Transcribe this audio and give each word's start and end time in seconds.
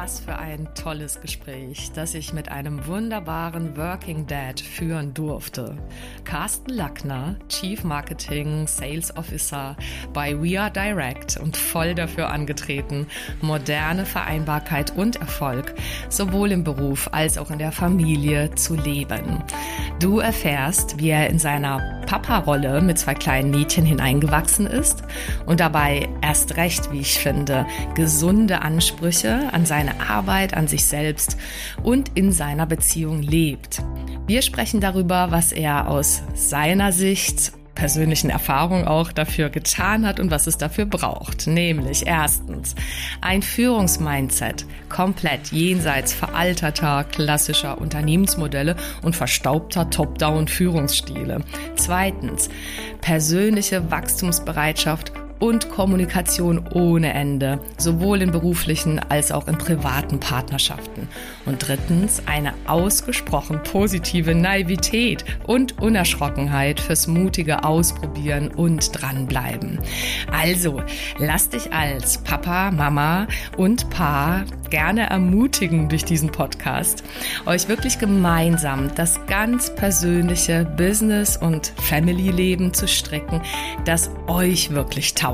Was 0.00 0.20
für 0.20 0.38
ein 0.38 0.68
tolles 0.76 1.20
Gespräch, 1.20 1.90
das 1.92 2.14
ich 2.14 2.32
mit 2.32 2.52
einem 2.52 2.86
wunderbaren 2.86 3.76
Working 3.76 4.28
Dad 4.28 4.60
führen 4.60 5.12
durfte. 5.12 5.76
Carsten 6.22 6.70
Lackner, 6.70 7.34
Chief 7.48 7.82
Marketing 7.82 8.68
Sales 8.68 9.16
Officer 9.16 9.76
bei 10.12 10.40
We 10.40 10.60
Are 10.60 10.70
Direct 10.70 11.36
und 11.38 11.56
voll 11.56 11.96
dafür 11.96 12.30
angetreten, 12.30 13.08
moderne 13.40 14.06
Vereinbarkeit 14.06 14.96
und 14.96 15.16
Erfolg 15.16 15.74
sowohl 16.08 16.52
im 16.52 16.62
Beruf 16.62 17.08
als 17.10 17.36
auch 17.36 17.50
in 17.50 17.58
der 17.58 17.72
Familie 17.72 18.54
zu 18.54 18.76
leben. 18.76 19.42
Du 19.98 20.20
erfährst, 20.20 21.00
wie 21.00 21.08
er 21.08 21.28
in 21.28 21.40
seiner 21.40 21.97
Papa-Rolle 22.08 22.80
mit 22.80 22.98
zwei 22.98 23.12
kleinen 23.12 23.50
Mädchen 23.50 23.84
hineingewachsen 23.84 24.66
ist 24.66 25.02
und 25.44 25.60
dabei 25.60 26.08
erst 26.22 26.56
recht, 26.56 26.90
wie 26.90 27.00
ich 27.00 27.18
finde, 27.18 27.66
gesunde 27.94 28.62
Ansprüche 28.62 29.52
an 29.52 29.66
seine 29.66 30.00
Arbeit, 30.00 30.54
an 30.54 30.68
sich 30.68 30.86
selbst 30.86 31.36
und 31.82 32.12
in 32.14 32.32
seiner 32.32 32.64
Beziehung 32.64 33.20
lebt. 33.20 33.82
Wir 34.26 34.40
sprechen 34.40 34.80
darüber, 34.80 35.30
was 35.32 35.52
er 35.52 35.86
aus 35.86 36.22
seiner 36.34 36.92
Sicht 36.92 37.52
persönlichen 37.78 38.28
Erfahrung 38.28 38.88
auch 38.88 39.12
dafür 39.12 39.50
getan 39.50 40.04
hat 40.04 40.18
und 40.18 40.32
was 40.32 40.48
es 40.48 40.58
dafür 40.58 40.84
braucht. 40.84 41.46
Nämlich 41.46 42.08
erstens 42.08 42.74
ein 43.20 43.40
Führungsmindset, 43.40 44.66
komplett 44.88 45.52
jenseits 45.52 46.12
veralterter 46.12 47.04
klassischer 47.04 47.78
Unternehmensmodelle 47.80 48.74
und 49.02 49.14
verstaubter 49.14 49.88
Top-Down-Führungsstile. 49.90 51.44
Zweitens 51.76 52.48
persönliche 53.00 53.92
Wachstumsbereitschaft 53.92 55.12
und 55.38 55.70
Kommunikation 55.70 56.66
ohne 56.72 57.12
Ende, 57.12 57.60
sowohl 57.76 58.22
in 58.22 58.30
beruflichen 58.30 58.98
als 58.98 59.32
auch 59.32 59.48
in 59.48 59.58
privaten 59.58 60.20
Partnerschaften. 60.20 61.08
Und 61.46 61.66
drittens 61.66 62.22
eine 62.26 62.54
ausgesprochen 62.66 63.60
positive 63.62 64.34
Naivität 64.34 65.24
und 65.46 65.80
Unerschrockenheit 65.80 66.80
fürs 66.80 67.06
mutige 67.06 67.64
Ausprobieren 67.64 68.48
und 68.48 68.90
dranbleiben. 69.00 69.78
Also, 70.32 70.82
lass 71.18 71.48
dich 71.48 71.72
als 71.72 72.18
Papa, 72.18 72.70
Mama 72.70 73.26
und 73.56 73.90
Paar 73.90 74.44
gerne 74.70 75.08
ermutigen 75.08 75.88
durch 75.88 76.04
diesen 76.04 76.30
Podcast, 76.30 77.02
euch 77.46 77.68
wirklich 77.68 77.98
gemeinsam 77.98 78.94
das 78.94 79.18
ganz 79.26 79.74
persönliche 79.74 80.64
Business- 80.76 81.36
und 81.36 81.72
Family-Leben 81.76 82.74
zu 82.74 82.86
stricken, 82.86 83.40
das 83.84 84.10
euch 84.26 84.70
wirklich 84.70 85.14
taugt. 85.14 85.27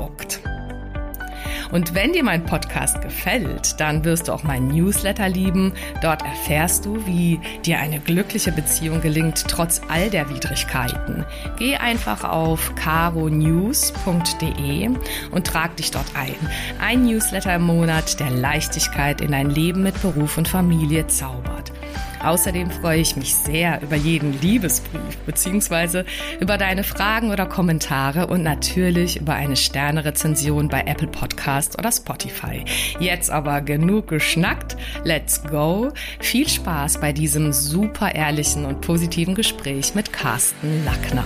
Und 1.71 1.93
wenn 1.93 2.13
dir 2.13 2.23
mein 2.23 2.45
Podcast 2.45 3.01
gefällt, 3.01 3.79
dann 3.79 4.05
wirst 4.05 4.27
du 4.27 4.31
auch 4.31 4.43
meinen 4.43 4.69
Newsletter 4.69 5.27
lieben. 5.27 5.73
Dort 6.01 6.23
erfährst 6.23 6.85
du, 6.85 7.05
wie 7.05 7.39
dir 7.65 7.79
eine 7.79 7.99
glückliche 7.99 8.53
Beziehung 8.53 9.01
gelingt, 9.01 9.43
trotz 9.47 9.81
all 9.89 10.09
der 10.09 10.29
Widrigkeiten. 10.29 11.25
Geh 11.57 11.75
einfach 11.75 12.23
auf 12.23 12.73
caronews.de 12.75 13.95
und 15.31 15.47
trag 15.47 15.75
dich 15.75 15.91
dort 15.91 16.07
ein. 16.15 16.35
Ein 16.79 17.03
Newsletter 17.03 17.55
im 17.55 17.63
Monat, 17.63 18.19
der 18.19 18.29
Leichtigkeit 18.29 19.19
in 19.21 19.31
dein 19.31 19.49
Leben 19.49 19.83
mit 19.83 20.01
Beruf 20.01 20.37
und 20.37 20.47
Familie 20.47 21.07
zaubert. 21.07 21.73
Außerdem 22.25 22.71
freue 22.71 22.99
ich 23.01 23.15
mich 23.15 23.35
sehr 23.35 23.81
über 23.81 23.95
jeden 23.95 24.39
Liebesbrief 24.41 25.17
beziehungsweise 25.25 26.05
über 26.39 26.57
deine 26.57 26.83
Fragen 26.83 27.31
oder 27.31 27.45
Kommentare 27.45 28.27
und 28.27 28.43
natürlich 28.43 29.21
über 29.21 29.33
eine 29.33 29.55
Sternerezension 29.55 30.67
bei 30.67 30.81
Apple 30.81 31.07
Podcast 31.07 31.77
oder 31.77 31.91
Spotify. 31.91 32.65
Jetzt 32.99 33.29
aber 33.29 33.61
genug 33.61 34.07
geschnackt. 34.07 34.75
Let's 35.03 35.43
go. 35.43 35.91
Viel 36.19 36.49
Spaß 36.49 36.99
bei 36.99 37.13
diesem 37.13 37.53
super 37.53 38.13
ehrlichen 38.13 38.65
und 38.65 38.81
positiven 38.81 39.35
Gespräch 39.35 39.93
mit 39.93 40.11
Carsten 40.11 40.83
Lackner. 40.83 41.25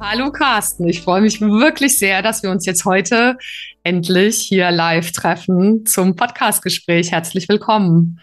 Hallo 0.00 0.32
Carsten, 0.32 0.88
ich 0.88 1.02
freue 1.02 1.20
mich 1.20 1.40
wirklich 1.40 1.98
sehr, 1.98 2.20
dass 2.20 2.42
wir 2.42 2.50
uns 2.50 2.66
jetzt 2.66 2.84
heute 2.84 3.38
endlich 3.84 4.40
hier 4.40 4.70
live 4.70 5.12
treffen 5.12 5.86
zum 5.86 6.16
Podcastgespräch. 6.16 7.12
Herzlich 7.12 7.48
willkommen. 7.48 8.20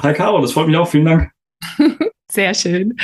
Hi 0.00 0.14
Caro, 0.14 0.40
das 0.40 0.52
freut 0.52 0.68
mich 0.68 0.76
auch. 0.76 0.88
Vielen 0.88 1.04
Dank. 1.04 1.30
sehr 2.30 2.54
schön. 2.54 2.96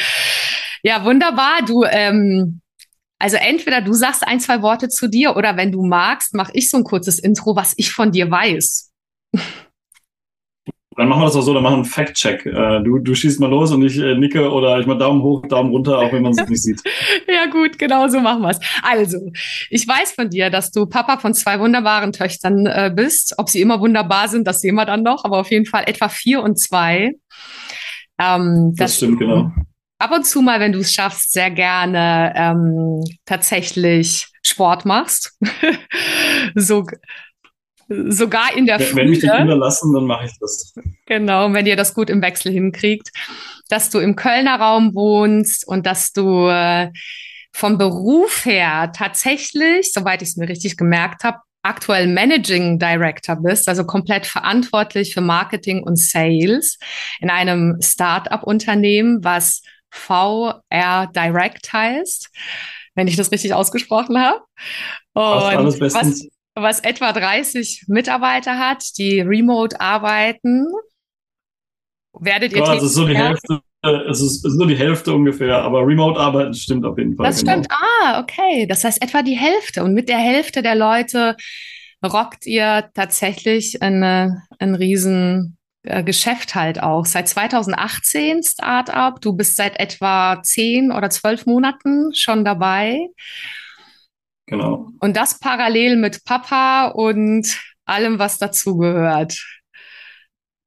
Ja, 0.82 1.04
wunderbar. 1.04 1.62
Du, 1.66 1.84
ähm, 1.84 2.60
also 3.18 3.36
entweder 3.36 3.82
du 3.82 3.92
sagst 3.94 4.26
ein, 4.26 4.40
zwei 4.40 4.62
Worte 4.62 4.88
zu 4.88 5.08
dir 5.08 5.36
oder 5.36 5.56
wenn 5.56 5.72
du 5.72 5.84
magst, 5.84 6.34
mache 6.34 6.52
ich 6.54 6.70
so 6.70 6.78
ein 6.78 6.84
kurzes 6.84 7.18
Intro, 7.18 7.56
was 7.56 7.74
ich 7.76 7.92
von 7.92 8.12
dir 8.12 8.30
weiß. 8.30 8.92
Dann 10.96 11.08
machen 11.08 11.20
wir 11.20 11.26
das 11.26 11.36
auch 11.36 11.42
so, 11.42 11.54
dann 11.54 11.62
machen 11.62 11.74
wir 11.74 11.76
einen 11.78 11.84
Fact-Check. 11.84 12.46
Äh, 12.46 12.82
du, 12.82 12.98
du 12.98 13.14
schießt 13.14 13.38
mal 13.38 13.48
los 13.48 13.70
und 13.70 13.82
ich 13.84 13.96
äh, 13.96 14.16
nicke 14.16 14.50
oder 14.50 14.78
ich 14.80 14.86
mal 14.86 14.98
Daumen 14.98 15.22
hoch, 15.22 15.46
Daumen 15.46 15.70
runter, 15.70 15.98
auch 15.98 16.12
wenn 16.12 16.22
man 16.22 16.32
es 16.32 16.48
nicht 16.48 16.62
sieht. 16.62 16.82
ja 17.28 17.46
gut, 17.46 17.78
genau 17.78 18.08
so 18.08 18.18
machen 18.18 18.42
wir 18.42 18.50
es. 18.50 18.58
Also, 18.82 19.18
ich 19.70 19.86
weiß 19.86 20.12
von 20.12 20.30
dir, 20.30 20.50
dass 20.50 20.72
du 20.72 20.86
Papa 20.86 21.18
von 21.18 21.32
zwei 21.32 21.60
wunderbaren 21.60 22.10
Töchtern 22.10 22.66
äh, 22.66 22.92
bist. 22.94 23.34
Ob 23.38 23.48
sie 23.48 23.60
immer 23.60 23.80
wunderbar 23.80 24.26
sind, 24.26 24.48
das 24.48 24.60
sehen 24.60 24.74
wir 24.74 24.84
dann 24.84 25.04
noch, 25.04 25.24
aber 25.24 25.38
auf 25.38 25.50
jeden 25.52 25.66
Fall 25.66 25.84
etwa 25.86 26.08
vier 26.08 26.42
und 26.42 26.58
zwei. 26.58 27.12
Ähm, 28.18 28.74
das 28.76 28.96
stimmt, 28.96 29.20
genau. 29.20 29.52
Ab 29.98 30.12
und 30.12 30.26
zu 30.26 30.42
mal, 30.42 30.58
wenn 30.58 30.72
du 30.72 30.80
es 30.80 30.92
schaffst, 30.92 31.32
sehr 31.32 31.50
gerne 31.50 32.32
ähm, 32.34 33.04
tatsächlich 33.26 34.26
Sport 34.42 34.86
machst. 34.86 35.38
so 36.54 36.84
sogar 37.90 38.56
in 38.56 38.66
der 38.66 38.78
Wenn, 38.78 38.96
wenn 38.96 39.10
mich 39.10 39.20
die 39.20 39.28
Kinder 39.28 39.56
lassen, 39.56 39.92
dann 39.92 40.04
mache 40.04 40.26
ich 40.26 40.32
das. 40.38 40.74
Genau, 41.06 41.52
wenn 41.52 41.66
ihr 41.66 41.76
das 41.76 41.92
gut 41.92 42.08
im 42.08 42.22
Wechsel 42.22 42.52
hinkriegt, 42.52 43.10
dass 43.68 43.90
du 43.90 43.98
im 43.98 44.16
Kölner 44.16 44.60
Raum 44.60 44.94
wohnst 44.94 45.66
und 45.66 45.86
dass 45.86 46.12
du 46.12 46.48
äh, 46.48 46.90
vom 47.52 47.78
Beruf 47.78 48.44
her 48.44 48.92
tatsächlich, 48.96 49.92
soweit 49.92 50.22
ich 50.22 50.30
es 50.30 50.36
mir 50.36 50.48
richtig 50.48 50.76
gemerkt 50.76 51.24
habe, 51.24 51.38
aktuell 51.62 52.06
Managing 52.06 52.78
Director 52.78 53.36
bist, 53.36 53.68
also 53.68 53.84
komplett 53.84 54.24
verantwortlich 54.24 55.12
für 55.12 55.20
Marketing 55.20 55.82
und 55.82 55.98
Sales 55.98 56.78
in 57.20 57.28
einem 57.28 57.76
Start-up-Unternehmen, 57.82 59.22
was 59.24 59.62
VR 59.90 61.10
Direct 61.14 61.72
heißt, 61.72 62.30
wenn 62.94 63.08
ich 63.08 63.16
das 63.16 63.32
richtig 63.32 63.52
ausgesprochen 63.52 64.18
habe. 64.18 64.40
Und 65.12 65.22
alles 65.22 65.78
bestens. 65.78 66.22
was 66.22 66.39
was 66.62 66.80
etwa 66.80 67.12
30 67.12 67.84
Mitarbeiter 67.88 68.58
hat, 68.58 68.82
die 68.98 69.20
remote 69.20 69.80
arbeiten. 69.80 70.66
Werdet 72.18 72.52
ihr 72.52 72.58
ja, 72.58 72.74
es 72.74 72.82
ist 72.82 72.94
so 72.94 73.06
die 73.06 73.16
Hälfte, 73.16 73.60
es 73.82 74.20
ist, 74.20 74.44
es 74.44 74.52
ist 74.52 74.58
nur 74.58 74.66
die 74.66 74.76
Hälfte 74.76 75.14
ungefähr, 75.14 75.62
aber 75.62 75.86
remote 75.86 76.18
arbeiten 76.18 76.54
stimmt 76.54 76.84
auf 76.84 76.98
jeden 76.98 77.16
Fall. 77.16 77.26
Das 77.26 77.40
genau. 77.40 77.52
stimmt. 77.52 77.68
Ah, 77.70 78.20
okay. 78.20 78.66
Das 78.66 78.84
heißt 78.84 79.02
etwa 79.02 79.22
die 79.22 79.38
Hälfte. 79.38 79.84
Und 79.84 79.94
mit 79.94 80.08
der 80.08 80.18
Hälfte 80.18 80.62
der 80.62 80.74
Leute 80.74 81.36
rockt 82.04 82.46
ihr 82.46 82.90
tatsächlich 82.94 83.80
eine, 83.82 84.42
ein 84.58 84.74
riesen 84.74 85.56
äh, 85.82 86.02
Geschäft 86.02 86.54
halt 86.54 86.82
auch. 86.82 87.06
Seit 87.06 87.28
2018 87.28 88.42
Startup. 88.42 89.18
Du 89.20 89.32
bist 89.32 89.56
seit 89.56 89.80
etwa 89.80 90.42
zehn 90.42 90.92
oder 90.92 91.08
zwölf 91.08 91.46
Monaten 91.46 92.14
schon 92.14 92.44
dabei. 92.44 92.98
Genau. 94.50 94.90
Und 94.98 95.16
das 95.16 95.38
parallel 95.38 95.96
mit 95.96 96.24
Papa 96.24 96.88
und 96.88 97.46
allem, 97.84 98.18
was 98.18 98.38
dazugehört. 98.38 99.60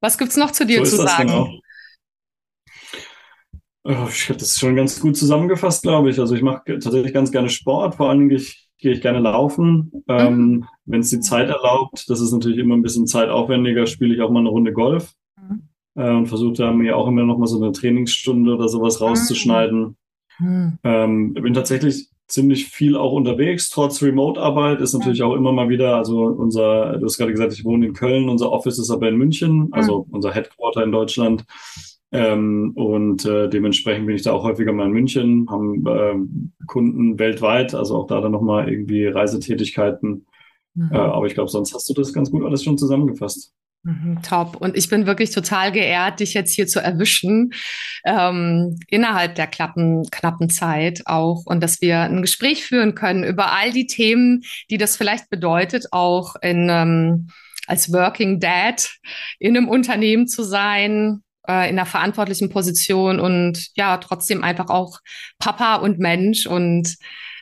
Was 0.01 0.17
gibt 0.17 0.31
es 0.31 0.37
noch 0.37 0.51
zu 0.51 0.65
dir 0.65 0.85
so 0.85 0.97
zu 0.97 1.03
sagen? 1.03 1.27
Genau. 1.27 1.59
Oh, 3.85 4.07
ich 4.09 4.29
habe 4.29 4.39
das 4.39 4.57
schon 4.57 4.77
ganz 4.77 5.01
gut 5.01 5.17
zusammengefasst, 5.17 5.83
glaube 5.83 6.09
ich. 6.09 6.17
Also 6.17 6.35
ich 6.35 6.41
mache 6.41 6.79
tatsächlich 6.79 7.13
ganz 7.13 7.31
gerne 7.31 7.49
Sport. 7.49 7.95
Vor 7.95 8.09
allen 8.09 8.19
Dingen 8.19 8.29
gehe 8.29 8.37
ich, 8.37 8.69
gehe 8.77 8.93
ich 8.93 9.01
gerne 9.01 9.19
laufen, 9.19 9.91
ähm, 10.07 10.37
mhm. 10.37 10.65
wenn 10.85 11.01
es 11.01 11.09
die 11.09 11.19
Zeit 11.19 11.49
erlaubt. 11.49 12.09
Das 12.09 12.21
ist 12.21 12.31
natürlich 12.31 12.59
immer 12.59 12.75
ein 12.75 12.81
bisschen 12.81 13.07
zeitaufwendiger. 13.07 13.85
Spiele 13.85 14.15
ich 14.15 14.21
auch 14.21 14.29
mal 14.29 14.39
eine 14.39 14.49
Runde 14.49 14.71
Golf 14.71 15.11
mhm. 15.35 15.67
äh, 15.95 16.09
und 16.09 16.27
versuche 16.27 16.53
da 16.53 16.71
mir 16.71 16.95
auch 16.95 17.09
immer 17.09 17.23
noch 17.23 17.37
mal 17.37 17.47
so 17.47 17.61
eine 17.61 17.73
Trainingsstunde 17.73 18.55
oder 18.55 18.69
sowas 18.69 19.01
rauszuschneiden. 19.01 19.97
Mhm. 20.39 20.79
Ähm, 20.83 21.33
bin 21.33 21.53
tatsächlich 21.53 22.07
ziemlich 22.27 22.67
viel 22.67 22.95
auch 22.95 23.11
unterwegs, 23.11 23.69
trotz 23.69 24.01
Remote-Arbeit 24.01 24.81
ist 24.81 24.93
natürlich 24.93 25.23
auch 25.23 25.35
immer 25.35 25.51
mal 25.51 25.69
wieder, 25.69 25.95
also 25.95 26.25
unser, 26.25 26.97
du 26.97 27.05
hast 27.05 27.17
gerade 27.17 27.31
gesagt, 27.31 27.53
ich 27.53 27.65
wohne 27.65 27.85
in 27.85 27.93
Köln, 27.93 28.29
unser 28.29 28.51
Office 28.51 28.79
ist 28.79 28.89
aber 28.89 29.09
in 29.09 29.17
München, 29.17 29.69
also 29.71 30.05
mhm. 30.07 30.15
unser 30.15 30.31
Headquarter 30.33 30.83
in 30.83 30.91
Deutschland. 30.91 31.45
Ähm, 32.11 32.73
und 32.75 33.25
äh, 33.25 33.49
dementsprechend 33.49 34.05
bin 34.05 34.15
ich 34.15 34.21
da 34.21 34.33
auch 34.33 34.43
häufiger 34.43 34.71
mal 34.71 34.85
in 34.85 34.93
München, 34.93 35.47
haben 35.49 35.85
äh, 35.87 36.65
Kunden 36.67 37.17
weltweit, 37.17 37.73
also 37.73 37.97
auch 37.97 38.07
da 38.07 38.21
dann 38.21 38.31
nochmal 38.31 38.69
irgendwie 38.69 39.07
Reisetätigkeiten. 39.07 40.27
Mhm. 40.75 40.89
Äh, 40.91 40.97
aber 40.97 41.25
ich 41.25 41.33
glaube, 41.33 41.49
sonst 41.49 41.73
hast 41.73 41.89
du 41.89 41.93
das 41.93 42.13
ganz 42.13 42.29
gut 42.29 42.43
alles 42.43 42.63
schon 42.63 42.77
zusammengefasst. 42.77 43.53
Mhm, 43.83 44.21
top. 44.23 44.55
Und 44.55 44.77
ich 44.77 44.89
bin 44.89 45.05
wirklich 45.05 45.31
total 45.31 45.71
geehrt, 45.73 46.21
dich 46.21 46.33
jetzt 46.33 46.53
hier 46.53 46.67
zu 46.67 46.79
erwischen, 46.79 47.53
ähm, 48.05 48.79
innerhalb 48.87 49.35
der 49.35 49.47
klappen, 49.47 50.03
knappen 50.09 50.49
Zeit 50.49 51.01
auch. 51.05 51.43
Und 51.45 51.61
dass 51.61 51.81
wir 51.81 51.99
ein 51.99 52.21
Gespräch 52.21 52.63
führen 52.65 52.95
können 52.95 53.25
über 53.25 53.51
all 53.51 53.71
die 53.71 53.87
Themen, 53.87 54.43
die 54.69 54.77
das 54.77 54.95
vielleicht 54.95 55.29
bedeutet, 55.29 55.87
auch 55.91 56.35
in, 56.41 56.69
ähm, 56.69 57.27
als 57.67 57.91
Working 57.91 58.39
Dad 58.39 58.89
in 59.39 59.57
einem 59.57 59.67
Unternehmen 59.67 60.27
zu 60.27 60.43
sein, 60.43 61.21
äh, 61.47 61.69
in 61.69 61.77
einer 61.77 61.85
verantwortlichen 61.85 62.49
Position 62.49 63.19
und 63.19 63.69
ja, 63.75 63.97
trotzdem 63.97 64.45
einfach 64.45 64.69
auch 64.69 64.99
Papa 65.39 65.75
und 65.75 65.99
Mensch. 65.99 66.45
Und 66.47 66.95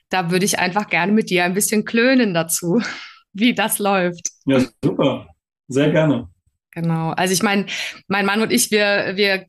da 0.09 0.31
würde 0.31 0.45
ich 0.45 0.57
einfach 0.57 0.88
gerne 0.89 1.11
mit 1.11 1.29
dir 1.29 1.43
ein 1.43 1.53
bisschen 1.53 1.85
klönen 1.85 2.33
dazu, 2.33 2.81
wie 3.33 3.53
das 3.53 3.77
läuft. 3.77 4.29
Ja, 4.45 4.59
super. 4.83 5.27
Sehr 5.71 5.91
gerne. 5.91 6.27
Genau. 6.71 7.12
Also 7.12 7.33
ich 7.33 7.44
meine, 7.44 7.65
mein 8.07 8.25
Mann 8.25 8.41
und 8.41 8.51
ich, 8.51 8.71
wir, 8.71 9.13
wir 9.15 9.45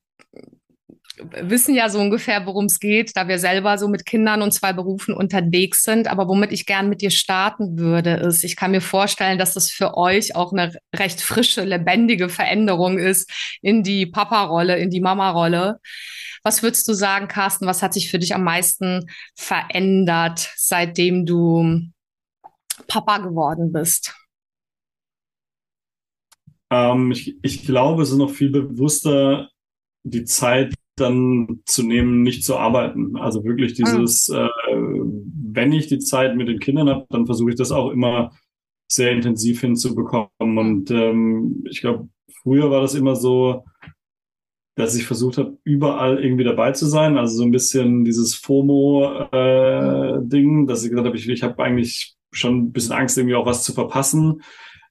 wissen 1.16 1.74
ja 1.74 1.88
so 1.88 1.98
ungefähr, 1.98 2.46
worum 2.46 2.66
es 2.66 2.80
geht, 2.80 3.16
da 3.16 3.28
wir 3.28 3.38
selber 3.38 3.78
so 3.78 3.88
mit 3.88 4.06
Kindern 4.06 4.42
und 4.42 4.52
zwei 4.52 4.72
Berufen 4.72 5.14
unterwegs 5.14 5.84
sind. 5.84 6.08
Aber 6.08 6.28
womit 6.28 6.52
ich 6.52 6.66
gern 6.66 6.88
mit 6.88 7.00
dir 7.00 7.10
starten 7.10 7.78
würde, 7.78 8.14
ist, 8.14 8.44
ich 8.44 8.56
kann 8.56 8.70
mir 8.70 8.80
vorstellen, 8.80 9.38
dass 9.38 9.54
das 9.54 9.70
für 9.70 9.96
euch 9.96 10.34
auch 10.34 10.52
eine 10.52 10.72
recht 10.94 11.20
frische, 11.20 11.64
lebendige 11.64 12.28
Veränderung 12.28 12.98
ist 12.98 13.30
in 13.60 13.82
die 13.82 14.06
Papa-Rolle, 14.06 14.78
in 14.78 14.90
die 14.90 15.00
Mama-Rolle. 15.00 15.78
Was 16.42 16.62
würdest 16.62 16.88
du 16.88 16.92
sagen, 16.92 17.28
Carsten, 17.28 17.66
was 17.66 17.82
hat 17.82 17.94
sich 17.94 18.10
für 18.10 18.18
dich 18.18 18.34
am 18.34 18.42
meisten 18.42 19.06
verändert, 19.36 20.50
seitdem 20.56 21.24
du 21.24 21.82
Papa 22.88 23.18
geworden 23.18 23.72
bist? 23.72 24.14
Ähm, 26.72 27.12
ich, 27.12 27.36
ich 27.42 27.66
glaube, 27.66 28.02
es 28.02 28.10
ist 28.10 28.16
noch 28.16 28.30
viel 28.30 28.48
bewusster, 28.48 29.50
die 30.04 30.24
Zeit 30.24 30.72
dann 30.96 31.60
zu 31.66 31.82
nehmen, 31.82 32.22
nicht 32.22 32.44
zu 32.44 32.56
arbeiten. 32.56 33.14
Also 33.16 33.44
wirklich 33.44 33.74
dieses, 33.74 34.28
mhm. 34.28 34.36
äh, 34.36 34.48
wenn 35.52 35.72
ich 35.72 35.88
die 35.88 35.98
Zeit 35.98 36.34
mit 36.34 36.48
den 36.48 36.60
Kindern 36.60 36.88
habe, 36.88 37.04
dann 37.10 37.26
versuche 37.26 37.50
ich 37.50 37.56
das 37.56 37.72
auch 37.72 37.90
immer 37.90 38.30
sehr 38.90 39.12
intensiv 39.12 39.60
hinzubekommen. 39.60 40.30
Und 40.38 40.90
ähm, 40.90 41.62
ich 41.68 41.82
glaube, 41.82 42.08
früher 42.42 42.70
war 42.70 42.80
das 42.80 42.94
immer 42.94 43.16
so, 43.16 43.66
dass 44.74 44.96
ich 44.96 45.04
versucht 45.04 45.36
habe, 45.36 45.58
überall 45.64 46.24
irgendwie 46.24 46.44
dabei 46.44 46.72
zu 46.72 46.86
sein. 46.86 47.18
Also 47.18 47.36
so 47.36 47.44
ein 47.44 47.50
bisschen 47.50 48.06
dieses 48.06 48.34
FOMO-Ding, 48.36 50.64
äh, 50.64 50.66
dass 50.66 50.84
ich 50.84 50.90
gesagt 50.90 51.06
habe, 51.06 51.18
ich, 51.18 51.28
ich 51.28 51.42
habe 51.42 51.62
eigentlich 51.62 52.16
schon 52.30 52.56
ein 52.56 52.72
bisschen 52.72 52.92
Angst, 52.92 53.18
irgendwie 53.18 53.34
auch 53.34 53.44
was 53.44 53.62
zu 53.62 53.74
verpassen. 53.74 54.40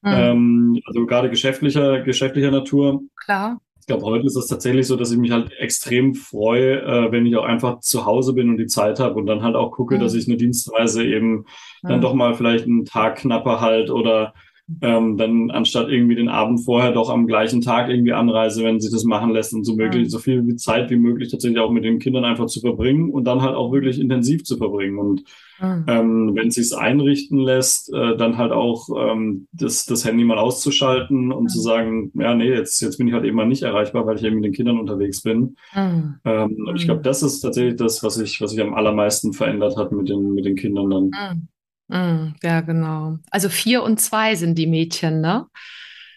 Mhm. 0.02 0.12
Ähm, 0.12 0.82
also 0.84 1.06
gerade 1.06 1.30
geschäftlicher, 1.30 2.00
geschäftlicher 2.00 2.50
Natur. 2.50 3.02
Klar. 3.24 3.60
Ich 3.80 3.86
glaube, 3.86 4.04
heute 4.04 4.26
ist 4.26 4.36
es 4.36 4.46
tatsächlich 4.46 4.86
so, 4.86 4.96
dass 4.96 5.10
ich 5.10 5.18
mich 5.18 5.32
halt 5.32 5.52
extrem 5.58 6.14
freue, 6.14 6.82
äh, 6.82 7.10
wenn 7.10 7.26
ich 7.26 7.36
auch 7.36 7.44
einfach 7.44 7.80
zu 7.80 8.06
Hause 8.06 8.32
bin 8.32 8.48
und 8.48 8.56
die 8.56 8.66
Zeit 8.66 9.00
habe 9.00 9.16
und 9.16 9.26
dann 9.26 9.42
halt 9.42 9.56
auch 9.56 9.72
gucke, 9.72 9.96
mhm. 9.96 10.00
dass 10.00 10.14
ich 10.14 10.28
eine 10.28 10.36
Dienstreise 10.36 11.04
eben 11.04 11.38
mhm. 11.38 11.88
dann 11.88 12.00
doch 12.00 12.14
mal 12.14 12.34
vielleicht 12.34 12.66
einen 12.66 12.84
Tag 12.84 13.16
knapper 13.16 13.60
halt 13.60 13.90
oder 13.90 14.34
ähm, 14.80 15.16
dann 15.16 15.50
anstatt 15.50 15.88
irgendwie 15.88 16.14
den 16.14 16.28
Abend 16.28 16.64
vorher 16.64 16.92
doch 16.92 17.10
am 17.10 17.26
gleichen 17.26 17.60
Tag 17.60 17.88
irgendwie 17.88 18.12
anreise, 18.12 18.64
wenn 18.64 18.80
sich 18.80 18.92
das 18.92 19.04
machen 19.04 19.30
lässt 19.30 19.52
und 19.52 19.64
so 19.64 19.74
möglich, 19.74 20.04
mhm. 20.04 20.08
so 20.08 20.18
viel 20.18 20.56
Zeit 20.56 20.90
wie 20.90 20.96
möglich 20.96 21.30
tatsächlich 21.30 21.60
auch 21.60 21.70
mit 21.70 21.84
den 21.84 21.98
Kindern 21.98 22.24
einfach 22.24 22.46
zu 22.46 22.60
verbringen 22.60 23.10
und 23.10 23.24
dann 23.24 23.42
halt 23.42 23.54
auch 23.54 23.72
wirklich 23.72 24.00
intensiv 24.00 24.44
zu 24.44 24.56
verbringen. 24.56 24.98
Und 24.98 25.24
mhm. 25.60 25.84
ähm, 25.88 26.30
wenn 26.34 26.48
es 26.48 26.54
sich 26.54 26.76
einrichten 26.76 27.38
lässt, 27.38 27.92
äh, 27.92 28.16
dann 28.16 28.38
halt 28.38 28.52
auch 28.52 28.88
ähm, 28.96 29.48
das, 29.52 29.84
das 29.86 30.04
Handy 30.04 30.24
mal 30.24 30.38
auszuschalten 30.38 31.32
und 31.32 31.44
mhm. 31.44 31.48
zu 31.48 31.60
sagen, 31.60 32.12
ja, 32.14 32.34
nee, 32.34 32.50
jetzt, 32.50 32.80
jetzt 32.80 32.98
bin 32.98 33.08
ich 33.08 33.14
halt 33.14 33.24
eben 33.24 33.36
mal 33.36 33.46
nicht 33.46 33.62
erreichbar, 33.62 34.06
weil 34.06 34.16
ich 34.16 34.24
eben 34.24 34.36
mit 34.36 34.44
den 34.44 34.52
Kindern 34.52 34.78
unterwegs 34.78 35.22
bin. 35.22 35.56
Mhm. 35.74 36.16
Ähm, 36.24 36.68
ich 36.74 36.84
glaube, 36.84 37.00
mhm. 37.00 37.04
das 37.04 37.22
ist 37.22 37.40
tatsächlich 37.40 37.76
das, 37.76 38.02
was 38.02 38.14
sich 38.14 38.40
was 38.40 38.50
sich 38.50 38.60
am 38.60 38.74
allermeisten 38.74 39.32
verändert 39.32 39.76
hat 39.76 39.92
mit 39.92 40.08
den, 40.08 40.34
mit 40.34 40.44
den 40.44 40.56
Kindern 40.56 40.90
dann. 40.90 41.48
Mm, 41.92 42.34
ja, 42.42 42.62
genau. 42.62 43.18
Also 43.30 43.50
vier 43.50 43.82
und 43.82 44.00
zwei 44.00 44.34
sind 44.34 44.56
die 44.56 44.66
Mädchen, 44.66 45.20
ne? 45.20 45.46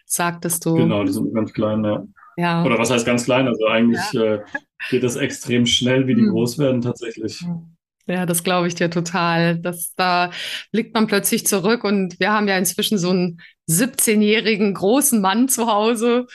Sagtest 0.05 0.65
du. 0.65 0.75
Genau, 0.75 1.03
die 1.03 1.11
sind 1.11 1.33
ganz 1.33 1.51
klein, 1.51 1.83
ja. 1.83 2.03
ja. 2.37 2.63
Oder 2.63 2.79
was 2.79 2.91
heißt 2.91 3.05
ganz 3.05 3.25
klein? 3.25 3.47
Also 3.47 3.65
eigentlich 3.67 3.99
ja. 4.13 4.35
äh, 4.35 4.39
geht 4.89 5.03
das 5.03 5.17
extrem 5.17 5.65
schnell, 5.65 6.07
wie 6.07 6.15
die 6.15 6.21
mm. 6.21 6.29
groß 6.29 6.59
werden 6.59 6.81
tatsächlich. 6.81 7.41
Mm. 7.41 7.75
Ja, 8.07 8.25
das 8.25 8.43
glaube 8.43 8.67
ich 8.67 8.75
dir 8.75 8.89
total. 8.89 9.57
Das, 9.57 9.93
da 9.95 10.31
blickt 10.71 10.93
man 10.93 11.07
plötzlich 11.07 11.45
zurück 11.45 11.83
und 11.83 12.19
wir 12.19 12.31
haben 12.31 12.47
ja 12.47 12.57
inzwischen 12.57 12.97
so 12.97 13.09
einen 13.09 13.41
17-jährigen 13.69 14.75
großen 14.75 15.19
Mann 15.19 15.49
zu 15.49 15.67
Hause 15.67 16.27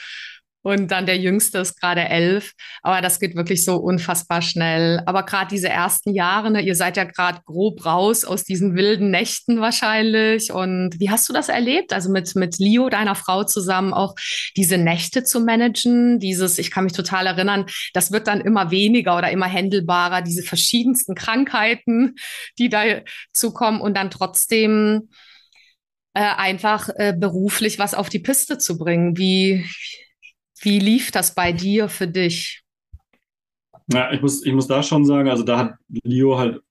und 0.63 0.91
dann 0.91 1.05
der 1.05 1.17
Jüngste 1.17 1.59
ist 1.59 1.79
gerade 1.79 2.07
elf. 2.07 2.53
Aber 2.83 3.01
das 3.01 3.19
geht 3.19 3.35
wirklich 3.35 3.65
so 3.65 3.77
unfassbar 3.77 4.41
schnell. 4.41 5.01
Aber 5.05 5.23
gerade 5.23 5.49
diese 5.49 5.69
ersten 5.69 6.13
Jahre, 6.13 6.51
ne, 6.51 6.61
ihr 6.61 6.75
seid 6.75 6.97
ja 6.97 7.03
gerade 7.03 7.41
grob 7.45 7.85
raus 7.85 8.23
aus 8.23 8.43
diesen 8.43 8.75
wilden 8.75 9.09
Nächten 9.09 9.59
wahrscheinlich. 9.59 10.51
Und 10.51 10.99
wie 10.99 11.09
hast 11.09 11.27
du 11.27 11.33
das 11.33 11.49
erlebt? 11.49 11.93
Also 11.93 12.11
mit, 12.11 12.35
mit 12.35 12.59
Leo, 12.59 12.89
deiner 12.89 13.15
Frau 13.15 13.43
zusammen, 13.43 13.93
auch 13.93 14.15
diese 14.55 14.77
Nächte 14.77 15.23
zu 15.23 15.39
managen, 15.41 16.19
dieses, 16.19 16.59
ich 16.59 16.69
kann 16.69 16.83
mich 16.83 16.93
total 16.93 17.25
erinnern, 17.25 17.65
das 17.93 18.11
wird 18.11 18.27
dann 18.27 18.41
immer 18.41 18.69
weniger 18.69 19.17
oder 19.17 19.31
immer 19.31 19.47
händelbarer, 19.47 20.21
diese 20.21 20.43
verschiedensten 20.43 21.15
Krankheiten, 21.15 22.15
die 22.59 22.69
da 22.69 22.83
zukommen 23.33 23.81
und 23.81 23.97
dann 23.97 24.11
trotzdem 24.11 25.09
äh, 26.13 26.21
einfach 26.21 26.89
äh, 26.95 27.13
beruflich 27.17 27.79
was 27.79 27.93
auf 27.93 28.09
die 28.09 28.19
Piste 28.19 28.57
zu 28.57 28.77
bringen. 28.77 29.17
Wie, 29.17 29.65
wie 30.61 30.79
lief 30.79 31.11
das 31.11 31.35
bei 31.35 31.51
dir 31.51 31.89
für 31.89 32.07
dich? 32.07 32.63
Ja, 33.87 34.11
ich 34.11 34.21
muss, 34.21 34.45
ich 34.45 34.53
muss 34.53 34.67
da 34.67 34.83
schon 34.83 35.05
sagen, 35.05 35.29
also 35.29 35.43
da 35.43 35.57
hat 35.57 35.73
Leo 36.03 36.37
halt 36.37 36.61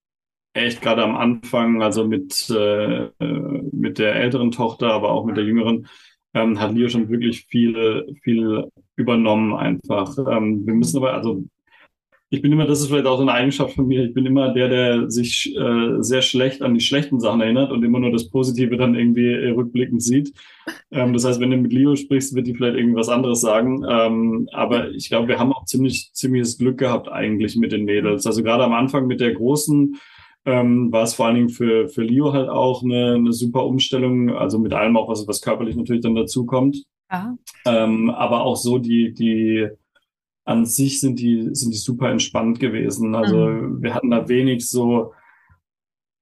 echt 0.52 0.80
gerade 0.82 1.02
am 1.02 1.16
Anfang, 1.16 1.82
also 1.82 2.06
mit, 2.06 2.48
äh, 2.50 3.10
mit 3.72 3.98
der 3.98 4.16
älteren 4.16 4.50
Tochter, 4.50 4.92
aber 4.92 5.10
auch 5.10 5.24
mit 5.24 5.36
der 5.36 5.44
jüngeren, 5.44 5.86
ähm, 6.34 6.58
hat 6.60 6.72
Leo 6.72 6.88
schon 6.88 7.08
wirklich 7.08 7.46
viel, 7.46 8.16
viel 8.22 8.70
übernommen 8.96 9.54
einfach. 9.54 10.16
Ähm, 10.18 10.66
wir 10.66 10.74
müssen 10.74 10.98
aber, 10.98 11.14
also 11.14 11.44
ich 12.32 12.42
bin 12.42 12.52
immer, 12.52 12.64
das 12.64 12.80
ist 12.80 12.86
vielleicht 12.86 13.06
auch 13.06 13.16
so 13.16 13.22
eine 13.22 13.32
Eigenschaft 13.32 13.74
von 13.74 13.88
mir, 13.88 14.04
ich 14.04 14.14
bin 14.14 14.24
immer 14.24 14.54
der, 14.54 14.68
der 14.68 15.10
sich 15.10 15.52
äh, 15.56 16.00
sehr 16.00 16.22
schlecht 16.22 16.62
an 16.62 16.74
die 16.74 16.80
schlechten 16.80 17.18
Sachen 17.18 17.40
erinnert 17.40 17.72
und 17.72 17.82
immer 17.82 17.98
nur 17.98 18.12
das 18.12 18.30
Positive 18.30 18.76
dann 18.76 18.94
irgendwie 18.94 19.32
äh, 19.32 19.50
rückblickend 19.50 20.00
sieht. 20.00 20.32
Ähm, 20.92 21.12
das 21.12 21.24
heißt, 21.24 21.40
wenn 21.40 21.50
du 21.50 21.56
mit 21.56 21.72
Leo 21.72 21.96
sprichst, 21.96 22.36
wird 22.36 22.46
die 22.46 22.54
vielleicht 22.54 22.76
irgendwas 22.76 23.08
anderes 23.08 23.40
sagen. 23.40 23.84
Ähm, 23.88 24.48
aber 24.52 24.92
ich 24.92 25.08
glaube, 25.08 25.26
wir 25.26 25.40
haben 25.40 25.52
auch 25.52 25.64
ziemlich, 25.64 26.12
ziemliches 26.12 26.56
Glück 26.56 26.78
gehabt 26.78 27.10
eigentlich 27.10 27.56
mit 27.56 27.72
den 27.72 27.84
Mädels. 27.84 28.24
Also 28.26 28.44
gerade 28.44 28.62
am 28.62 28.74
Anfang 28.74 29.08
mit 29.08 29.20
der 29.20 29.32
großen 29.32 29.96
ähm, 30.44 30.92
war 30.92 31.02
es 31.02 31.14
vor 31.14 31.26
allen 31.26 31.34
Dingen 31.34 31.48
für, 31.48 31.88
für 31.88 32.02
Leo 32.02 32.32
halt 32.32 32.48
auch 32.48 32.84
eine, 32.84 33.14
eine 33.14 33.32
super 33.32 33.66
Umstellung, 33.66 34.30
also 34.30 34.60
mit 34.60 34.72
allem 34.72 34.96
auch, 34.96 35.08
was, 35.08 35.26
was 35.26 35.42
körperlich 35.42 35.74
natürlich 35.74 36.02
dann 36.02 36.14
dazu 36.14 36.46
kommt. 36.46 36.84
Ähm, 37.66 38.08
aber 38.10 38.42
auch 38.42 38.56
so 38.56 38.78
die, 38.78 39.12
die 39.12 39.68
an 40.50 40.66
sich 40.66 41.00
sind 41.00 41.20
die, 41.20 41.50
sind 41.52 41.72
die 41.72 41.78
super 41.78 42.10
entspannt 42.10 42.58
gewesen. 42.58 43.14
Also 43.14 43.36
mhm. 43.36 43.82
wir 43.82 43.94
hatten 43.94 44.10
da 44.10 44.28
wenig 44.28 44.68
so 44.68 45.12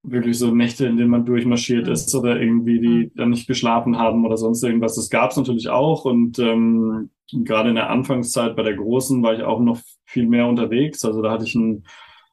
wirklich 0.02 0.38
so 0.38 0.54
Nächte, 0.54 0.86
in 0.86 0.96
denen 0.96 1.10
man 1.10 1.24
durchmarschiert 1.24 1.86
mhm. 1.86 1.92
ist 1.92 2.14
oder 2.14 2.40
irgendwie 2.40 2.80
die 2.80 3.04
mhm. 3.06 3.10
dann 3.16 3.30
nicht 3.30 3.46
geschlafen 3.46 3.98
haben 3.98 4.24
oder 4.24 4.36
sonst 4.36 4.62
irgendwas. 4.62 4.94
Das 4.94 5.10
gab 5.10 5.30
es 5.30 5.36
natürlich 5.36 5.68
auch 5.68 6.04
und 6.04 6.38
ähm, 6.38 7.10
gerade 7.32 7.70
in 7.70 7.74
der 7.74 7.90
Anfangszeit 7.90 8.54
bei 8.54 8.62
der 8.62 8.76
Großen 8.76 9.22
war 9.22 9.34
ich 9.34 9.42
auch 9.42 9.60
noch 9.60 9.80
viel 10.04 10.26
mehr 10.26 10.46
unterwegs. 10.46 11.04
Also 11.04 11.22
da 11.22 11.32
hatte 11.32 11.44
ich 11.44 11.56
einen, 11.56 11.84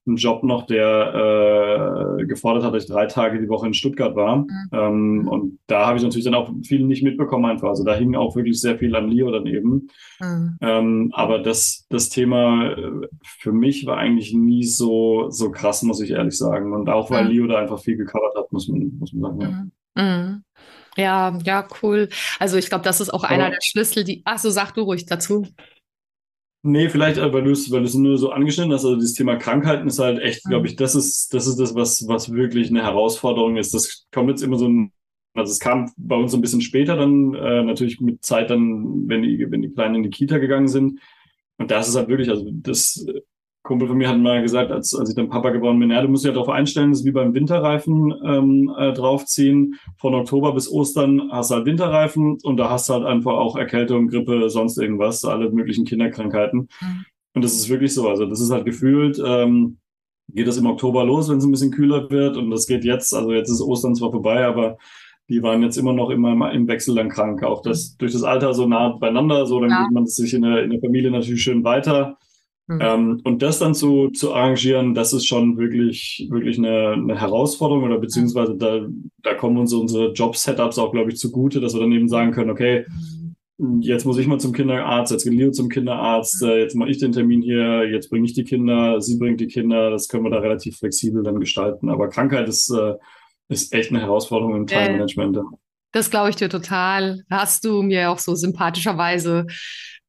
einen 0.07 0.17
Job 0.17 0.43
noch, 0.43 0.65
der 0.65 2.19
äh, 2.19 2.25
gefordert 2.25 2.63
hat, 2.63 2.73
dass 2.73 2.83
ich 2.83 2.89
drei 2.89 3.07
Tage 3.07 3.39
die 3.39 3.49
Woche 3.49 3.67
in 3.67 3.73
Stuttgart 3.73 4.15
war. 4.15 4.37
Mhm. 4.37 4.69
Ähm, 4.71 5.27
und 5.27 5.59
da 5.67 5.87
habe 5.87 5.97
ich 5.97 6.03
natürlich 6.03 6.25
dann 6.25 6.35
auch 6.35 6.51
viel 6.63 6.83
nicht 6.83 7.03
mitbekommen 7.03 7.45
einfach. 7.45 7.69
Also 7.69 7.83
da 7.83 7.95
hing 7.95 8.15
auch 8.15 8.35
wirklich 8.35 8.59
sehr 8.61 8.77
viel 8.77 8.95
an 8.95 9.09
Leo 9.09 9.31
dann 9.31 9.45
eben. 9.47 9.89
Mhm. 10.19 10.57
Ähm, 10.61 11.11
aber 11.13 11.39
das, 11.39 11.85
das 11.89 12.09
Thema 12.09 12.71
äh, 12.71 13.07
für 13.23 13.51
mich 13.51 13.85
war 13.85 13.97
eigentlich 13.97 14.33
nie 14.33 14.63
so, 14.63 15.29
so 15.29 15.51
krass, 15.51 15.81
muss 15.83 16.01
ich 16.01 16.11
ehrlich 16.11 16.37
sagen. 16.37 16.73
Und 16.73 16.89
auch 16.89 17.09
weil 17.09 17.25
mhm. 17.25 17.31
Leo 17.31 17.47
da 17.47 17.57
einfach 17.57 17.79
viel 17.79 17.97
gecovert 17.97 18.35
hat, 18.37 18.51
muss 18.51 18.67
man, 18.67 18.97
muss 18.99 19.13
man 19.13 19.39
sagen. 19.39 19.71
Ja. 19.95 20.03
Mhm. 20.03 20.23
mhm. 20.23 20.43
Ja, 20.97 21.37
ja, 21.43 21.67
cool. 21.81 22.07
Also 22.39 22.55
ich 22.55 22.69
glaube, 22.69 22.85
das 22.85 23.01
ist 23.01 23.13
auch 23.13 23.25
einer 23.25 23.49
der 23.49 23.59
Schlüssel, 23.61 24.05
die. 24.05 24.21
Ach 24.23 24.39
so, 24.39 24.49
sag 24.49 24.73
du 24.75 24.81
ruhig 24.83 25.05
dazu. 25.05 25.45
Nee, 26.67 26.89
vielleicht, 26.89 27.19
äh, 27.19 27.31
weil 27.31 27.43
du 27.43 27.51
es 27.51 27.69
weil 27.71 27.83
nur 27.83 28.17
so 28.17 28.31
angeschnitten 28.31 28.73
hast. 28.73 28.85
Also, 28.85 28.99
das 28.99 29.13
Thema 29.13 29.35
Krankheiten 29.35 29.87
ist 29.87 29.99
halt 29.99 30.19
echt, 30.19 30.43
glaube 30.45 30.61
mhm. 30.61 30.65
ich, 30.65 30.75
das 30.75 30.95
ist, 30.95 31.31
das 31.31 31.45
ist 31.45 31.57
das, 31.59 31.75
was, 31.75 32.07
was 32.07 32.31
wirklich 32.33 32.69
eine 32.69 32.81
Herausforderung 32.81 33.57
ist. 33.57 33.75
Das 33.75 34.07
kommt 34.11 34.31
jetzt 34.31 34.41
immer 34.41 34.57
so 34.57 34.67
ein, 34.67 34.91
also 35.35 35.51
es 35.51 35.59
kam 35.59 35.91
bei 35.95 36.15
uns 36.15 36.31
so 36.31 36.37
ein 36.39 36.41
bisschen 36.41 36.61
später 36.61 36.95
dann, 36.95 37.35
äh, 37.35 37.61
natürlich 37.61 38.01
mit 38.01 38.25
Zeit 38.25 38.49
dann, 38.49 39.07
wenn 39.07 39.21
die, 39.21 39.45
wenn 39.51 39.61
die 39.61 39.69
Kleinen 39.69 39.95
in 39.95 40.03
die 40.03 40.09
Kita 40.09 40.39
gegangen 40.39 40.67
sind. 40.67 40.99
Und 41.59 41.69
da 41.69 41.79
ist 41.81 41.89
es 41.89 41.95
halt 41.95 42.07
wirklich, 42.07 42.31
also 42.31 42.49
das 42.51 43.05
Kumpel 43.65 43.87
von 43.87 43.97
mir 43.97 44.07
hat 44.07 44.19
mal 44.19 44.41
gesagt, 44.41 44.71
als, 44.71 44.93
als 44.93 45.09
ich 45.09 45.15
dann 45.15 45.27
Papa 45.27 45.49
geworden 45.49 45.79
bin, 45.79 45.89
ja, 45.89 46.01
du 46.01 46.07
musst 46.07 46.23
dich 46.23 46.29
ja 46.29 46.33
darauf 46.33 46.49
einstellen, 46.49 46.91
das 46.91 46.99
ist 46.99 47.05
wie 47.05 47.11
beim 47.11 47.33
Winterreifen 47.33 48.13
ähm, 48.23 48.73
äh, 48.77 48.93
draufziehen. 48.93 49.75
Von 49.97 50.13
Oktober 50.13 50.53
bis 50.53 50.71
Ostern 50.71 51.29
hast 51.31 51.49
du 51.49 51.55
halt 51.55 51.65
Winterreifen 51.65 52.37
und 52.43 52.57
da 52.57 52.69
hast 52.69 52.87
du 52.87 52.93
halt 52.93 53.05
einfach 53.05 53.33
auch 53.33 53.57
Erkältung, 53.57 54.07
Grippe, 54.07 54.49
sonst 54.49 54.77
irgendwas, 54.77 55.25
alle 55.25 55.49
möglichen 55.49 55.83
Kinderkrankheiten. 55.83 56.69
Mhm. 56.79 57.05
Und 57.33 57.43
das 57.43 57.53
ist 57.53 57.67
wirklich 57.67 57.93
so. 57.93 58.07
Also 58.07 58.27
das 58.27 58.39
ist 58.39 58.51
halt 58.51 58.65
gefühlt, 58.65 59.21
ähm, 59.25 59.79
geht 60.29 60.47
das 60.47 60.57
im 60.57 60.67
Oktober 60.67 61.03
los, 61.03 61.27
wenn 61.29 61.39
es 61.39 61.45
ein 61.45 61.51
bisschen 61.51 61.71
kühler 61.71 62.09
wird 62.11 62.37
und 62.37 62.51
das 62.51 62.67
geht 62.67 62.85
jetzt, 62.85 63.13
also 63.13 63.31
jetzt 63.33 63.49
ist 63.49 63.61
Ostern 63.61 63.95
zwar 63.95 64.11
vorbei, 64.11 64.45
aber 64.45 64.77
die 65.27 65.41
waren 65.41 65.63
jetzt 65.63 65.77
immer 65.77 65.93
noch 65.93 66.11
immer 66.11 66.51
im 66.51 66.67
Wechsel 66.67 66.93
dann 66.93 67.09
krank. 67.09 67.43
Auch 67.43 67.63
das 67.63 67.91
mhm. 67.91 67.95
durch 67.97 68.13
das 68.13 68.23
Alter 68.23 68.53
so 68.53 68.67
nah 68.67 68.89
beieinander, 68.89 69.47
so 69.47 69.59
dann 69.59 69.71
ja. 69.71 69.83
geht 69.83 69.91
man 69.91 70.05
sich 70.05 70.35
in 70.35 70.43
der, 70.43 70.63
in 70.63 70.69
der 70.69 70.79
Familie 70.79 71.09
natürlich 71.09 71.41
schön 71.41 71.63
weiter. 71.63 72.17
Mhm. 72.67 72.79
Ähm, 72.81 73.21
und 73.23 73.41
das 73.41 73.59
dann 73.59 73.75
zu, 73.75 74.09
zu 74.09 74.33
arrangieren, 74.33 74.95
das 74.95 75.13
ist 75.13 75.27
schon 75.27 75.57
wirklich, 75.57 76.27
wirklich 76.31 76.57
eine, 76.57 76.93
eine 76.93 77.19
Herausforderung 77.19 77.83
oder 77.83 77.99
beziehungsweise 77.99 78.55
da, 78.55 78.87
da 79.21 79.33
kommen 79.35 79.57
uns 79.57 79.71
unsere 79.73 80.13
Job-Setups 80.13 80.79
auch, 80.79 80.91
glaube 80.91 81.11
ich, 81.11 81.17
zugute, 81.17 81.61
dass 81.61 81.73
wir 81.75 81.81
dann 81.81 81.91
eben 81.91 82.07
sagen 82.07 82.31
können, 82.31 82.49
okay, 82.49 82.85
jetzt 83.79 84.05
muss 84.05 84.17
ich 84.17 84.27
mal 84.27 84.39
zum 84.39 84.51
Kinderarzt, 84.51 85.11
jetzt 85.11 85.23
geht 85.23 85.33
Leo 85.33 85.51
zum 85.51 85.69
Kinderarzt, 85.69 86.41
äh, 86.41 86.59
jetzt 86.59 86.75
mache 86.75 86.89
ich 86.89 86.97
den 86.97 87.11
Termin 87.11 87.41
hier, 87.41 87.87
jetzt 87.89 88.09
bringe 88.09 88.25
ich 88.25 88.33
die 88.33 88.43
Kinder, 88.43 88.99
sie 88.99 89.17
bringt 89.17 89.39
die 89.39 89.47
Kinder, 89.47 89.91
das 89.91 90.07
können 90.07 90.23
wir 90.23 90.31
da 90.31 90.39
relativ 90.39 90.77
flexibel 90.77 91.23
dann 91.23 91.39
gestalten. 91.39 91.89
Aber 91.89 92.09
Krankheit 92.09 92.49
ist, 92.49 92.69
äh, 92.71 92.95
ist 93.47 93.73
echt 93.73 93.91
eine 93.91 94.01
Herausforderung 94.01 94.55
im 94.55 94.67
Time-Management. 94.67 95.37
Das 95.91 96.09
glaube 96.09 96.31
ich 96.31 96.35
dir 96.35 96.49
total. 96.49 97.21
Hast 97.29 97.63
du 97.63 97.81
mir 97.81 98.09
auch 98.09 98.19
so 98.19 98.35
sympathischerweise 98.35 99.45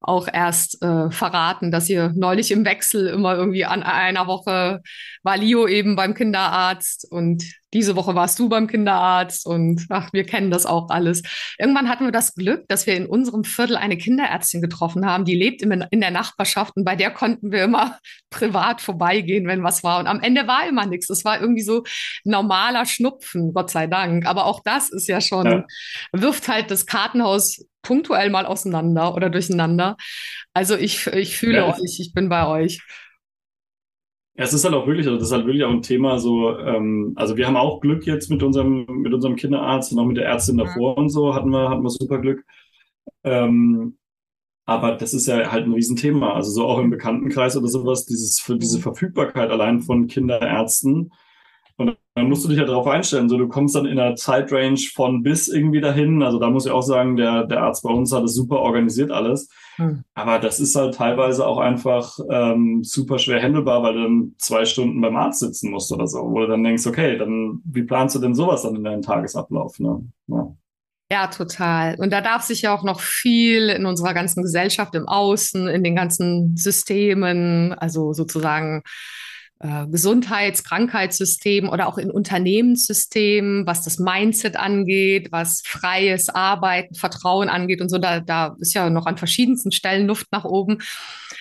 auch 0.07 0.29
erst 0.33 0.83
äh, 0.83 1.11
verraten, 1.11 1.71
dass 1.71 1.89
ihr 1.89 2.13
neulich 2.15 2.51
im 2.51 2.65
Wechsel 2.65 3.07
immer 3.09 3.35
irgendwie 3.35 3.65
an 3.65 3.83
einer 3.83 4.27
Woche 4.27 4.83
war 5.23 5.37
Leo 5.37 5.67
eben 5.67 5.97
beim 5.97 6.15
Kinderarzt 6.15 7.07
und 7.11 7.45
diese 7.75 7.97
Woche 7.97 8.15
warst 8.15 8.39
du 8.39 8.49
beim 8.49 8.69
Kinderarzt 8.69 9.45
und 9.45 9.87
ach, 9.91 10.11
wir 10.13 10.25
kennen 10.25 10.51
das 10.51 10.65
auch 10.65 10.89
alles. 10.89 11.23
Irgendwann 11.59 11.89
hatten 11.89 12.05
wir 12.05 12.13
das 12.13 12.35
Glück, 12.35 12.67
dass 12.69 12.87
wir 12.87 12.97
in 12.97 13.07
unserem 13.07 13.45
Viertel 13.45 13.77
eine 13.77 13.99
Kinderärztin 13.99 14.63
getroffen 14.63 15.05
haben, 15.05 15.25
die 15.25 15.35
lebt 15.35 15.63
in, 15.63 15.85
in 15.91 16.01
der 16.01 16.11
Nachbarschaft 16.11 16.77
und 16.77 16.85
bei 16.85 16.97
der 16.97 17.11
konnten 17.11 17.53
wir 17.53 17.65
immer 17.65 17.99
privat 18.31 18.81
vorbeigehen, 18.81 19.47
wenn 19.47 19.63
was 19.63 19.85
war. 19.85 19.99
Und 19.99 20.07
am 20.07 20.21
Ende 20.21 20.47
war 20.47 20.67
immer 20.67 20.87
nichts. 20.87 21.11
Es 21.11 21.25
war 21.25 21.41
irgendwie 21.41 21.63
so 21.63 21.85
normaler 22.25 22.87
Schnupfen, 22.87 23.53
Gott 23.53 23.71
sei 23.71 23.87
Dank. 23.87 24.27
Aber 24.27 24.47
auch 24.47 24.61
das 24.65 24.89
ist 24.91 25.09
ja 25.09 25.21
schon, 25.21 25.47
ja. 25.47 25.65
wirft 26.13 26.49
halt 26.49 26.71
das 26.71 26.87
Kartenhaus 26.87 27.65
punktuell 27.87 28.31
mal 28.31 28.47
auseinander 28.47 29.15
oder 29.15 29.31
durcheinander. 29.31 29.97
Also 30.53 30.77
ich, 30.77 31.07
ich 31.07 31.37
fühle 31.37 31.59
ja, 31.59 31.69
euch, 31.69 32.01
ich 32.01 32.13
bin 32.13 32.29
bei 32.29 32.47
euch. 32.49 32.81
Ja, 34.35 34.45
es 34.45 34.53
ist 34.53 34.65
halt 34.65 34.75
auch 34.75 34.87
wirklich, 34.87 35.07
also 35.07 35.19
das 35.19 35.29
ist 35.29 35.33
halt 35.33 35.47
wirklich 35.47 35.65
auch 35.65 35.71
ein 35.71 35.83
Thema 35.83 36.19
so, 36.19 36.59
ähm, 36.59 37.13
also 37.17 37.37
wir 37.37 37.47
haben 37.47 37.57
auch 37.57 37.81
Glück 37.81 38.07
jetzt 38.07 38.29
mit 38.29 38.43
unserem, 38.43 38.85
mit 38.87 39.15
unserem 39.15 39.37
Kinderarzt 39.37 39.93
und 39.93 39.99
auch 39.99 40.05
mit 40.05 40.17
der 40.17 40.27
Ärztin 40.27 40.59
davor 40.59 40.99
und 40.99 41.09
so 41.09 41.35
hatten 41.35 41.51
wir, 41.51 41.71
hatten 41.71 41.83
wir 41.83 41.91
super 41.91 42.19
Glück. 42.19 42.45
Ähm, 43.25 43.97
aber 44.67 44.97
das 44.97 45.15
ist 45.15 45.27
ja 45.29 45.53
halt 45.53 45.65
ein 45.65 45.73
Riesenthema. 45.73 46.35
Also 46.35 46.51
so 46.51 46.67
auch 46.67 46.81
im 46.81 46.91
Bekanntenkreis 46.91 47.57
oder 47.57 47.69
sowas, 47.69 48.05
dieses, 48.05 48.41
für 48.41 48.57
diese 48.59 48.81
Verfügbarkeit 48.81 49.51
allein 49.51 49.81
von 49.81 50.09
Kinderärzten 50.09 51.13
und 51.77 51.97
dann 52.15 52.29
musst 52.29 52.45
du 52.45 52.49
dich 52.49 52.59
ja 52.59 52.65
darauf 52.65 52.87
einstellen. 52.87 53.29
So, 53.29 53.37
du 53.37 53.49
kommst 53.49 53.75
dann 53.75 53.85
in 53.85 53.99
einer 53.99 54.17
Zeitrange 54.17 54.79
von 54.95 55.23
bis 55.23 55.49
irgendwie 55.49 55.83
dahin. 55.83 56.23
Also 56.23 56.39
da 56.39 56.49
muss 56.49 56.65
ich 56.65 56.73
auch 56.73 56.83
sagen, 56.83 57.17
der, 57.17 57.45
der 57.45 57.63
Arzt 57.63 57.83
bei 57.83 57.91
uns 57.91 58.13
hat 58.13 58.25
es 58.25 58.35
super 58.35 58.61
organisiert 58.61 59.11
alles. 59.11 59.51
Hm. 59.77 60.03
Aber 60.15 60.39
das 60.39 60.59
ist 60.59 60.75
halt 60.75 60.95
teilweise 60.95 61.47
auch 61.47 61.59
einfach 61.59 62.19
ähm, 62.31 62.83
super 62.83 63.19
schwer 63.19 63.43
handelbar, 63.43 63.83
weil 63.83 63.95
du 63.95 64.03
dann 64.05 64.35
zwei 64.39 64.65
Stunden 64.65 65.01
beim 65.03 65.17
Arzt 65.17 65.41
sitzen 65.41 65.71
musst 65.71 65.93
oder 65.93 66.07
so. 66.07 66.21
Wo 66.21 66.41
du 66.41 66.47
dann 66.47 66.65
denkst, 66.65 66.87
okay, 66.87 67.19
dann 67.19 67.61
wie 67.67 67.83
planst 67.83 68.17
du 68.17 68.21
denn 68.21 68.35
sowas 68.35 68.63
dann 68.63 68.77
in 68.77 68.85
deinen 68.85 69.03
Tagesablauf? 69.03 69.79
Ne? 69.79 70.01
Ja. 70.29 70.57
Ja, 71.13 71.29
total. 71.29 71.95
Und 72.01 72.13
da 72.13 72.21
darf 72.21 72.43
sich 72.43 72.63
ja 72.63 72.75
auch 72.75 72.83
noch 72.83 73.01
viel 73.01 73.69
in 73.69 73.87
unserer 73.87 74.13
ganzen 74.13 74.43
Gesellschaft 74.43 74.95
im 74.97 75.07
Außen, 75.07 75.69
in 75.69 75.85
den 75.85 75.95
ganzen 75.95 76.57
Systemen, 76.57 77.73
also 77.75 78.13
sozusagen 78.13 78.83
äh, 79.61 79.87
Gesundheits-, 79.87 80.65
Krankheitssystem 80.65 81.69
oder 81.69 81.87
auch 81.87 81.99
in 81.99 82.11
Unternehmenssystemen, 82.11 83.67
was 83.67 83.83
das 83.83 83.99
Mindset 83.99 84.57
angeht, 84.57 85.29
was 85.33 85.63
freies 85.65 86.29
Arbeiten, 86.29 86.95
Vertrauen 86.95 87.49
angeht 87.49 87.81
und 87.81 87.89
so. 87.89 87.99
Da, 87.99 88.21
da 88.21 88.57
ist 88.59 88.75
ja 88.75 88.91
noch 88.91 89.07
an 89.07 89.17
verschiedensten 89.17 89.73
Stellen 89.73 90.07
Luft 90.07 90.27
nach 90.31 90.45
oben. 90.45 90.79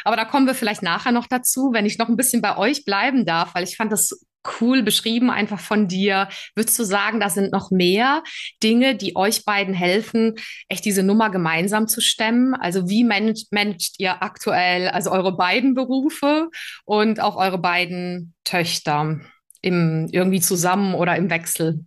Aber 0.04 0.16
da 0.16 0.26
kommen 0.26 0.48
wir 0.48 0.56
vielleicht 0.56 0.84
nachher 0.84 1.12
noch 1.12 1.28
dazu, 1.28 1.72
wenn 1.74 1.86
ich 1.86 1.98
noch 1.98 2.10
ein 2.10 2.16
bisschen 2.16 2.42
bei 2.42 2.58
euch 2.58 2.86
bleiben 2.86 3.26
darf, 3.26 3.56
weil 3.56 3.64
ich 3.64 3.76
fand 3.76 3.92
das 3.92 4.26
cool 4.60 4.84
beschrieben, 4.84 5.30
einfach 5.30 5.60
von 5.60 5.88
dir. 5.88 6.30
Würdest 6.56 6.78
du 6.80 6.84
sagen, 6.84 7.20
da 7.20 7.30
sind 7.30 7.52
noch 7.52 7.72
mehr 7.72 8.24
Dinge, 8.64 8.96
die 8.96 9.16
euch 9.16 9.46
beiden 9.46 9.74
helfen, 9.74 10.36
echt 10.68 10.86
diese 10.86 11.04
Nummer 11.04 11.30
gemeinsam 11.30 11.88
zu 11.88 12.02
stemmen? 12.02 12.56
Also 12.56 12.90
wie 12.90 13.04
managt, 13.04 13.52
managt 13.52 14.00
ihr 14.00 14.22
aktuell 14.22 14.90
also 14.90 15.12
eure 15.12 15.36
beiden 15.36 15.74
Berufe 15.74 16.50
und 16.86 17.20
auch 17.20 17.36
eure 17.36 17.60
beiden 17.60 18.34
Töchter 18.44 19.20
im, 19.62 20.08
irgendwie 20.12 20.42
zusammen 20.42 20.96
oder 20.96 21.16
im 21.16 21.30
Wechsel? 21.30 21.86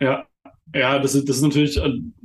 Ja, 0.00 0.26
ja, 0.74 0.98
das 0.98 1.14
ist, 1.14 1.28
das 1.28 1.36
ist 1.36 1.42
natürlich, 1.42 1.80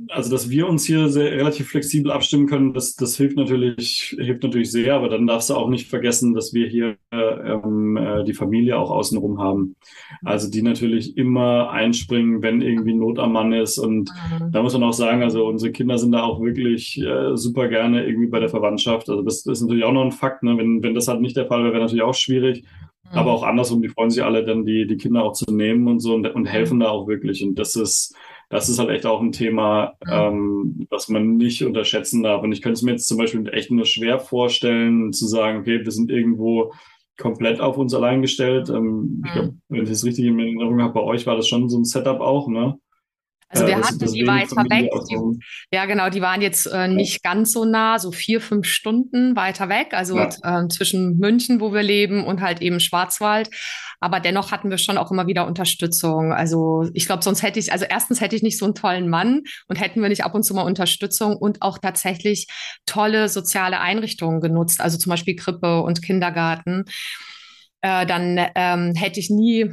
also 0.08 0.30
dass 0.30 0.48
wir 0.48 0.68
uns 0.68 0.84
hier 0.84 1.08
sehr 1.08 1.32
relativ 1.32 1.68
flexibel 1.68 2.10
abstimmen 2.10 2.46
können, 2.46 2.72
das, 2.72 2.94
das 2.94 3.16
hilft 3.16 3.36
natürlich, 3.36 4.16
hilft 4.18 4.42
natürlich 4.42 4.70
sehr, 4.70 4.94
aber 4.94 5.10
dann 5.10 5.26
darfst 5.26 5.50
du 5.50 5.54
auch 5.54 5.68
nicht 5.68 5.88
vergessen, 5.88 6.34
dass 6.34 6.54
wir 6.54 6.66
hier 6.66 6.96
ähm, 7.12 7.96
äh, 7.98 8.24
die 8.24 8.32
Familie 8.32 8.78
auch 8.78 8.90
außenrum 8.90 9.38
haben. 9.38 9.76
Also 10.24 10.50
die 10.50 10.62
natürlich 10.62 11.16
immer 11.18 11.70
einspringen, 11.70 12.42
wenn 12.42 12.62
irgendwie 12.62 12.94
Not 12.94 13.18
am 13.18 13.32
Mann 13.32 13.52
ist. 13.52 13.78
Und 13.78 14.10
mhm. 14.10 14.50
da 14.50 14.62
muss 14.62 14.72
man 14.72 14.84
auch 14.84 14.92
sagen, 14.92 15.22
also 15.22 15.46
unsere 15.46 15.72
Kinder 15.72 15.98
sind 15.98 16.12
da 16.12 16.22
auch 16.22 16.40
wirklich 16.40 17.00
äh, 17.02 17.36
super 17.36 17.68
gerne 17.68 18.06
irgendwie 18.06 18.28
bei 18.28 18.40
der 18.40 18.48
Verwandtschaft. 18.48 19.10
Also 19.10 19.22
das, 19.22 19.42
das 19.42 19.58
ist 19.58 19.62
natürlich 19.62 19.84
auch 19.84 19.92
noch 19.92 20.04
ein 20.04 20.12
Fakt, 20.12 20.42
ne? 20.42 20.56
Wenn, 20.56 20.82
wenn 20.82 20.94
das 20.94 21.08
halt 21.08 21.20
nicht 21.20 21.36
der 21.36 21.46
Fall 21.46 21.62
wäre, 21.64 21.72
wäre 21.72 21.82
natürlich 21.82 22.02
auch 22.02 22.14
schwierig. 22.14 22.64
Mhm. 23.12 23.18
Aber 23.18 23.32
auch 23.32 23.42
andersrum, 23.42 23.82
die 23.82 23.88
freuen 23.88 24.10
sich 24.10 24.24
alle 24.24 24.44
dann, 24.44 24.64
die, 24.64 24.86
die 24.86 24.96
Kinder 24.96 25.22
auch 25.22 25.32
zu 25.32 25.52
nehmen 25.52 25.86
und 25.86 26.00
so 26.00 26.14
und, 26.14 26.26
und 26.34 26.46
helfen 26.46 26.80
da 26.80 26.88
auch 26.88 27.08
wirklich. 27.08 27.44
Und 27.44 27.58
das 27.58 27.76
ist, 27.76 28.14
das 28.50 28.68
ist 28.68 28.78
halt 28.78 28.88
echt 28.90 29.04
auch 29.04 29.20
ein 29.20 29.32
Thema, 29.32 29.94
ähm, 30.10 30.86
was 30.90 31.08
man 31.08 31.36
nicht 31.36 31.64
unterschätzen 31.64 32.22
darf. 32.22 32.42
Und 32.42 32.52
ich 32.52 32.62
könnte 32.62 32.78
es 32.78 32.82
mir 32.82 32.92
jetzt 32.92 33.06
zum 33.06 33.18
Beispiel 33.18 33.46
echt 33.52 33.70
nur 33.70 33.84
schwer 33.84 34.18
vorstellen, 34.18 35.12
zu 35.12 35.26
sagen, 35.26 35.58
okay, 35.58 35.84
wir 35.84 35.92
sind 35.92 36.10
irgendwo 36.10 36.72
komplett 37.18 37.60
auf 37.60 37.76
uns 37.76 37.92
allein 37.94 38.22
gestellt. 38.22 38.70
Ähm, 38.70 39.22
ich 39.26 39.32
glaube, 39.32 39.54
wenn 39.68 39.82
ich 39.82 39.90
das 39.90 40.04
richtig 40.04 40.24
in 40.24 40.38
Erinnerung 40.38 40.80
habe, 40.80 40.94
bei 40.94 41.02
euch 41.02 41.26
war 41.26 41.36
das 41.36 41.48
schon 41.48 41.68
so 41.68 41.78
ein 41.78 41.84
Setup 41.84 42.20
auch, 42.20 42.48
ne? 42.48 42.78
Also 43.50 43.66
wir 43.66 43.78
äh, 43.78 43.82
hatten 43.82 44.12
die 44.12 44.26
weiter 44.26 44.56
weg. 44.56 44.90
Die, 45.10 45.38
ja, 45.72 45.86
genau, 45.86 46.10
die 46.10 46.20
waren 46.20 46.42
jetzt 46.42 46.66
äh, 46.66 46.86
nicht 46.86 47.24
ja. 47.24 47.30
ganz 47.30 47.52
so 47.52 47.64
nah, 47.64 47.98
so 47.98 48.12
vier, 48.12 48.40
fünf 48.40 48.66
Stunden 48.66 49.36
weiter 49.36 49.68
weg, 49.70 49.88
also 49.92 50.18
ja. 50.18 50.28
äh, 50.42 50.68
zwischen 50.68 51.18
München, 51.18 51.60
wo 51.60 51.72
wir 51.72 51.82
leben, 51.82 52.24
und 52.24 52.42
halt 52.42 52.60
eben 52.60 52.78
Schwarzwald. 52.78 53.48
Aber 54.00 54.20
dennoch 54.20 54.52
hatten 54.52 54.70
wir 54.70 54.78
schon 54.78 54.98
auch 54.98 55.10
immer 55.10 55.26
wieder 55.26 55.46
Unterstützung. 55.46 56.32
Also 56.32 56.88
ich 56.94 57.06
glaube, 57.06 57.24
sonst 57.24 57.42
hätte 57.42 57.58
ich, 57.58 57.72
also 57.72 57.84
erstens 57.88 58.20
hätte 58.20 58.36
ich 58.36 58.42
nicht 58.42 58.58
so 58.58 58.64
einen 58.64 58.74
tollen 58.74 59.08
Mann 59.08 59.42
und 59.66 59.80
hätten 59.80 60.00
wir 60.00 60.08
nicht 60.08 60.24
ab 60.24 60.34
und 60.34 60.44
zu 60.44 60.54
mal 60.54 60.62
Unterstützung 60.62 61.36
und 61.36 61.62
auch 61.62 61.78
tatsächlich 61.78 62.46
tolle 62.86 63.28
soziale 63.28 63.80
Einrichtungen 63.80 64.40
genutzt, 64.40 64.80
also 64.80 64.98
zum 64.98 65.10
Beispiel 65.10 65.36
Krippe 65.36 65.82
und 65.82 66.02
Kindergarten. 66.02 66.84
Äh, 67.80 68.06
dann 68.06 68.40
ähm, 68.54 68.94
hätte 68.94 69.20
ich 69.20 69.30
nie 69.30 69.70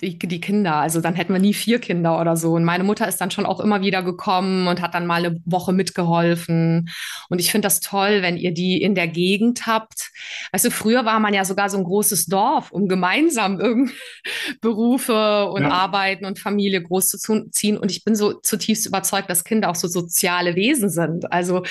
die, 0.00 0.18
die 0.18 0.40
Kinder. 0.40 0.74
Also 0.74 1.00
dann 1.00 1.14
hätten 1.14 1.32
wir 1.32 1.40
nie 1.40 1.54
vier 1.54 1.80
Kinder 1.80 2.20
oder 2.20 2.36
so. 2.36 2.52
Und 2.52 2.64
meine 2.64 2.84
Mutter 2.84 3.08
ist 3.08 3.18
dann 3.20 3.30
schon 3.30 3.46
auch 3.46 3.60
immer 3.60 3.80
wieder 3.80 4.02
gekommen 4.02 4.68
und 4.68 4.82
hat 4.82 4.94
dann 4.94 5.06
mal 5.06 5.24
eine 5.24 5.40
Woche 5.46 5.72
mitgeholfen. 5.72 6.90
Und 7.30 7.40
ich 7.40 7.50
finde 7.50 7.66
das 7.66 7.80
toll, 7.80 8.20
wenn 8.20 8.36
ihr 8.36 8.52
die 8.52 8.82
in 8.82 8.94
der 8.94 9.08
Gegend 9.08 9.66
habt. 9.66 10.10
Weißt 10.52 10.66
du, 10.66 10.70
früher 10.70 11.06
war 11.06 11.18
man 11.18 11.32
ja 11.32 11.46
sogar 11.46 11.70
so 11.70 11.78
ein 11.78 11.84
großes 11.84 12.26
Dorf, 12.26 12.72
um 12.72 12.88
gemeinsam 12.88 13.58
irgendwie 13.58 13.94
Berufe 14.60 15.46
und 15.46 15.62
ja. 15.62 15.70
Arbeiten 15.70 16.26
und 16.26 16.38
Familie 16.38 16.82
groß 16.82 17.08
zu 17.08 17.48
ziehen. 17.50 17.78
Und 17.78 17.90
ich 17.90 18.04
bin 18.04 18.14
so 18.14 18.34
zutiefst 18.34 18.86
überzeugt, 18.86 19.30
dass 19.30 19.44
Kinder 19.44 19.70
auch 19.70 19.76
so 19.76 19.88
soziale 19.88 20.56
Wesen 20.56 20.90
sind. 20.90 21.32
Also, 21.32 21.62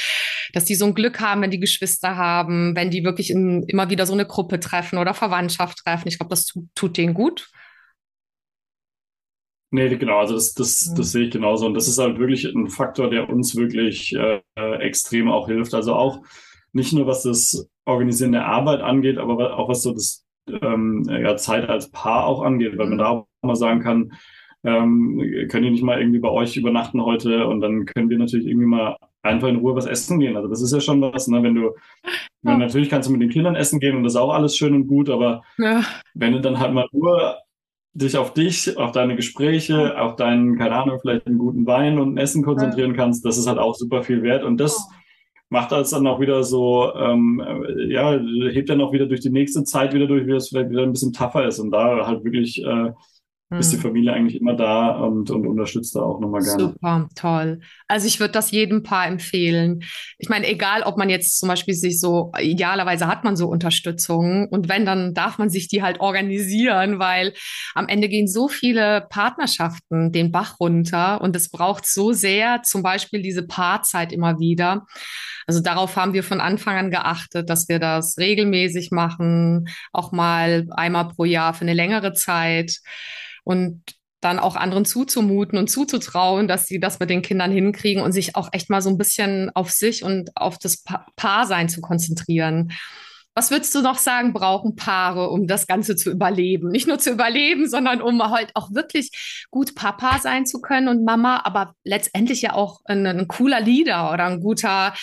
dass 0.53 0.65
die 0.65 0.75
so 0.75 0.86
ein 0.86 0.96
Glück 0.96 1.20
haben, 1.20 1.44
wenn 1.44 1.51
die 1.51 1.60
Geschwister 1.60 2.15
haben, 2.15 2.75
wenn 2.75 2.89
die 2.89 3.03
wirklich 3.03 3.29
in, 3.29 3.63
immer 3.63 3.91
wieder 3.91 4.08
so 4.08 4.13
eine 4.13 4.25
Gruppe 4.25 4.60
treffen 4.60 4.98
oder 4.98 5.13
Verwandtschaft 5.13 5.79
treffen. 5.86 6.08
Ich 6.08 6.17
glaube, 6.17 6.32
das 6.32 6.46
tut, 6.46 6.65
tut 6.74 6.98
denen 6.98 7.13
gut. 7.13 7.50
Nee, 9.75 9.94
genau, 9.98 10.20
also 10.20 10.36
das, 10.36 10.53
das, 10.53 10.94
das 10.96 11.12
sehe 11.12 11.25
ich 11.25 11.32
genauso. 11.32 11.65
Und 11.65 11.74
das 11.74 11.89
ist 11.89 11.98
halt 11.98 12.17
wirklich 12.17 12.46
ein 12.46 12.70
Faktor, 12.70 13.10
der 13.10 13.29
uns 13.29 13.58
wirklich 13.58 14.15
äh, 14.15 14.39
extrem 14.79 15.29
auch 15.29 15.48
hilft. 15.48 15.74
Also 15.74 15.94
auch 15.96 16.22
nicht 16.72 16.94
nur 16.94 17.08
was 17.08 17.24
das 17.24 17.70
Organisieren 17.84 18.32
der 18.32 18.46
Arbeit 18.46 18.79
angeht, 18.79 19.17
aber 19.17 19.60
auch 19.60 19.67
was 19.67 19.82
so 19.82 19.91
das 19.91 20.25
ähm, 20.48 21.03
ja, 21.10 21.36
Zeit 21.36 21.67
als 21.67 21.91
Paar 21.91 22.25
auch 22.25 22.41
angeht, 22.41 22.77
weil 22.77 22.88
man 22.88 22.98
da 22.98 23.10
auch 23.10 23.27
mal 23.41 23.58
sagen 23.58 23.82
kann, 23.82 24.13
ähm, 24.63 25.22
könnt 25.50 25.65
ihr 25.65 25.72
nicht 25.72 25.84
mal 25.84 26.00
irgendwie 26.00 26.20
bei 26.20 26.29
euch 26.29 26.55
übernachten 26.55 27.03
heute 27.03 27.46
und 27.46 27.60
dann 27.60 27.86
können 27.86 28.10
wir 28.10 28.17
natürlich 28.17 28.48
irgendwie 28.48 28.67
mal 28.67 28.96
einfach 29.24 29.50
in 29.50 29.58
Ruhe 29.58 29.75
was 29.75 29.88
essen 29.88 30.22
gehen. 30.22 30.38
Also 30.38 30.48
das 30.48 30.62
ist 30.62 30.72
ja 30.72 30.79
schon 30.79 31.01
was, 31.01 31.27
ne? 31.27 31.44
wenn 31.44 31.55
du, 31.55 31.75
ja. 32.44 32.58
natürlich 32.58 32.89
kannst 32.89 33.10
du 33.10 33.12
mit 33.12 33.22
den 33.22 33.29
Kindern 33.29 33.55
essen 33.55 33.82
gehen 33.82 33.98
und 33.98 34.03
das 34.03 34.13
ist 34.13 34.20
auch 34.20 34.34
alles 34.34 34.55
schön 34.55 34.74
und 34.74 34.88
gut, 34.88 35.10
aber 35.10 35.44
ja. 35.58 35.84
wenn 36.13 36.32
du 36.32 36.39
dann 36.39 36.60
halt 36.60 36.74
mal 36.74 36.88
nur 36.94 37.36
dich 37.96 38.18
auf 38.18 38.34
dich, 38.34 38.78
auf 38.78 38.92
deine 38.92 39.16
Gespräche, 39.16 40.00
auf 40.00 40.18
deinen, 40.18 40.58
keine 40.58 40.75
Ahnung, 40.75 41.00
vielleicht 41.02 41.28
einen 41.28 41.38
guten 41.38 41.66
Wein 41.66 41.98
und 41.98 42.14
ein 42.14 42.18
Essen 42.18 42.44
konzentrieren 42.44 42.94
kannst, 42.96 43.25
das 43.25 43.38
ist 43.38 43.48
halt 43.48 43.58
auch 43.58 43.74
super 43.74 44.04
viel 44.04 44.22
wert. 44.22 44.44
Und 44.44 44.58
das 44.58 44.88
macht 45.50 45.72
das 45.72 45.92
dann 45.92 46.06
auch 46.06 46.20
wieder 46.20 46.44
so, 46.44 46.94
ähm, 46.94 47.42
ja, 47.88 48.20
hebt 48.52 48.70
dann 48.70 48.82
auch 48.82 48.92
wieder 48.92 49.06
durch 49.06 49.22
die 49.22 49.30
nächste 49.30 49.64
Zeit 49.64 49.94
wieder 49.94 50.08
durch, 50.08 50.28
wie 50.28 50.34
es 50.34 50.50
vielleicht 50.50 50.70
wieder 50.70 50.84
ein 50.84 50.92
bisschen 50.92 51.14
tougher 51.14 51.48
ist 51.48 51.60
und 51.60 51.72
da 51.72 52.06
halt 52.06 52.25
wirklich 52.25 52.62
äh, 52.64 52.92
ist 53.52 53.72
die 53.72 53.75
hm. 53.75 53.84
Familie 53.84 54.14
eigentlich 54.14 54.42
immer 54.42 54.56
da 54.56 54.90
und, 54.90 55.30
und 55.30 55.46
unterstützt 55.46 55.96
da 55.96 56.02
auch 56.02 56.20
nochmal 56.20 56.42
gerne. 56.42 56.64
Super, 56.64 57.08
toll. 57.14 57.60
Also 57.88 58.08
ich 58.08 58.20
würde 58.20 58.32
das 58.32 58.50
jedem 58.50 58.82
Paar 58.82 59.06
empfehlen. 59.06 59.84
Ich 60.18 60.30
meine, 60.30 60.48
egal, 60.48 60.82
ob 60.82 60.98
man 60.98 61.10
jetzt 61.10 61.38
zum 61.38 61.50
Beispiel 61.50 61.75
sich 61.75 62.00
so, 62.00 62.32
idealerweise 62.40 63.08
hat 63.08 63.24
man 63.24 63.36
so 63.36 63.48
Unterstützung 63.48 64.48
und 64.50 64.68
wenn, 64.68 64.86
dann 64.86 65.14
darf 65.14 65.38
man 65.38 65.50
sich 65.52 65.68
die 65.68 65.84
halt 65.84 66.00
organisieren, 66.00 66.98
weil 66.98 67.34
am 67.75 67.88
Ende 67.88 68.10
gehen 68.10 68.28
so 68.28 68.48
viele 68.48 69.06
Partnerschaften 69.10 70.12
den 70.12 70.32
Bach 70.32 70.60
runter 70.60 71.22
und 71.22 71.36
es 71.36 71.50
braucht 71.50 71.86
so 71.86 72.14
sehr 72.14 72.64
zum 72.64 72.82
Beispiel 72.82 73.22
diese 73.22 73.46
Paarzeit 73.46 74.12
immer 74.12 74.40
wieder. 74.40 74.88
Also 75.46 75.62
darauf 75.62 75.96
haben 75.96 76.14
wir 76.14 76.24
von 76.24 76.42
Anfang 76.42 76.78
an 76.78 76.90
geachtet, 76.90 77.52
dass 77.52 77.70
wir 77.70 77.78
das 77.78 78.18
regelmäßig 78.18 78.90
machen, 78.90 79.68
auch 79.94 80.12
mal 80.12 80.66
einmal 80.72 81.10
pro 81.10 81.25
Jahr 81.25 81.54
für 81.54 81.62
eine 81.62 81.75
längere 81.75 82.14
Zeit 82.14 82.80
und 83.46 83.82
dann 84.25 84.40
auch 84.40 84.56
anderen 84.56 84.86
zuzumuten 84.86 85.58
und 85.58 85.70
zuzutrauen, 85.70 86.48
dass 86.48 86.66
sie 86.66 86.80
das 86.80 87.00
mit 87.00 87.10
den 87.10 87.22
Kindern 87.22 87.52
hinkriegen 87.52 88.04
und 88.04 88.12
sich 88.12 88.36
auch 88.36 88.50
echt 88.52 88.70
mal 88.70 88.82
so 88.82 88.90
ein 88.90 88.98
bisschen 88.98 89.52
auf 89.54 89.70
sich 89.70 90.04
und 90.04 90.36
auf 90.36 90.58
das 90.58 90.84
pa 90.84 91.06
Paarsein 91.16 91.70
zu 91.70 91.80
konzentrieren. 91.80 92.72
Was 93.38 93.52
würdest 93.52 93.75
du 93.75 93.82
noch 93.82 93.98
sagen, 93.98 94.32
brauchen 94.32 94.78
Paare, 94.78 95.30
um 95.30 95.46
das 95.46 95.68
Ganze 95.68 95.98
zu 95.98 96.10
überleben? 96.10 96.70
Nicht 96.70 96.88
nur 96.88 97.00
zu 97.00 97.12
überleben, 97.12 97.68
sondern 97.68 98.02
um 98.02 98.24
halt 98.32 98.50
auch 98.54 98.74
wirklich 98.74 99.12
gut 99.52 99.75
Papa 99.75 100.20
sein 100.20 100.46
zu 100.46 100.62
können 100.62 100.88
und 100.88 101.04
Mama, 101.04 101.42
aber 101.44 101.74
letztendlich 101.84 102.42
ja 102.42 102.54
auch 102.54 102.80
ein, 102.86 103.06
ein 103.06 103.28
cooler 103.28 103.60
Leader 103.60 104.14
oder 104.14 104.25
ein 104.25 104.40
guter, 104.40 104.94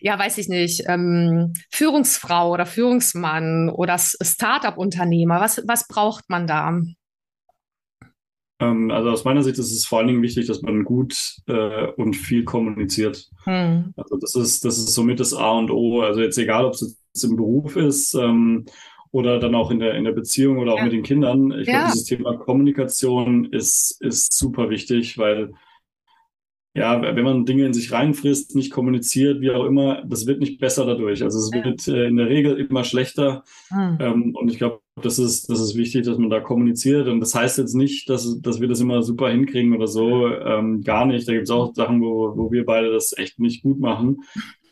ja, 0.00 0.18
weiß 0.18 0.36
ich 0.38 0.48
nicht, 0.48 0.82
ähm, 0.88 1.54
Führungsfrau 1.70 2.50
oder 2.50 2.66
Führungsmann 2.66 3.70
oder 3.70 3.98
Startup-Unternehmer. 3.98 5.40
Was, 5.40 5.62
was 5.64 5.86
braucht 5.86 6.28
man 6.28 6.48
da? 6.48 6.76
Ähm, 8.58 8.90
also 8.90 9.10
aus 9.10 9.24
meiner 9.24 9.42
Sicht 9.42 9.58
ist 9.58 9.72
es 9.72 9.86
vor 9.86 9.98
allen 9.98 10.08
Dingen 10.08 10.22
wichtig, 10.22 10.46
dass 10.46 10.62
man 10.62 10.84
gut 10.84 11.36
äh, 11.46 11.88
und 11.96 12.14
viel 12.14 12.44
kommuniziert. 12.44 13.28
Hm. 13.44 13.92
Also 13.96 14.16
das 14.16 14.34
ist, 14.34 14.64
das 14.64 14.78
ist 14.78 14.94
somit 14.94 15.20
das 15.20 15.34
A 15.34 15.52
und 15.52 15.70
O. 15.70 16.00
Also 16.02 16.20
jetzt 16.20 16.38
egal, 16.38 16.64
ob 16.64 16.74
es 16.74 16.80
jetzt 16.80 17.24
im 17.24 17.36
Beruf 17.36 17.76
ist 17.76 18.14
ähm, 18.14 18.64
oder 19.10 19.38
dann 19.38 19.54
auch 19.54 19.70
in 19.70 19.78
der, 19.78 19.94
in 19.94 20.04
der 20.04 20.12
Beziehung 20.12 20.58
oder 20.58 20.72
auch 20.72 20.78
ja. 20.78 20.84
mit 20.84 20.92
den 20.92 21.02
Kindern. 21.02 21.52
Ich 21.52 21.66
ja. 21.66 21.80
glaube, 21.80 21.92
dieses 21.92 22.04
Thema 22.06 22.36
Kommunikation 22.36 23.46
ist, 23.52 23.98
ist 24.00 24.36
super 24.36 24.70
wichtig, 24.70 25.18
weil 25.18 25.52
ja, 26.74 27.00
wenn 27.00 27.24
man 27.24 27.46
Dinge 27.46 27.64
in 27.64 27.72
sich 27.72 27.90
reinfrisst, 27.90 28.54
nicht 28.54 28.70
kommuniziert, 28.70 29.40
wie 29.40 29.50
auch 29.50 29.64
immer, 29.64 30.02
das 30.04 30.26
wird 30.26 30.40
nicht 30.40 30.60
besser 30.60 30.84
dadurch. 30.84 31.22
Also 31.22 31.38
es 31.38 31.50
wird 31.50 31.88
äh, 31.88 32.06
in 32.06 32.16
der 32.16 32.28
Regel 32.28 32.58
immer 32.58 32.84
schlechter. 32.84 33.44
Hm. 33.68 33.96
Ähm, 33.98 34.34
und 34.34 34.50
ich 34.50 34.58
glaube, 34.58 34.80
das 35.02 35.18
ist, 35.18 35.50
das 35.50 35.60
ist 35.60 35.76
wichtig, 35.76 36.06
dass 36.06 36.16
man 36.16 36.30
da 36.30 36.40
kommuniziert. 36.40 37.06
Und 37.08 37.20
das 37.20 37.34
heißt 37.34 37.58
jetzt 37.58 37.74
nicht, 37.74 38.08
dass, 38.08 38.40
dass 38.40 38.60
wir 38.60 38.68
das 38.68 38.80
immer 38.80 39.02
super 39.02 39.28
hinkriegen 39.28 39.74
oder 39.74 39.86
so. 39.86 40.28
Ähm, 40.28 40.82
gar 40.82 41.04
nicht. 41.04 41.28
Da 41.28 41.32
gibt 41.32 41.44
es 41.44 41.50
auch 41.50 41.74
Sachen, 41.74 42.00
wo, 42.00 42.34
wo 42.36 42.50
wir 42.50 42.64
beide 42.64 42.90
das 42.90 43.16
echt 43.16 43.38
nicht 43.38 43.62
gut 43.62 43.78
machen. 43.78 44.22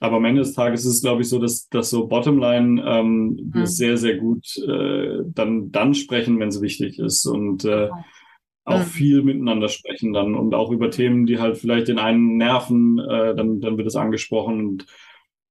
Aber 0.01 0.17
am 0.17 0.25
Ende 0.25 0.41
des 0.41 0.55
Tages 0.55 0.87
ist 0.87 0.95
es, 0.95 1.03
glaube 1.03 1.23
ich, 1.23 1.29
so, 1.29 1.39
dass, 1.39 1.69
dass 1.69 1.91
so 1.91 2.07
Bottomline 2.07 2.83
ähm, 2.87 3.39
wir 3.53 3.63
hm. 3.63 3.67
sehr, 3.67 3.97
sehr 3.99 4.17
gut 4.17 4.47
äh, 4.67 5.19
dann, 5.27 5.71
dann 5.71 5.95
sprechen, 5.95 6.41
wenn 6.41 6.49
es 6.49 6.63
wichtig 6.63 6.99
ist. 6.99 7.27
Und 7.27 7.67
äh, 7.67 7.91
auch 8.65 8.79
mhm. 8.79 8.85
viel 8.85 9.23
miteinander 9.23 9.69
sprechen 9.69 10.15
dann 10.15 10.35
und 10.35 10.55
auch 10.55 10.71
über 10.71 10.91
Themen, 10.91 11.27
die 11.27 11.39
halt 11.39 11.59
vielleicht 11.59 11.89
den 11.89 11.99
einen 11.99 12.39
nerven, 12.39 12.99
äh, 12.99 13.35
dann, 13.35 13.61
dann 13.61 13.77
wird 13.77 13.87
es 13.87 13.97
angesprochen. 13.97 14.59
Und 14.59 14.87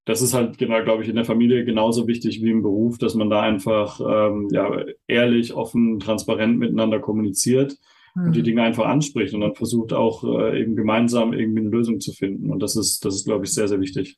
das 0.06 0.22
ist 0.22 0.34
halt 0.34 0.58
genau, 0.58 0.84
glaube 0.84 1.04
ich, 1.04 1.10
in 1.10 1.16
der 1.16 1.26
Familie 1.26 1.64
genauso 1.64 2.08
wichtig 2.08 2.42
wie 2.42 2.52
im 2.52 2.62
Beruf, 2.62 2.98
dass 2.98 3.16
man 3.16 3.30
da 3.30 3.42
einfach 3.42 4.00
ähm, 4.02 4.50
ja, 4.52 4.84
ehrlich, 5.08 5.54
offen, 5.54 6.00
transparent 6.00 6.60
miteinander 6.60 7.00
kommuniziert 7.00 7.78
mhm. 8.16 8.26
und 8.26 8.36
die 8.36 8.40
mhm. 8.40 8.46
Dinge 8.46 8.64
einfach 8.64 8.86
anspricht 8.86 9.34
und 9.34 9.42
dann 9.42 9.56
versucht 9.56 9.94
auch 9.94 10.24
äh, 10.24 10.62
eben 10.62 10.76
gemeinsam 10.76 11.34
irgendwie 11.34 11.62
eine 11.62 11.70
Lösung 11.70 12.02
zu 12.02 12.12
finden. 12.12 12.52
Und 12.52 12.62
das 12.62 12.76
ist, 12.76 13.06
das 13.06 13.16
ist, 13.16 13.26
glaube 13.26 13.46
ich, 13.46 13.54
sehr, 13.54 13.68
sehr 13.68 13.80
wichtig. 13.80 14.18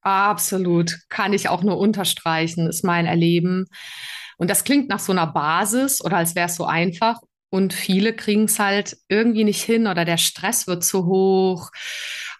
Absolut. 0.00 0.96
Kann 1.10 1.34
ich 1.34 1.48
auch 1.48 1.62
nur 1.62 1.78
unterstreichen, 1.78 2.66
ist 2.66 2.84
mein 2.84 3.04
Erleben. 3.04 3.66
Und 4.38 4.48
das 4.48 4.64
klingt 4.64 4.88
nach 4.88 5.00
so 5.00 5.12
einer 5.12 5.26
Basis 5.26 6.02
oder 6.02 6.16
als 6.16 6.34
wäre 6.34 6.46
es 6.46 6.56
so 6.56 6.64
einfach. 6.64 7.20
Und 7.50 7.72
viele 7.74 8.14
kriegen 8.14 8.44
es 8.44 8.58
halt 8.58 8.96
irgendwie 9.08 9.44
nicht 9.44 9.62
hin 9.62 9.86
oder 9.86 10.04
der 10.04 10.18
Stress 10.18 10.66
wird 10.66 10.84
zu 10.84 11.06
hoch 11.06 11.70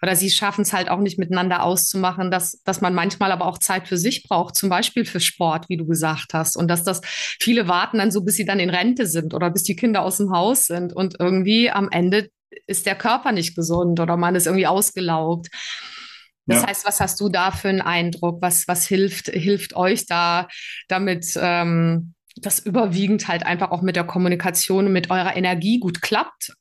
oder 0.01 0.15
sie 0.15 0.29
schaffen 0.29 0.61
es 0.61 0.73
halt 0.73 0.89
auch 0.89 0.99
nicht 0.99 1.19
miteinander 1.19 1.63
auszumachen, 1.63 2.31
dass, 2.31 2.61
dass 2.63 2.81
man 2.81 2.93
manchmal 2.93 3.31
aber 3.31 3.45
auch 3.45 3.57
Zeit 3.57 3.87
für 3.87 3.97
sich 3.97 4.23
braucht, 4.23 4.55
zum 4.55 4.69
Beispiel 4.69 5.05
für 5.05 5.19
Sport, 5.19 5.69
wie 5.69 5.77
du 5.77 5.85
gesagt 5.85 6.33
hast. 6.33 6.55
Und 6.55 6.67
dass 6.69 6.83
das 6.83 7.01
viele 7.03 7.67
warten 7.67 7.97
dann 7.97 8.11
so, 8.11 8.21
bis 8.21 8.35
sie 8.35 8.45
dann 8.45 8.59
in 8.59 8.69
Rente 8.69 9.05
sind 9.05 9.33
oder 9.33 9.49
bis 9.49 9.63
die 9.63 9.75
Kinder 9.75 10.03
aus 10.03 10.17
dem 10.17 10.31
Haus 10.31 10.67
sind. 10.67 10.93
Und 10.93 11.15
irgendwie 11.19 11.69
am 11.69 11.89
Ende 11.91 12.29
ist 12.67 12.85
der 12.85 12.95
Körper 12.95 13.31
nicht 13.31 13.55
gesund 13.55 13.99
oder 13.99 14.17
man 14.17 14.35
ist 14.35 14.47
irgendwie 14.47 14.67
ausgelaugt. 14.67 15.47
Das 16.45 16.61
ja. 16.61 16.67
heißt, 16.67 16.85
was 16.85 16.99
hast 16.99 17.19
du 17.19 17.29
da 17.29 17.51
für 17.51 17.69
einen 17.69 17.81
Eindruck? 17.81 18.41
Was, 18.41 18.67
was 18.67 18.87
hilft, 18.87 19.27
hilft 19.27 19.75
euch 19.75 20.07
da, 20.07 20.47
damit 20.87 21.37
ähm, 21.39 22.15
das 22.37 22.59
überwiegend 22.59 23.27
halt 23.27 23.45
einfach 23.45 23.71
auch 23.71 23.81
mit 23.81 23.95
der 23.95 24.03
Kommunikation 24.03 24.87
und 24.87 24.93
mit 24.93 25.11
eurer 25.11 25.35
Energie 25.35 25.79
gut 25.79 26.01
klappt. 26.01 26.53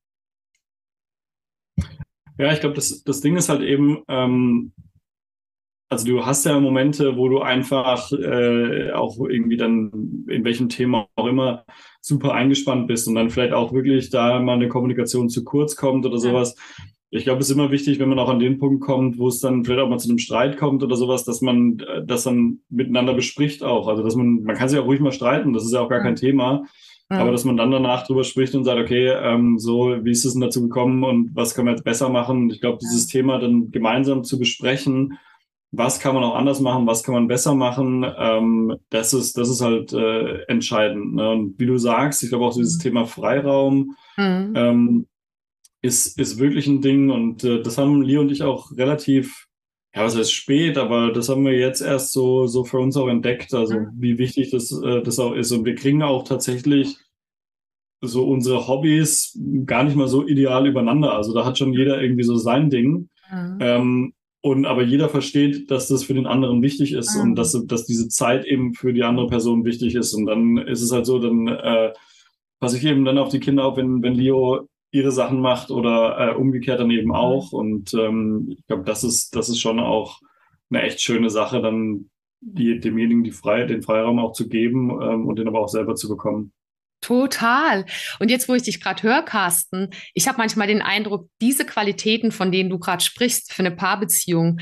Ja, 2.39 2.53
ich 2.53 2.61
glaube, 2.61 2.75
das, 2.75 3.03
das 3.03 3.21
Ding 3.21 3.37
ist 3.37 3.49
halt 3.49 3.63
eben, 3.63 4.03
ähm, 4.09 4.73
also 5.91 6.07
du 6.07 6.25
hast 6.25 6.45
ja 6.45 6.59
Momente, 6.61 7.17
wo 7.17 7.29
du 7.29 7.41
einfach 7.41 8.13
äh, 8.13 8.93
auch 8.93 9.19
irgendwie 9.19 9.57
dann 9.57 10.25
in 10.29 10.45
welchem 10.45 10.69
Thema 10.69 11.09
auch 11.17 11.27
immer 11.27 11.65
super 12.01 12.35
eingespannt 12.35 12.87
bist 12.87 13.09
und 13.09 13.15
dann 13.15 13.31
vielleicht 13.31 13.53
auch 13.53 13.73
wirklich 13.73 14.11
da 14.11 14.39
mal 14.41 14.55
eine 14.55 14.69
Kommunikation 14.69 15.29
zu 15.29 15.45
kurz 15.45 15.77
kommt 15.77 16.07
oder 16.07 16.19
sowas 16.19 16.55
ich 17.11 17.25
glaube, 17.25 17.41
es 17.41 17.49
ist 17.49 17.55
immer 17.55 17.71
wichtig, 17.71 17.99
wenn 17.99 18.09
man 18.09 18.19
auch 18.19 18.29
an 18.29 18.39
den 18.39 18.59
Punkt 18.59 18.85
kommt, 18.85 19.19
wo 19.19 19.29
es 19.29 19.41
dann 19.41 19.65
vielleicht 19.65 19.81
auch 19.81 19.89
mal 19.89 19.99
zu 19.99 20.09
einem 20.09 20.19
Streit 20.19 20.59
kommt 20.59 20.83
oder 20.83 20.97
sowas, 20.97 21.25
dass 21.25 21.41
man 21.41 21.79
äh, 21.81 22.05
das 22.05 22.25
dann 22.25 22.61
miteinander 22.69 23.15
bespricht 23.15 23.63
auch. 23.63 23.89
Also 23.89 24.03
dass 24.03 24.15
man, 24.15 24.43
man 24.43 24.57
kann 24.57 24.69
sich 24.69 24.79
auch 24.79 24.85
ruhig 24.85 25.01
mal 25.01 25.13
streiten, 25.13 25.53
das 25.53 25.65
ist 25.65 25.73
ja 25.73 25.81
auch 25.81 25.89
gar 25.89 26.03
kein 26.03 26.17
Thema. 26.17 26.65
Ja. 27.11 27.19
Aber 27.19 27.33
dass 27.33 27.45
man 27.45 27.57
dann 27.57 27.71
danach 27.71 28.07
drüber 28.07 28.23
spricht 28.23 28.55
und 28.55 28.65
sagt, 28.65 28.79
okay, 28.79 29.09
ähm, 29.09 29.59
so, 29.59 29.97
wie 30.05 30.11
ist 30.11 30.27
es 30.27 30.35
denn 30.35 30.43
dazu 30.43 30.63
gekommen 30.63 31.05
und 31.05 31.35
was 31.35 31.55
können 31.55 31.69
wir 31.69 31.73
jetzt 31.73 31.85
besser 31.85 32.11
machen? 32.11 32.51
Ich 32.51 32.61
glaube, 32.61 32.79
dieses 32.83 33.07
Thema 33.07 33.39
dann 33.39 33.71
gemeinsam 33.71 34.25
zu 34.25 34.39
besprechen, 34.39 35.19
was 35.71 36.01
kann 36.01 36.15
man 36.15 36.25
auch 36.25 36.35
anders 36.35 36.61
machen, 36.61 36.87
was 36.87 37.03
kann 37.03 37.15
man 37.15 37.29
besser 37.29 37.55
machen, 37.55 38.05
ähm, 38.17 38.77
das 38.91 39.13
ist, 39.13 39.37
das 39.37 39.49
ist 39.49 39.61
halt 39.63 39.93
äh, 39.93 40.43
entscheidend. 40.45 41.15
Ne? 41.15 41.31
Und 41.31 41.59
wie 41.59 41.67
du 41.67 41.77
sagst, 41.77 42.23
ich 42.23 42.31
glaube 42.31 42.45
auch 42.45 42.55
dieses 42.55 42.79
mhm. 42.79 42.83
Thema 42.83 43.07
Freiraum, 43.07 43.97
mhm. 44.17 44.53
ähm, 44.55 45.07
ist, 45.81 46.19
ist 46.19 46.39
wirklich 46.39 46.67
ein 46.67 46.81
Ding 46.81 47.11
und 47.11 47.45
äh, 47.45 47.63
das 47.63 47.79
haben 47.79 48.03
Lee 48.03 48.17
und 48.17 48.33
ich 48.33 48.43
auch 48.43 48.73
relativ, 48.77 49.47
ja, 49.99 50.05
was 50.05 50.17
heißt 50.17 50.33
spät, 50.33 50.79
aber 50.79 51.13
das 51.13 51.29
haben 51.29 51.45
wir 51.45 51.59
jetzt 51.59 51.81
erst 51.81 52.13
so, 52.13 52.47
so 52.47 52.65
für 52.65 52.79
uns 52.79 52.97
auch 52.97 53.09
entdeckt, 53.09 53.53
also 53.53 53.75
mhm. 53.75 53.89
wie 53.97 54.19
wichtig 54.19 54.51
das, 54.51 54.71
äh, 54.71 55.03
das 55.03 55.19
auch 55.19 55.33
ist. 55.35 55.51
Und 55.51 55.65
wir 55.65 55.75
kriegen 55.75 56.03
auch 56.03 56.23
tatsächlich 56.23 56.97
so 58.01 58.29
unsere 58.29 58.69
Hobbys 58.69 59.37
gar 59.67 59.83
nicht 59.83 59.97
mal 59.97 60.07
so 60.07 60.25
ideal 60.25 60.69
übereinander. 60.69 61.15
Also 61.15 61.35
da 61.35 61.45
hat 61.45 61.59
schon 61.59 61.73
jeder 61.73 62.01
irgendwie 62.01 62.23
so 62.23 62.37
sein 62.37 62.71
Ding. 62.71 63.09
Mhm. 63.31 63.59
Ähm, 63.61 64.13
und 64.41 64.67
aber 64.67 64.85
jeder 64.85 65.09
versteht, 65.09 65.69
dass 65.69 65.89
das 65.89 66.05
für 66.05 66.15
den 66.15 66.29
anderen 66.29 66.63
wichtig 66.63 66.93
ist 66.93 67.17
mhm. 67.17 67.23
und 67.23 67.35
dass, 67.35 67.61
dass 67.67 67.85
diese 67.85 68.09
Zeit 68.09 68.45
eben 68.45 68.75
für 68.75 68.93
die 68.93 69.03
andere 69.03 69.27
Person 69.27 69.65
wichtig 69.65 69.97
ist. 69.97 70.15
Und 70.15 70.27
dann 70.27 70.59
ist 70.59 70.81
es 70.81 70.93
halt 70.93 71.07
so, 71.07 71.19
dann 71.19 71.49
äh, 71.49 71.93
passe 72.61 72.77
ich 72.77 72.85
eben 72.85 73.05
dann 73.05 73.19
auf 73.19 73.31
die 73.31 73.41
Kinder 73.41 73.65
auf, 73.65 73.77
wenn, 73.77 74.01
wenn 74.01 74.15
Leo 74.15 74.69
ihre 74.91 75.13
Sachen 75.13 75.41
macht 75.41 75.71
oder 75.71 76.17
äh, 76.19 76.35
umgekehrt 76.35 76.81
dann 76.81 76.91
eben 76.91 77.09
mhm. 77.09 77.15
auch. 77.15 77.53
Und 77.53 77.95
ähm, 77.95 78.55
ich 78.59 78.67
glaube, 78.67 78.85
das 78.85 79.05
ist, 79.05 79.35
das 79.35 79.49
ist 79.49 79.61
schon 79.61 79.81
auch 79.81 80.21
eine 80.71 80.83
echt 80.83 81.01
schöne 81.01 81.31
Sache, 81.31 81.61
dann 81.61 82.11
die, 82.41 82.79
demjenigen 82.79 83.25
die 83.25 83.33
Frei, 83.33 83.65
den 83.65 83.83
Freiraum 83.83 84.19
auch 84.19 84.33
zu 84.33 84.49
geben 84.49 84.91
ähm, 85.03 85.27
und 85.27 85.39
den 85.39 85.49
aber 85.49 85.61
auch 85.61 85.69
selber 85.69 85.95
zu 85.95 86.09
bekommen. 86.09 86.53
Total. 87.01 87.85
Und 88.19 88.31
jetzt, 88.31 88.49
wo 88.49 88.55
ich 88.55 88.63
dich 88.63 88.81
gerade 88.81 89.03
höre, 89.03 89.23
Carsten, 89.23 89.91
ich 90.15 90.27
habe 90.27 90.39
manchmal 90.39 90.67
den 90.67 90.83
Eindruck, 90.83 91.29
diese 91.41 91.65
Qualitäten, 91.65 92.33
von 92.33 92.51
denen 92.51 92.71
du 92.71 92.79
gerade 92.79 93.05
sprichst 93.05 93.53
für 93.53 93.61
eine 93.61 93.75
Paarbeziehung, 93.75 94.59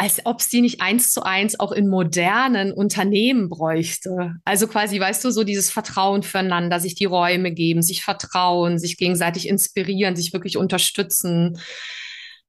als 0.00 0.24
ob 0.24 0.40
sie 0.40 0.62
nicht 0.62 0.80
eins 0.80 1.12
zu 1.12 1.24
eins 1.24 1.60
auch 1.60 1.72
in 1.72 1.86
modernen 1.86 2.72
Unternehmen 2.72 3.50
bräuchte. 3.50 4.36
Also 4.46 4.66
quasi, 4.66 4.98
weißt 4.98 5.22
du, 5.22 5.30
so 5.30 5.44
dieses 5.44 5.70
Vertrauen 5.70 6.22
füreinander, 6.22 6.80
sich 6.80 6.94
die 6.94 7.04
Räume 7.04 7.52
geben, 7.52 7.82
sich 7.82 8.02
vertrauen, 8.02 8.78
sich 8.78 8.96
gegenseitig 8.96 9.46
inspirieren, 9.46 10.16
sich 10.16 10.32
wirklich 10.32 10.56
unterstützen 10.56 11.58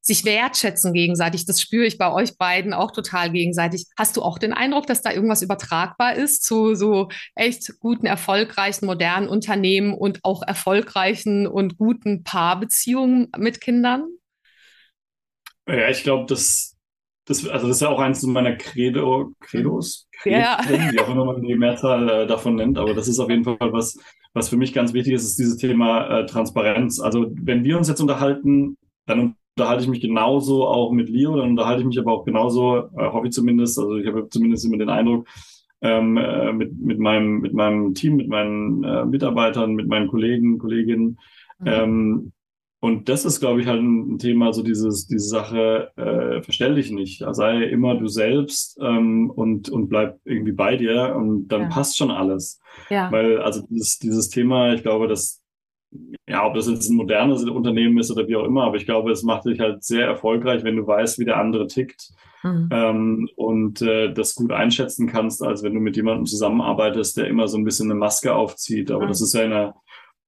sich 0.03 0.25
wertschätzen 0.25 0.93
gegenseitig. 0.93 1.45
Das 1.45 1.61
spüre 1.61 1.85
ich 1.85 1.99
bei 1.99 2.11
euch 2.11 2.35
beiden 2.37 2.73
auch 2.73 2.89
total 2.89 3.29
gegenseitig. 3.31 3.85
Hast 3.95 4.17
du 4.17 4.23
auch 4.23 4.39
den 4.39 4.51
Eindruck, 4.51 4.87
dass 4.87 5.03
da 5.03 5.11
irgendwas 5.11 5.43
übertragbar 5.43 6.15
ist 6.15 6.43
zu 6.43 6.73
so 6.73 7.09
echt 7.35 7.79
guten, 7.79 8.07
erfolgreichen, 8.07 8.87
modernen 8.87 9.27
Unternehmen 9.27 9.93
und 9.93 10.21
auch 10.23 10.41
erfolgreichen 10.41 11.45
und 11.45 11.77
guten 11.77 12.23
Paarbeziehungen 12.23 13.27
mit 13.37 13.61
Kindern? 13.61 14.07
Ja, 15.67 15.89
ich 15.89 16.01
glaube, 16.01 16.25
das, 16.27 16.70
das, 17.31 17.47
also 17.47 17.67
das 17.67 17.77
ist 17.77 17.81
ja 17.81 17.89
auch 17.89 17.99
eins 17.99 18.23
meiner 18.23 18.55
Credo, 18.55 19.31
Credos, 19.39 20.07
ja. 20.25 20.59
wie 20.67 20.99
auch 20.99 21.09
immer 21.09 21.25
man 21.25 21.41
die 21.41 21.55
Mehrzahl 21.55 22.09
äh, 22.09 22.27
davon 22.27 22.55
nennt, 22.55 22.77
aber 22.77 22.93
das 22.93 23.07
ist 23.07 23.19
auf 23.19 23.29
jeden 23.29 23.43
Fall 23.43 23.57
was, 23.59 23.97
was 24.33 24.49
für 24.49 24.57
mich 24.57 24.73
ganz 24.73 24.93
wichtig 24.93 25.13
ist, 25.13 25.23
ist 25.23 25.39
dieses 25.39 25.57
Thema 25.57 26.07
äh, 26.07 26.25
Transparenz. 26.25 26.99
Also 26.99 27.31
wenn 27.35 27.63
wir 27.63 27.77
uns 27.77 27.87
jetzt 27.87 28.01
unterhalten, 28.01 28.77
dann 29.05 29.35
unterhalte 29.57 29.83
ich 29.83 29.89
mich 29.89 30.01
genauso 30.01 30.65
auch 30.65 30.91
mit 30.91 31.09
Leo, 31.09 31.35
dann 31.37 31.49
unterhalte 31.49 31.81
ich 31.81 31.87
mich 31.87 31.99
aber 31.99 32.13
auch 32.13 32.25
genauso, 32.25 32.89
äh, 32.97 33.11
hoffe 33.11 33.27
ich 33.27 33.33
zumindest, 33.33 33.79
also 33.79 33.97
ich 33.97 34.07
habe 34.07 34.29
zumindest 34.29 34.65
immer 34.65 34.77
den 34.77 34.89
Eindruck, 34.89 35.27
ähm, 35.81 36.17
äh, 36.17 36.53
mit, 36.53 36.79
mit, 36.79 36.99
meinem, 36.99 37.39
mit 37.39 37.53
meinem 37.53 37.93
Team, 37.93 38.15
mit 38.15 38.27
meinen 38.27 38.83
äh, 38.83 39.05
Mitarbeitern, 39.05 39.73
mit 39.73 39.87
meinen 39.87 40.07
Kollegen, 40.07 40.59
Kolleginnen. 40.59 41.17
Mhm. 41.59 41.67
Ähm, 41.67 42.31
und 42.83 43.09
das 43.09 43.25
ist, 43.25 43.39
glaube 43.39 43.61
ich, 43.61 43.67
halt 43.67 43.79
ein 43.79 44.17
Thema, 44.17 44.53
so 44.53 44.63
dieses, 44.63 45.05
diese 45.05 45.27
Sache, 45.27 45.91
äh, 45.97 46.41
verstell 46.41 46.73
dich 46.73 46.89
nicht. 46.89 47.23
Sei 47.29 47.63
immer 47.65 47.93
du 47.93 48.07
selbst 48.07 48.79
ähm, 48.81 49.29
und, 49.29 49.69
und 49.69 49.87
bleib 49.87 50.19
irgendwie 50.25 50.51
bei 50.51 50.77
dir 50.77 51.15
und 51.15 51.47
dann 51.49 51.61
ja. 51.61 51.67
passt 51.69 51.95
schon 51.95 52.09
alles. 52.09 52.59
Ja. 52.89 53.11
Weil, 53.11 53.39
also 53.39 53.61
dieses, 53.69 53.99
dieses 53.99 54.29
Thema, 54.29 54.73
ich 54.73 54.81
glaube, 54.81 55.07
dass 55.07 55.43
ja, 56.27 56.45
ob 56.45 56.55
das 56.55 56.69
jetzt 56.69 56.89
ein 56.89 56.95
modernes 56.95 57.43
Unternehmen 57.43 57.99
ist 57.99 58.09
oder 58.11 58.27
wie 58.27 58.35
auch 58.35 58.45
immer, 58.45 58.63
aber 58.63 58.77
ich 58.77 58.85
glaube, 58.85 59.11
es 59.11 59.21
macht 59.23 59.45
dich 59.45 59.59
halt 59.59 59.83
sehr 59.83 60.07
erfolgreich, 60.07 60.63
wenn 60.63 60.77
du 60.77 60.87
weißt, 60.87 61.19
wie 61.19 61.25
der 61.25 61.37
andere 61.37 61.67
tickt 61.67 62.13
mhm. 62.43 62.69
ähm, 62.71 63.29
und 63.35 63.81
äh, 63.81 64.11
das 64.11 64.33
gut 64.33 64.51
einschätzen 64.51 65.07
kannst, 65.07 65.43
als 65.43 65.61
wenn 65.61 65.73
du 65.73 65.81
mit 65.81 65.97
jemandem 65.97 66.25
zusammenarbeitest, 66.25 67.17
der 67.17 67.27
immer 67.27 67.47
so 67.47 67.57
ein 67.57 67.65
bisschen 67.65 67.91
eine 67.91 67.99
Maske 67.99 68.33
aufzieht. 68.33 68.89
Aber 68.89 69.03
mhm. 69.03 69.09
das 69.09 69.21
ist 69.21 69.33
ja 69.33 69.43
in 69.43 69.51
der, 69.51 69.75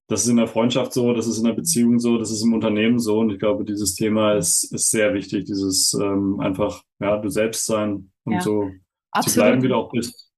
das 0.07 0.23
ist 0.23 0.29
in 0.29 0.37
der 0.37 0.47
Freundschaft 0.47 0.93
so, 0.93 1.13
das 1.13 1.27
ist 1.27 1.37
in 1.37 1.45
der 1.45 1.53
Beziehung 1.53 1.99
so, 1.99 2.17
das 2.17 2.31
ist 2.31 2.43
im 2.43 2.53
Unternehmen 2.53 2.99
so 2.99 3.19
und 3.19 3.31
ich 3.31 3.39
glaube, 3.39 3.63
dieses 3.63 3.95
Thema 3.95 4.33
ist, 4.33 4.71
ist 4.73 4.89
sehr 4.89 5.13
wichtig, 5.13 5.45
dieses 5.45 5.93
ähm, 5.93 6.39
einfach, 6.39 6.83
ja, 6.99 7.17
du 7.17 7.29
selbst 7.29 7.65
sein 7.65 8.11
und 8.25 8.33
ja. 8.33 8.41
so 8.41 8.69
Absolut. 9.11 9.33
zu 9.33 9.39
bleiben, 9.39 9.63
wie 9.63 9.67
du 9.69 9.75
auch 9.75 9.91
bist. 9.91 10.29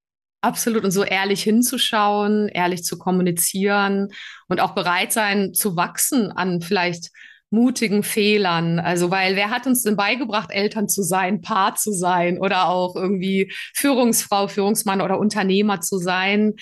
Absolut. 0.42 0.84
Und 0.84 0.92
so 0.92 1.04
ehrlich 1.04 1.42
hinzuschauen, 1.42 2.50
ehrlich 2.50 2.84
zu 2.84 3.00
kommunizieren 3.00 4.10
und 4.48 4.62
auch 4.62 4.76
bereit 4.76 5.12
sein 5.12 5.56
zu 5.56 5.76
wachsen 5.76 6.32
an 6.32 6.62
vielleicht 6.62 7.10
mutigen 7.50 8.04
Fehlern. 8.04 8.80
Also, 8.80 9.12
weil 9.12 9.36
wer 9.36 9.50
hat 9.50 9.68
uns 9.68 9.84
denn 9.84 9.96
beigebracht, 9.96 10.52
Eltern 10.52 10.90
zu 10.90 11.04
sein, 11.04 11.42
Paar 11.42 11.76
zu 11.76 11.92
sein 11.92 12.40
oder 12.40 12.68
auch 12.70 12.96
irgendwie 12.96 13.52
Führungsfrau, 13.74 14.48
Führungsmann 14.48 15.02
oder 15.02 15.20
Unternehmer 15.20 15.82
zu 15.82 15.98
sein? 15.98 16.54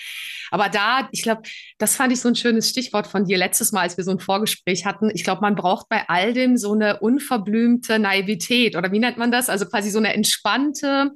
Aber 0.52 0.70
da, 0.70 1.08
ich 1.12 1.24
glaube, 1.24 1.44
das 1.78 1.96
fand 1.96 2.14
ich 2.14 2.22
so 2.22 2.30
ein 2.30 2.36
schönes 2.36 2.70
Stichwort 2.70 3.08
von 3.08 3.26
dir 3.26 3.38
letztes 3.38 3.72
Mal, 3.72 3.82
als 3.82 3.98
wir 3.98 4.04
so 4.04 4.12
ein 4.12 4.20
Vorgespräch 4.20 4.86
hatten. 4.86 5.10
Ich 5.14 5.24
glaube, 5.24 5.42
man 5.42 5.56
braucht 5.56 5.90
bei 5.90 6.04
all 6.08 6.34
dem 6.34 6.58
so 6.58 6.74
eine 6.74 7.00
unverblümte 7.00 8.00
Naivität 8.00 8.76
oder 8.76 8.92
wie 8.92 9.00
nennt 9.00 9.18
man 9.18 9.32
das? 9.32 9.50
Also 9.50 9.66
quasi 9.66 9.90
so 9.90 10.00
eine 10.00 10.14
entspannte, 10.14 11.12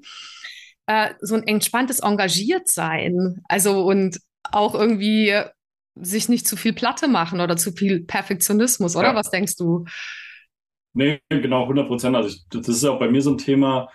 äh, 0.87 1.13
so 1.21 1.35
ein 1.35 1.45
entspanntes 1.45 1.99
Engagiertsein. 1.99 3.41
Also 3.47 3.85
und 3.85 4.19
auch 4.51 4.73
irgendwie 4.73 5.33
sich 6.01 6.29
nicht 6.29 6.47
zu 6.47 6.55
viel 6.55 6.73
Platte 6.73 7.07
machen 7.07 7.41
oder 7.41 7.57
zu 7.57 7.71
viel 7.71 8.01
Perfektionismus, 8.01 8.95
oder? 8.95 9.09
Ja. 9.09 9.15
Was 9.15 9.31
denkst 9.31 9.55
du? 9.57 9.85
Nee, 10.93 11.19
genau, 11.29 11.63
100 11.63 11.87
Prozent. 11.87 12.15
Also 12.15 12.29
ich, 12.29 12.47
das 12.49 12.67
ist 12.67 12.83
auch 12.85 12.99
bei 12.99 13.09
mir 13.09 13.21
so 13.21 13.31
ein 13.31 13.37
Thema, 13.37 13.89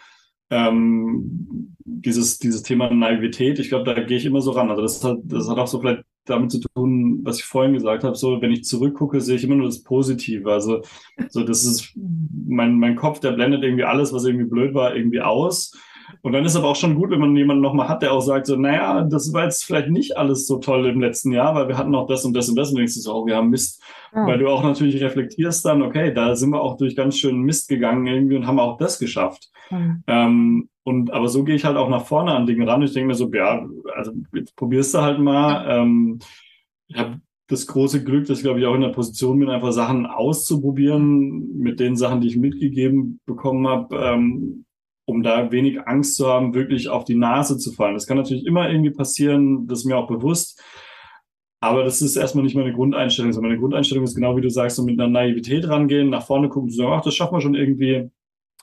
ähm, 0.51 1.75
dieses, 1.85 2.39
dieses 2.39 2.63
Thema 2.63 2.91
Naivität. 2.91 3.59
Ich 3.59 3.69
glaube, 3.69 3.85
da 3.85 4.01
gehe 4.01 4.19
ich 4.19 4.27
immer 4.27 4.41
so 4.41 4.53
ran. 4.53 4.71
Also 4.71 4.83
das 4.83 5.03
hat, 5.03 5.19
das 5.25 5.49
hat 5.49 5.59
auch 5.59 5.67
so 5.67 5.81
vielleicht 5.81 6.05
damit 6.27 6.53
zu 6.53 6.61
tun, 6.61 7.21
was 7.25 7.39
ich 7.39 7.45
vorhin 7.45 7.73
gesagt 7.73 8.05
habe. 8.05 8.17
So, 8.17 8.41
wenn 8.41 8.53
ich 8.53 8.65
zurückgucke, 8.65 9.21
sehe 9.21 9.37
ich 9.37 9.45
immer 9.45 9.57
nur 9.57 9.67
das 9.67 9.83
Positive. 9.83 10.53
Also, 10.53 10.83
so, 11.31 11.43
das 11.43 11.65
ist 11.65 11.93
mein, 11.97 12.79
mein 12.79 12.97
Kopf, 12.97 13.21
der 13.21 13.33
blendet 13.33 13.65
irgendwie 13.65 13.85
alles, 13.85 14.13
was 14.13 14.25
irgendwie 14.25 14.49
blöd 14.49 14.75
war, 14.75 14.95
irgendwie 14.95 15.21
aus. 15.21 15.77
Und 16.25 16.33
dann 16.33 16.45
ist 16.45 16.55
aber 16.55 16.69
auch 16.69 16.77
schon 16.77 16.95
gut, 16.95 17.11
wenn 17.11 17.19
man 17.19 17.37
jemanden 17.37 17.63
nochmal 17.63 17.89
hat, 17.89 18.03
der 18.03 18.13
auch 18.13 18.21
sagt, 18.21 18.47
so, 18.47 18.55
naja, 18.55 19.03
das 19.03 19.33
war 19.33 19.43
jetzt 19.43 19.65
vielleicht 19.65 19.91
nicht 19.91 20.17
alles 20.17 20.47
so 20.47 20.59
toll 20.59 20.87
im 20.87 21.01
letzten 21.01 21.33
Jahr, 21.33 21.57
weil 21.57 21.67
wir 21.67 21.77
hatten 21.77 21.97
auch 21.97 22.07
das 22.07 22.25
und 22.25 22.33
das 22.33 22.49
und 22.49 22.55
das 22.55 22.71
und 22.71 22.77
denkst 22.77 22.95
du 22.95 23.01
so, 23.01 23.13
oh, 23.13 23.27
wir 23.27 23.37
haben 23.37 23.51
Mist. 23.51 23.83
Ja. 24.15 24.25
Weil 24.25 24.39
du 24.39 24.49
auch 24.49 24.63
natürlich 24.63 25.03
reflektierst 25.03 25.65
dann, 25.65 25.83
okay, 25.83 26.15
da 26.15 26.37
sind 26.37 26.51
wir 26.51 26.61
auch 26.61 26.77
durch 26.77 26.95
ganz 26.95 27.19
schön 27.19 27.41
Mist 27.41 27.69
gegangen 27.69 28.07
irgendwie 28.07 28.37
und 28.37 28.47
haben 28.47 28.61
auch 28.61 28.79
das 28.79 29.01
geschafft. 29.01 29.51
Mhm. 29.71 30.05
Ähm, 30.07 30.69
und 30.85 31.13
aber 31.13 31.29
so 31.29 31.43
gehe 31.43 31.57
ich 31.57 31.65
halt 31.65 31.77
auch 31.77 31.89
nach 31.89 32.07
vorne 32.07 32.33
an 32.33 32.47
Dinge 32.47 32.67
ran. 32.69 32.83
Ich 32.83 32.93
denke 32.93 33.09
mir 33.09 33.15
so, 33.15 33.29
ja, 33.33 33.67
also 33.95 34.13
jetzt 34.33 34.55
probierst 34.55 34.95
du 34.95 35.01
halt 35.01 35.19
mal. 35.19 35.67
Ähm, 35.69 36.21
ich 36.87 36.99
habe 36.99 37.21
das 37.49 37.67
große 37.67 38.05
Glück, 38.05 38.27
dass 38.27 38.39
ich 38.39 38.45
glaube 38.45 38.61
ich 38.61 38.67
auch 38.67 38.75
in 38.75 38.81
der 38.81 38.89
Position 38.89 39.41
bin, 39.41 39.51
einfach 39.51 39.73
Sachen 39.73 40.07
auszuprobieren 40.07 41.59
mit 41.59 41.81
den 41.81 41.97
Sachen, 41.97 42.21
die 42.21 42.29
ich 42.29 42.37
mitgegeben 42.37 43.21
bekommen 43.27 43.67
habe. 43.67 43.97
Ähm, 43.97 44.65
um 45.05 45.23
da 45.23 45.51
wenig 45.51 45.87
Angst 45.87 46.17
zu 46.17 46.27
haben, 46.27 46.55
wirklich 46.55 46.89
auf 46.89 47.05
die 47.05 47.15
Nase 47.15 47.59
zu 47.59 47.73
fallen. 47.73 47.95
Das 47.95 48.07
kann 48.07 48.17
natürlich 48.17 48.47
immer 48.47 48.71
irgendwie 48.71 48.91
passieren, 48.91 49.67
das 49.67 49.81
ist 49.81 49.85
mir 49.85 49.97
auch 49.97 50.07
bewusst. 50.07 50.63
Aber 51.61 51.85
das 51.85 52.03
ist 52.03 52.17
erstmal 52.17 52.45
nicht 52.45 52.57
meine 52.57 52.73
Grundeinstellung, 52.73 53.33
sondern 53.33 53.51
meine 53.51 53.61
Grundeinstellung 53.61 54.05
ist 54.05 54.17
genau 54.17 54.37
wie 54.37 54.41
du 54.41 54.51
sagst, 54.51 54.77
so 54.77 54.83
mit 54.83 54.99
einer 54.99 55.09
Naivität 55.09 55.69
rangehen, 55.69 56.11
nach 56.11 56.27
vorne 56.27 56.49
gucken, 56.49 56.71
zu 56.71 56.77
sagen, 56.77 56.93
ach, 56.93 57.03
das 57.03 57.15
schaffen 57.15 57.37
wir 57.37 57.41
schon 57.41 57.55
irgendwie. 57.55 58.11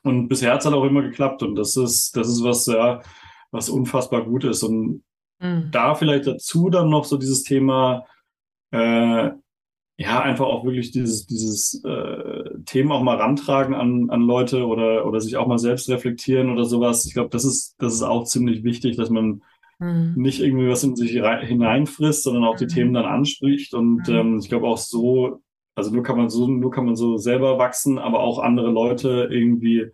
Und 0.03 0.27
bisher 0.27 0.51
hat 0.51 0.59
es 0.59 0.65
halt 0.65 0.75
auch 0.75 0.83
immer 0.83 1.01
geklappt. 1.01 1.41
Und 1.41 1.55
das 1.55 1.77
ist, 1.77 2.15
das 2.17 2.27
ist 2.27 2.43
was, 2.43 2.65
ja, 2.65 3.01
was 3.51 3.69
unfassbar 3.69 4.25
gut 4.25 4.43
ist. 4.43 4.63
Und 4.63 5.03
mhm. 5.39 5.69
da 5.71 5.95
vielleicht 5.95 6.27
dazu 6.27 6.69
dann 6.69 6.89
noch 6.89 7.05
so 7.05 7.17
dieses 7.17 7.43
Thema, 7.43 8.05
äh, 8.71 9.29
ja, 9.99 10.21
einfach 10.21 10.45
auch 10.45 10.63
wirklich 10.63 10.91
dieses, 10.91 11.27
dieses 11.27 11.83
äh, 11.83 12.43
Thema 12.65 12.95
auch 12.95 13.03
mal 13.03 13.17
rantragen 13.17 13.73
an, 13.73 14.09
an 14.09 14.21
Leute 14.21 14.65
oder, 14.65 15.05
oder 15.05 15.19
sich 15.19 15.35
auch 15.35 15.45
mal 15.45 15.59
selbst 15.59 15.89
reflektieren 15.89 16.49
oder 16.49 16.63
sowas. 16.63 17.05
Ich 17.05 17.13
glaube, 17.13 17.31
das 17.31 17.43
ist, 17.43 17.75
das 17.79 17.95
ist 17.95 18.03
auch 18.03 18.23
ziemlich 18.23 18.63
wichtig, 18.63 18.95
dass 18.95 19.09
man 19.09 19.41
mhm. 19.77 20.13
nicht 20.15 20.39
irgendwie 20.39 20.69
was 20.69 20.85
in 20.85 20.95
sich 20.95 21.11
hineinfrisst, 21.11 22.23
sondern 22.23 22.45
auch 22.45 22.55
die 22.55 22.63
mhm. 22.63 22.69
Themen 22.69 22.93
dann 22.93 23.03
anspricht. 23.03 23.73
Und 23.73 24.07
mhm. 24.07 24.15
ähm, 24.15 24.39
ich 24.39 24.47
glaube 24.47 24.67
auch 24.67 24.77
so, 24.77 25.41
also 25.75 25.91
nur 25.91 26.03
kann 26.03 26.15
man 26.15 26.29
so, 26.29 26.47
nur 26.47 26.71
kann 26.71 26.85
man 26.85 26.95
so 26.95 27.17
selber 27.17 27.57
wachsen, 27.57 27.99
aber 27.99 28.21
auch 28.21 28.39
andere 28.39 28.71
Leute 28.71 29.27
irgendwie 29.29 29.87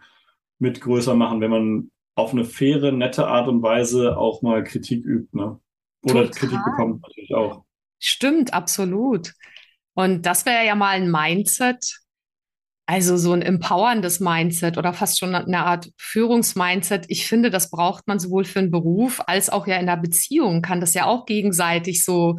mit 0.59 0.81
größer 0.81 1.15
machen, 1.15 1.41
wenn 1.41 1.49
man 1.49 1.91
auf 2.13 2.31
eine 2.31 2.45
faire, 2.45 2.91
nette 2.91 3.27
Art 3.27 3.47
und 3.47 3.63
Weise 3.63 4.19
auch 4.19 4.43
mal 4.43 4.63
Kritik 4.63 5.03
übt, 5.03 5.35
ne? 5.35 5.59
Oder 6.03 6.25
Total. 6.25 6.29
Kritik 6.29 6.59
bekommt 6.63 7.01
natürlich 7.01 7.33
auch. 7.33 7.63
Stimmt, 7.97 8.53
absolut. 8.53 9.33
Und 9.95 10.25
das 10.25 10.45
wäre 10.45 10.65
ja 10.65 10.75
mal 10.75 10.97
ein 10.97 11.09
Mindset, 11.09 11.99
also 12.85 13.17
so 13.17 13.33
ein 13.33 13.41
empowerndes 13.41 14.19
Mindset 14.19 14.77
oder 14.77 14.93
fast 14.93 15.17
schon 15.17 15.33
eine 15.33 15.65
Art 15.65 15.89
Führungsmindset. 15.97 17.05
Ich 17.07 17.25
finde, 17.25 17.49
das 17.49 17.71
braucht 17.71 18.07
man 18.07 18.19
sowohl 18.19 18.45
für 18.45 18.59
einen 18.59 18.71
Beruf 18.71 19.21
als 19.25 19.49
auch 19.49 19.65
ja 19.65 19.77
in 19.77 19.87
der 19.87 19.97
Beziehung. 19.97 20.61
Kann 20.61 20.81
das 20.81 20.93
ja 20.93 21.05
auch 21.05 21.25
gegenseitig 21.25 22.03
so 22.03 22.37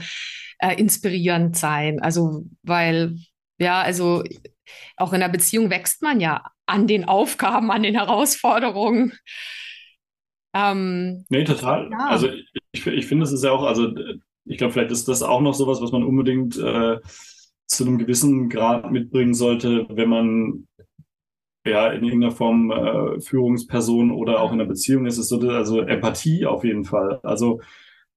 äh, 0.58 0.74
inspirierend 0.76 1.56
sein. 1.56 2.00
Also, 2.00 2.44
weil, 2.62 3.16
ja, 3.58 3.80
also 3.80 4.22
auch 4.96 5.12
in 5.12 5.20
der 5.20 5.28
Beziehung 5.28 5.70
wächst 5.70 6.02
man 6.02 6.20
ja 6.20 6.44
an 6.66 6.86
den 6.86 7.06
Aufgaben, 7.06 7.70
an 7.70 7.82
den 7.82 7.94
Herausforderungen. 7.94 9.14
Ähm, 10.54 11.24
nee, 11.28 11.44
total. 11.44 11.90
Ja. 11.90 12.06
Also 12.08 12.28
ich, 12.72 12.86
ich 12.86 13.06
finde, 13.06 13.24
es 13.24 13.32
ist 13.32 13.44
ja 13.44 13.50
auch, 13.52 13.64
also 13.64 13.92
ich 14.44 14.58
glaube, 14.58 14.72
vielleicht 14.72 14.90
ist 14.90 15.08
das 15.08 15.22
auch 15.22 15.40
noch 15.40 15.54
sowas, 15.54 15.80
was 15.80 15.92
man 15.92 16.04
unbedingt 16.04 16.56
äh, 16.56 16.98
zu 17.66 17.84
einem 17.84 17.98
gewissen 17.98 18.48
Grad 18.48 18.90
mitbringen 18.90 19.34
sollte, 19.34 19.86
wenn 19.90 20.08
man 20.08 20.68
ja 21.66 21.90
in 21.90 22.04
irgendeiner 22.04 22.32
Form 22.32 22.70
äh, 22.70 23.20
Führungsperson 23.20 24.10
oder 24.12 24.40
auch 24.40 24.52
in 24.52 24.60
einer 24.60 24.68
Beziehung 24.68 25.06
ist. 25.06 25.18
Es 25.18 25.28
so, 25.28 25.40
also 25.40 25.80
Empathie 25.80 26.46
auf 26.46 26.64
jeden 26.64 26.84
Fall. 26.84 27.20
Also 27.22 27.60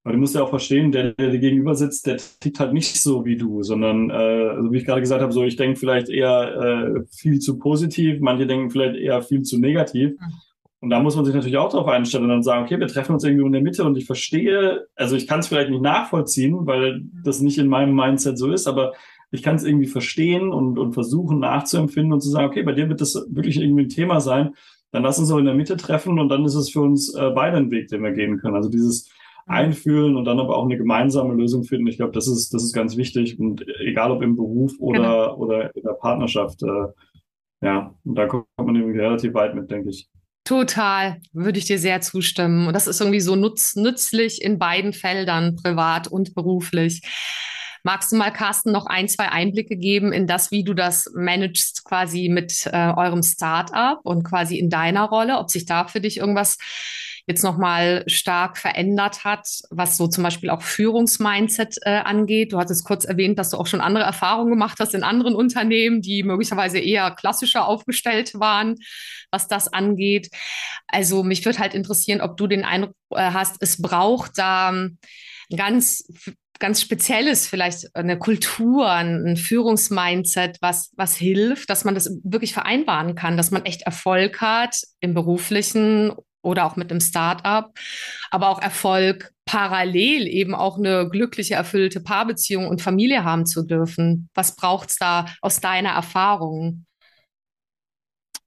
weil 0.03 0.13
du 0.13 0.19
musst 0.19 0.33
ja 0.33 0.43
auch 0.43 0.49
verstehen, 0.49 0.91
der, 0.91 1.11
der 1.13 1.29
dir 1.29 1.39
gegenüber 1.39 1.75
sitzt, 1.75 2.07
der 2.07 2.17
tickt 2.17 2.59
halt 2.59 2.73
nicht 2.73 3.01
so 3.01 3.25
wie 3.25 3.37
du, 3.37 3.63
sondern, 3.63 4.09
äh, 4.09 4.13
also 4.13 4.71
wie 4.71 4.77
ich 4.77 4.85
gerade 4.85 5.01
gesagt 5.01 5.21
habe, 5.21 5.33
so 5.33 5.43
ich 5.43 5.57
denke 5.57 5.77
vielleicht 5.77 6.09
eher 6.09 6.55
äh, 6.95 7.01
viel 7.11 7.39
zu 7.39 7.59
positiv, 7.59 8.19
manche 8.21 8.47
denken 8.47 8.69
vielleicht 8.69 8.95
eher 8.95 9.21
viel 9.21 9.41
zu 9.41 9.59
negativ. 9.59 10.11
Mhm. 10.11 10.33
Und 10.81 10.89
da 10.91 11.01
muss 11.01 11.17
man 11.17 11.25
sich 11.25 11.35
natürlich 11.35 11.57
auch 11.57 11.69
darauf 11.69 11.87
einstellen 11.87 12.23
und 12.23 12.29
dann 12.29 12.43
sagen, 12.43 12.63
okay, 12.63 12.79
wir 12.79 12.87
treffen 12.87 13.11
uns 13.11 13.25
irgendwie 13.25 13.45
in 13.45 13.51
der 13.51 13.61
Mitte 13.61 13.83
und 13.83 13.97
ich 13.97 14.05
verstehe, 14.05 14.87
also 14.95 15.17
ich 15.17 15.27
kann 15.27 15.41
es 15.41 15.47
vielleicht 15.47 15.69
nicht 15.69 15.81
nachvollziehen, 15.81 16.65
weil 16.65 17.01
das 17.23 17.41
nicht 17.41 17.57
in 17.57 17.67
meinem 17.67 17.93
Mindset 17.93 18.37
so 18.37 18.49
ist, 18.49 18.65
aber 18.65 18.93
ich 19.31 19.43
kann 19.43 19.55
es 19.55 19.63
irgendwie 19.63 19.87
verstehen 19.87 20.51
und, 20.51 20.77
und 20.77 20.93
versuchen 20.93 21.39
nachzuempfinden 21.39 22.13
und 22.13 22.21
zu 22.21 22.29
sagen, 22.29 22.47
okay, 22.47 22.63
bei 22.63 22.73
dir 22.73 22.89
wird 22.89 23.01
das 23.01 23.15
wirklich 23.29 23.59
irgendwie 23.59 23.83
ein 23.83 23.89
Thema 23.89 24.21
sein, 24.21 24.53
dann 24.91 25.03
lass 25.03 25.19
uns 25.19 25.31
auch 25.31 25.37
in 25.37 25.45
der 25.45 25.53
Mitte 25.53 25.77
treffen 25.77 26.19
und 26.19 26.29
dann 26.29 26.45
ist 26.45 26.55
es 26.55 26.71
für 26.71 26.81
uns 26.81 27.13
äh, 27.13 27.29
beide 27.29 27.57
ein 27.57 27.71
Weg, 27.71 27.89
den 27.89 28.03
wir 28.03 28.11
gehen 28.11 28.39
können. 28.39 28.55
Also 28.55 28.69
dieses 28.69 29.09
einfühlen 29.45 30.15
und 30.15 30.25
dann 30.25 30.39
aber 30.39 30.55
auch 30.57 30.65
eine 30.65 30.77
gemeinsame 30.77 31.33
Lösung 31.33 31.63
finden. 31.63 31.87
Ich 31.87 31.97
glaube, 31.97 32.13
das 32.13 32.27
ist, 32.27 32.53
das 32.53 32.63
ist 32.63 32.73
ganz 32.73 32.97
wichtig 32.97 33.39
und 33.39 33.65
egal 33.79 34.11
ob 34.11 34.21
im 34.21 34.35
Beruf 34.35 34.73
oder, 34.79 34.99
genau. 34.99 35.35
oder 35.37 35.75
in 35.75 35.81
der 35.83 35.93
Partnerschaft, 35.93 36.61
äh, 36.63 36.87
ja, 37.61 37.93
und 38.05 38.15
da 38.15 38.27
kommt 38.27 38.45
man 38.57 38.75
irgendwie 38.75 38.99
relativ 38.99 39.33
weit 39.33 39.55
mit, 39.55 39.69
denke 39.69 39.89
ich. 39.89 40.07
Total, 40.45 41.19
würde 41.33 41.59
ich 41.59 41.65
dir 41.65 41.77
sehr 41.77 41.99
zustimmen. 42.01 42.67
Und 42.67 42.73
das 42.73 42.87
ist 42.87 43.01
irgendwie 43.01 43.19
so 43.19 43.35
nutz, 43.35 43.75
nützlich 43.75 44.41
in 44.41 44.57
beiden 44.57 44.93
Feldern, 44.93 45.55
privat 45.55 46.07
und 46.07 46.33
beruflich. 46.33 47.01
Magst 47.83 48.11
du 48.11 48.15
mal, 48.15 48.31
Carsten, 48.31 48.71
noch 48.71 48.85
ein, 48.85 49.07
zwei 49.07 49.29
Einblicke 49.29 49.77
geben 49.77 50.11
in 50.11 50.27
das, 50.27 50.51
wie 50.51 50.63
du 50.63 50.73
das 50.73 51.09
managst, 51.15 51.83
quasi 51.85 52.29
mit 52.29 52.65
äh, 52.67 52.93
eurem 52.95 53.23
Startup 53.23 53.99
und 54.03 54.23
quasi 54.23 54.57
in 54.57 54.69
deiner 54.69 55.05
Rolle, 55.05 55.37
ob 55.37 55.49
sich 55.49 55.65
da 55.65 55.87
für 55.87 56.01
dich 56.01 56.17
irgendwas 56.17 56.57
jetzt 57.29 57.43
nochmal 57.43 58.03
stark 58.07 58.57
verändert 58.57 59.23
hat, 59.23 59.47
was 59.69 59.97
so 59.97 60.07
zum 60.07 60.23
Beispiel 60.23 60.49
auch 60.49 60.63
Führungsmindset 60.63 61.77
äh, 61.83 61.99
angeht. 61.99 62.51
Du 62.51 62.57
hattest 62.57 62.85
kurz 62.85 63.05
erwähnt, 63.05 63.37
dass 63.37 63.51
du 63.51 63.57
auch 63.57 63.67
schon 63.67 63.81
andere 63.81 64.03
Erfahrungen 64.03 64.49
gemacht 64.49 64.79
hast 64.79 64.95
in 64.95 65.03
anderen 65.03 65.35
Unternehmen, 65.35 66.01
die 66.01 66.23
möglicherweise 66.23 66.79
eher 66.79 67.11
klassischer 67.11 67.67
aufgestellt 67.67 68.33
waren, 68.39 68.77
was 69.29 69.47
das 69.47 69.71
angeht. 69.71 70.31
Also 70.87 71.23
mich 71.23 71.45
würde 71.45 71.59
halt 71.59 71.75
interessieren, 71.75 72.21
ob 72.21 72.35
du 72.35 72.47
den 72.47 72.65
Eindruck 72.65 72.95
äh, 73.11 73.31
hast, 73.31 73.57
es 73.59 73.79
braucht 73.79 74.39
da 74.39 74.69
ein 74.69 74.97
ganz 75.55 76.07
ganz 76.59 76.81
Spezielles, 76.81 77.47
vielleicht 77.47 77.95
eine 77.95 78.19
Kultur, 78.19 78.89
ein 78.89 79.37
Führungsmindset, 79.37 80.57
was, 80.61 80.91
was 80.95 81.15
hilft, 81.15 81.69
dass 81.69 81.85
man 81.85 81.95
das 81.95 82.19
wirklich 82.23 82.53
vereinbaren 82.53 83.15
kann, 83.15 83.37
dass 83.37 83.51
man 83.51 83.65
echt 83.65 83.83
Erfolg 83.83 84.41
hat 84.41 84.81
im 84.99 85.13
beruflichen 85.13 86.11
oder 86.41 86.65
auch 86.65 86.75
mit 86.75 86.91
einem 86.91 87.01
Start-up, 87.01 87.77
aber 88.31 88.49
auch 88.49 88.61
Erfolg 88.61 89.31
parallel 89.45 90.27
eben 90.27 90.53
auch 90.53 90.77
eine 90.77 91.09
glückliche, 91.09 91.55
erfüllte 91.55 92.01
Paarbeziehung 92.01 92.67
und 92.67 92.81
Familie 92.81 93.23
haben 93.23 93.45
zu 93.45 93.63
dürfen. 93.65 94.29
Was 94.35 94.55
braucht 94.55 94.89
es 94.89 94.97
da 94.97 95.25
aus 95.41 95.59
deiner 95.59 95.89
Erfahrung? 95.89 96.85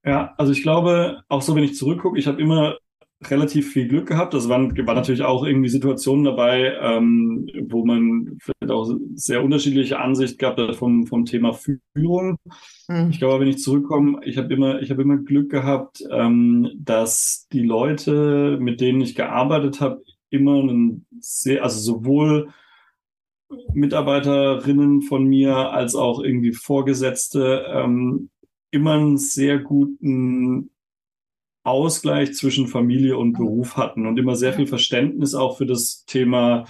Ja, 0.05 0.35
also 0.37 0.53
ich 0.53 0.63
glaube, 0.63 1.23
auch 1.29 1.43
so, 1.43 1.55
wenn 1.55 1.65
ich 1.65 1.77
zurückgucke, 1.77 2.19
ich 2.19 2.27
habe 2.27 2.41
immer 2.41 2.77
relativ 3.31 3.73
viel 3.73 3.89
Glück 3.89 4.09
gehabt. 4.09 4.35
Das 4.35 4.49
waren, 4.49 4.77
war 4.87 4.95
natürlich 4.95 5.23
auch 5.23 5.45
irgendwie 5.45 5.69
Situationen 5.69 6.25
dabei, 6.25 6.75
ähm, 6.81 7.49
wo 7.69 7.85
man 7.85 8.39
vielleicht 8.41 8.71
auch 8.71 8.95
sehr 9.15 9.43
unterschiedliche 9.43 9.99
Ansicht 9.99 10.43
hat 10.43 10.77
vom, 10.77 11.07
vom 11.07 11.25
Thema 11.25 11.53
Führung. 11.53 12.37
Mhm. 12.89 13.11
Ich 13.11 13.19
glaube, 13.19 13.41
wenn 13.41 13.49
ich 13.49 13.59
zurückkomme, 13.59 14.21
ich 14.25 14.39
habe 14.39 14.53
immer, 14.53 14.81
ich 14.81 14.91
habe 14.91 15.03
immer 15.03 15.19
Glück 15.19 15.51
gehabt, 15.51 16.03
ähm, 16.11 16.71
dass 16.77 17.47
die 17.53 17.63
Leute, 17.63 18.59
mit 18.61 18.81
denen 18.81 19.01
ich 19.01 19.15
gearbeitet 19.15 19.81
habe, 19.81 20.03
immer 20.31 20.61
einen 20.61 21.07
sehr, 21.21 21.63
also 21.63 21.79
sowohl 21.79 22.49
Mitarbeiterinnen 23.75 25.03
von 25.03 25.25
mir 25.25 25.57
als 25.73 25.95
auch 25.95 26.23
irgendwie 26.23 26.53
Vorgesetzte 26.53 27.67
ähm, 27.69 28.31
immer 28.71 28.95
einen 28.95 29.19
sehr 29.19 29.59
guten 29.59 30.71
Ausgleich 31.65 32.35
zwischen 32.35 32.67
Familie 32.67 33.17
und 33.17 33.35
Beruf 33.35 33.77
hatten 33.77 34.07
und 34.07 34.19
immer 34.19 34.37
sehr 34.37 34.53
viel 34.53 34.67
Verständnis 34.67 35.35
auch 35.35 35.59
für 35.59 35.67
das 35.67 36.05
Thema 36.07 36.65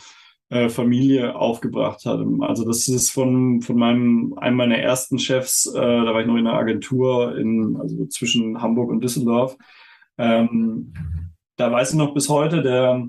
äh, 0.50 0.68
Familie 0.68 1.34
aufgebracht 1.34 2.04
hatten. 2.04 2.42
Also 2.42 2.66
das 2.66 2.86
ist 2.86 3.10
von, 3.10 3.62
von 3.62 3.76
meinem, 3.76 4.34
einem 4.36 4.56
meiner 4.58 4.76
ersten 4.76 5.18
Chefs, 5.18 5.66
äh, 5.66 5.80
da 5.80 6.12
war 6.12 6.20
ich 6.20 6.26
noch 6.26 6.36
in 6.36 6.46
einer 6.46 6.58
Agentur 6.58 7.38
in, 7.38 7.78
also 7.80 8.04
zwischen 8.06 8.60
Hamburg 8.60 8.90
und 8.90 9.02
Düsseldorf. 9.02 9.56
Ähm, 10.18 10.92
da 11.56 11.72
weiß 11.72 11.92
ich 11.92 11.96
noch 11.96 12.12
bis 12.12 12.28
heute, 12.28 12.60
der, 12.60 13.08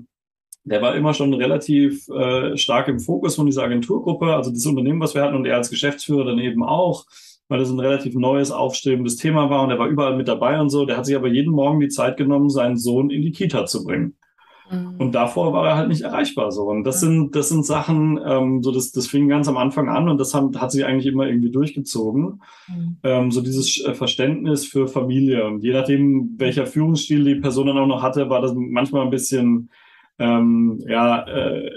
der 0.64 0.80
war 0.80 0.96
immer 0.96 1.12
schon 1.12 1.34
relativ 1.34 2.08
äh, 2.08 2.56
stark 2.56 2.88
im 2.88 2.98
Fokus 2.98 3.36
von 3.36 3.44
dieser 3.44 3.64
Agenturgruppe, 3.64 4.34
also 4.34 4.50
das 4.50 4.64
Unternehmen, 4.64 5.00
was 5.00 5.14
wir 5.14 5.22
hatten 5.22 5.36
und 5.36 5.44
er 5.44 5.56
als 5.56 5.68
Geschäftsführer 5.68 6.24
dann 6.24 6.38
eben 6.38 6.64
auch 6.64 7.04
weil 7.48 7.58
das 7.58 7.70
ein 7.70 7.80
relativ 7.80 8.14
neues, 8.14 8.50
aufstrebendes 8.50 9.16
Thema 9.16 9.50
war 9.50 9.62
und 9.62 9.70
er 9.70 9.78
war 9.78 9.88
überall 9.88 10.16
mit 10.16 10.28
dabei 10.28 10.60
und 10.60 10.70
so. 10.70 10.86
Der 10.86 10.96
hat 10.96 11.06
sich 11.06 11.16
aber 11.16 11.28
jeden 11.28 11.52
Morgen 11.52 11.80
die 11.80 11.88
Zeit 11.88 12.16
genommen, 12.16 12.50
seinen 12.50 12.76
Sohn 12.76 13.10
in 13.10 13.22
die 13.22 13.32
Kita 13.32 13.66
zu 13.66 13.84
bringen. 13.84 14.14
Mhm. 14.70 14.94
Und 14.98 15.14
davor 15.14 15.52
war 15.52 15.66
er 15.66 15.76
halt 15.76 15.88
nicht 15.88 16.02
erreichbar 16.02 16.50
so. 16.50 16.62
Und 16.64 16.84
das 16.84 17.00
sind, 17.00 17.34
das 17.36 17.48
sind 17.50 17.66
Sachen, 17.66 18.18
ähm, 18.26 18.62
so 18.62 18.72
das, 18.72 18.92
das 18.92 19.06
fing 19.06 19.28
ganz 19.28 19.46
am 19.48 19.56
Anfang 19.56 19.88
an 19.88 20.08
und 20.08 20.18
das 20.18 20.34
hat, 20.34 20.56
hat 20.56 20.72
sich 20.72 20.84
eigentlich 20.84 21.06
immer 21.06 21.26
irgendwie 21.26 21.50
durchgezogen. 21.50 22.40
Mhm. 22.68 22.96
Ähm, 23.02 23.30
so 23.30 23.40
dieses 23.42 23.84
äh, 23.84 23.94
Verständnis 23.94 24.64
für 24.64 24.88
Familie. 24.88 25.44
Und 25.44 25.62
je 25.62 25.72
nachdem, 25.72 26.34
welcher 26.38 26.66
Führungsstil 26.66 27.24
die 27.24 27.40
Person 27.40 27.66
dann 27.66 27.78
auch 27.78 27.86
noch 27.86 28.02
hatte, 28.02 28.30
war 28.30 28.40
das 28.40 28.54
manchmal 28.54 29.02
ein 29.02 29.10
bisschen 29.10 29.70
ähm, 30.18 30.82
ja, 30.86 31.26
äh, 31.26 31.70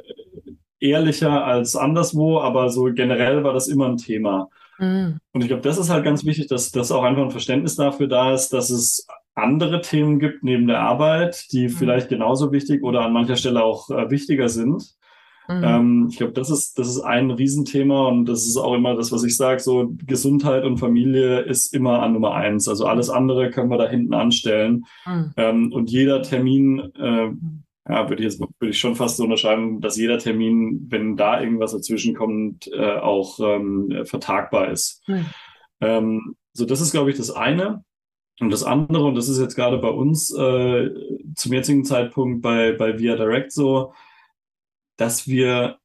ehrlicher 0.79 1.45
als 1.45 1.75
anderswo, 1.75 2.39
aber 2.39 2.69
so 2.69 2.85
generell 2.93 3.43
war 3.43 3.53
das 3.53 3.67
immer 3.67 3.87
ein 3.87 3.97
Thema. 3.97 4.49
Mhm. 4.79 5.19
Und 5.33 5.41
ich 5.41 5.47
glaube, 5.47 5.63
das 5.63 5.77
ist 5.77 5.89
halt 5.89 6.03
ganz 6.03 6.25
wichtig, 6.25 6.47
dass, 6.47 6.71
dass 6.71 6.91
auch 6.91 7.03
einfach 7.03 7.23
ein 7.23 7.31
Verständnis 7.31 7.75
dafür 7.75 8.07
da 8.07 8.33
ist, 8.33 8.49
dass 8.53 8.69
es 8.69 9.07
andere 9.35 9.81
Themen 9.81 10.19
gibt 10.19 10.43
neben 10.43 10.67
der 10.67 10.81
Arbeit, 10.81 11.45
die 11.51 11.67
mhm. 11.67 11.71
vielleicht 11.71 12.09
genauso 12.09 12.51
wichtig 12.51 12.83
oder 12.83 13.01
an 13.01 13.13
mancher 13.13 13.35
Stelle 13.35 13.63
auch 13.63 13.89
äh, 13.89 14.09
wichtiger 14.09 14.49
sind. 14.49 14.95
Mhm. 15.47 15.63
Ähm, 15.63 16.07
ich 16.11 16.17
glaube, 16.17 16.33
das 16.33 16.49
ist, 16.49 16.77
das 16.77 16.87
ist 16.87 17.01
ein 17.01 17.31
Riesenthema 17.31 18.07
und 18.07 18.25
das 18.25 18.45
ist 18.45 18.57
auch 18.57 18.73
immer 18.73 18.95
das, 18.95 19.11
was 19.11 19.23
ich 19.23 19.37
sage, 19.37 19.59
so 19.59 19.93
Gesundheit 20.05 20.65
und 20.65 20.77
Familie 20.77 21.39
ist 21.41 21.73
immer 21.73 22.01
an 22.01 22.13
Nummer 22.13 22.33
eins. 22.33 22.67
Also 22.67 22.85
alles 22.85 23.09
andere 23.09 23.49
können 23.49 23.69
wir 23.69 23.77
da 23.77 23.87
hinten 23.87 24.13
anstellen. 24.13 24.83
Mhm. 25.05 25.33
Ähm, 25.37 25.71
und 25.71 25.89
jeder 25.89 26.21
Termin 26.21 26.91
äh, 26.95 27.27
mhm 27.27 27.63
ja, 27.89 28.09
würde 28.09 28.23
ich 28.23 28.31
jetzt 28.31 28.39
würde 28.39 28.71
ich 28.71 28.79
schon 28.79 28.95
fast 28.95 29.17
so 29.17 29.23
unterschreiben, 29.23 29.81
dass 29.81 29.97
jeder 29.97 30.17
Termin, 30.17 30.87
wenn 30.89 31.15
da 31.15 31.41
irgendwas 31.41 31.71
dazwischen 31.71 32.15
kommt, 32.15 32.67
äh, 32.73 32.97
auch 32.97 33.39
ähm, 33.39 34.03
vertagbar 34.05 34.71
ist. 34.71 35.03
Mhm. 35.07 35.25
Ähm, 35.81 36.35
so, 36.53 36.65
das 36.65 36.81
ist, 36.81 36.91
glaube 36.91 37.11
ich, 37.11 37.17
das 37.17 37.31
eine. 37.31 37.83
Und 38.39 38.51
das 38.51 38.63
andere, 38.63 39.05
und 39.05 39.15
das 39.15 39.29
ist 39.29 39.39
jetzt 39.39 39.55
gerade 39.55 39.77
bei 39.79 39.89
uns 39.89 40.31
äh, 40.31 40.91
zum 41.35 41.53
jetzigen 41.53 41.85
Zeitpunkt 41.85 42.41
bei, 42.41 42.71
bei 42.73 42.99
Via 42.99 43.15
Direct 43.15 43.51
so, 43.51 43.93
dass 44.95 45.27
wir 45.27 45.79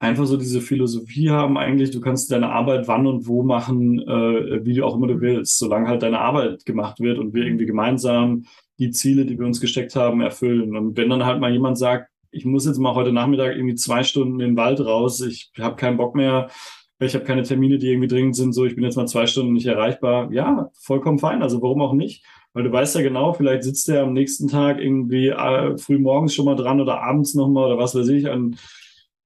einfach 0.00 0.26
so 0.26 0.36
diese 0.36 0.60
Philosophie 0.60 1.30
haben, 1.30 1.58
eigentlich, 1.58 1.90
du 1.90 2.00
kannst 2.00 2.32
deine 2.32 2.48
Arbeit 2.48 2.88
wann 2.88 3.06
und 3.06 3.28
wo 3.28 3.42
machen, 3.42 4.00
äh, 4.00 4.64
wie 4.64 4.74
du 4.74 4.84
auch 4.84 4.96
immer 4.96 5.06
du 5.06 5.20
willst, 5.20 5.58
solange 5.58 5.88
halt 5.88 6.02
deine 6.02 6.20
Arbeit 6.20 6.64
gemacht 6.64 7.00
wird 7.00 7.18
und 7.18 7.34
wir 7.34 7.44
irgendwie 7.44 7.66
gemeinsam 7.66 8.46
die 8.80 8.90
Ziele, 8.90 9.26
die 9.26 9.38
wir 9.38 9.46
uns 9.46 9.60
gesteckt 9.60 9.94
haben, 9.94 10.20
erfüllen. 10.20 10.74
Und 10.74 10.96
wenn 10.96 11.10
dann 11.10 11.24
halt 11.24 11.40
mal 11.40 11.52
jemand 11.52 11.78
sagt, 11.78 12.08
ich 12.32 12.44
muss 12.44 12.66
jetzt 12.66 12.78
mal 12.78 12.94
heute 12.94 13.12
Nachmittag 13.12 13.54
irgendwie 13.54 13.74
zwei 13.74 14.02
Stunden 14.02 14.40
in 14.40 14.50
den 14.50 14.56
Wald 14.56 14.80
raus, 14.80 15.20
ich 15.20 15.52
habe 15.58 15.76
keinen 15.76 15.98
Bock 15.98 16.14
mehr, 16.14 16.48
ich 16.98 17.14
habe 17.14 17.24
keine 17.24 17.42
Termine, 17.42 17.78
die 17.78 17.88
irgendwie 17.88 18.08
dringend 18.08 18.36
sind, 18.36 18.52
so 18.52 18.64
ich 18.64 18.74
bin 18.74 18.84
jetzt 18.84 18.96
mal 18.96 19.06
zwei 19.06 19.26
Stunden 19.26 19.52
nicht 19.52 19.66
erreichbar. 19.66 20.32
Ja, 20.32 20.70
vollkommen 20.74 21.18
fein. 21.18 21.42
Also 21.42 21.62
warum 21.62 21.82
auch 21.82 21.92
nicht? 21.92 22.24
Weil 22.52 22.64
du 22.64 22.72
weißt 22.72 22.96
ja 22.96 23.02
genau, 23.02 23.32
vielleicht 23.32 23.62
sitzt 23.62 23.88
der 23.88 24.02
am 24.02 24.12
nächsten 24.12 24.48
Tag 24.48 24.80
irgendwie 24.80 25.28
äh, 25.28 25.78
früh 25.78 25.98
morgens 25.98 26.34
schon 26.34 26.46
mal 26.46 26.56
dran 26.56 26.80
oder 26.80 27.02
abends 27.02 27.34
nochmal 27.34 27.66
oder 27.66 27.78
was 27.78 27.94
weiß 27.94 28.08
ich. 28.08 28.28
An 28.28 28.56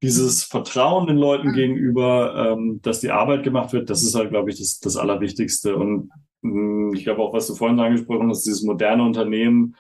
dieses 0.03 0.45
Vertrauen 0.45 1.07
den 1.07 1.17
Leuten 1.17 1.53
gegenüber, 1.53 2.53
ähm, 2.53 2.81
dass 2.83 3.01
die 3.01 3.11
Arbeit 3.11 3.43
gemacht 3.43 3.73
wird, 3.73 3.89
das 3.89 4.03
ist 4.03 4.15
halt, 4.15 4.31
glaube 4.31 4.51
ich, 4.51 4.59
das, 4.59 4.79
das 4.79 4.97
Allerwichtigste. 4.97 5.77
Und 5.77 6.11
ich 6.45 7.05
glaube 7.05 7.23
auch, 7.23 7.33
was 7.33 7.47
du 7.47 7.55
vorhin 7.55 7.81
angesprochen 7.81 8.29
hast, 8.29 8.45
dieses 8.45 8.63
moderne 8.63 9.03
Unternehmen, 9.03 9.77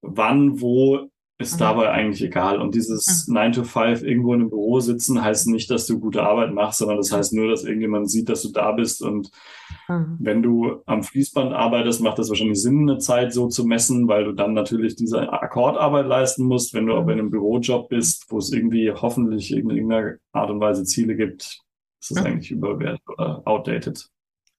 wann, 0.00 0.60
wo 0.60 1.10
ist 1.40 1.54
mhm. 1.54 1.58
dabei 1.58 1.90
eigentlich 1.90 2.22
egal. 2.22 2.60
Und 2.60 2.74
dieses 2.74 3.28
mhm. 3.28 3.34
9 3.34 3.52
to 3.52 3.64
5 3.64 4.02
irgendwo 4.02 4.34
in 4.34 4.40
einem 4.40 4.50
Büro 4.50 4.80
sitzen 4.80 5.22
heißt 5.22 5.46
nicht, 5.48 5.70
dass 5.70 5.86
du 5.86 6.00
gute 6.00 6.22
Arbeit 6.22 6.52
machst, 6.52 6.78
sondern 6.78 6.96
das 6.96 7.12
heißt 7.12 7.32
nur, 7.32 7.48
dass 7.48 7.64
irgendjemand 7.64 8.10
sieht, 8.10 8.28
dass 8.28 8.42
du 8.42 8.50
da 8.50 8.72
bist. 8.72 9.02
Und 9.02 9.30
mhm. 9.88 10.16
wenn 10.18 10.42
du 10.42 10.82
am 10.86 11.04
Fließband 11.04 11.52
arbeitest, 11.52 12.00
macht 12.00 12.18
das 12.18 12.28
wahrscheinlich 12.28 12.60
Sinn, 12.60 12.88
eine 12.88 12.98
Zeit 12.98 13.32
so 13.32 13.46
zu 13.46 13.64
messen, 13.64 14.08
weil 14.08 14.24
du 14.24 14.32
dann 14.32 14.52
natürlich 14.52 14.96
diese 14.96 15.32
Akkordarbeit 15.32 16.06
leisten 16.06 16.44
musst. 16.44 16.74
Wenn 16.74 16.86
du 16.86 16.94
aber 16.94 17.12
in 17.12 17.20
einem 17.20 17.30
Bürojob 17.30 17.88
bist, 17.88 18.26
wo 18.30 18.38
es 18.38 18.52
irgendwie 18.52 18.90
hoffentlich 18.90 19.52
in 19.52 19.70
irgendeiner 19.70 20.16
Art 20.32 20.50
und 20.50 20.60
Weise 20.60 20.84
Ziele 20.84 21.14
gibt, 21.14 21.60
ist 22.00 22.10
das 22.10 22.20
mhm. 22.20 22.26
eigentlich 22.26 22.50
überwertet 22.50 23.02
oder 23.08 23.42
outdated. 23.44 24.08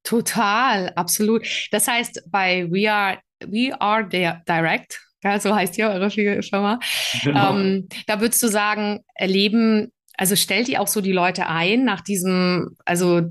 Total, 0.10 0.92
absolut. 0.96 1.46
Das 1.70 1.88
heißt, 1.88 2.24
bei 2.32 2.66
We 2.72 2.92
Are, 2.92 3.20
We 3.46 3.80
Are 3.80 4.10
Direct, 4.10 5.00
ja, 5.24 5.40
so 5.40 5.54
heißt 5.54 5.78
ja 5.78 5.92
eure 5.92 6.10
Firma, 6.10 6.80
genau. 7.22 7.56
ähm, 7.56 7.88
da 8.08 8.20
würdest 8.20 8.42
du 8.42 8.48
sagen, 8.48 9.02
erleben, 9.14 9.92
also 10.18 10.36
stellt 10.36 10.68
ihr 10.68 10.82
auch 10.82 10.88
so 10.88 11.02
die 11.02 11.12
Leute 11.12 11.46
ein 11.46 11.86
nach 11.86 12.02
diesem, 12.02 12.76
also 12.86 13.22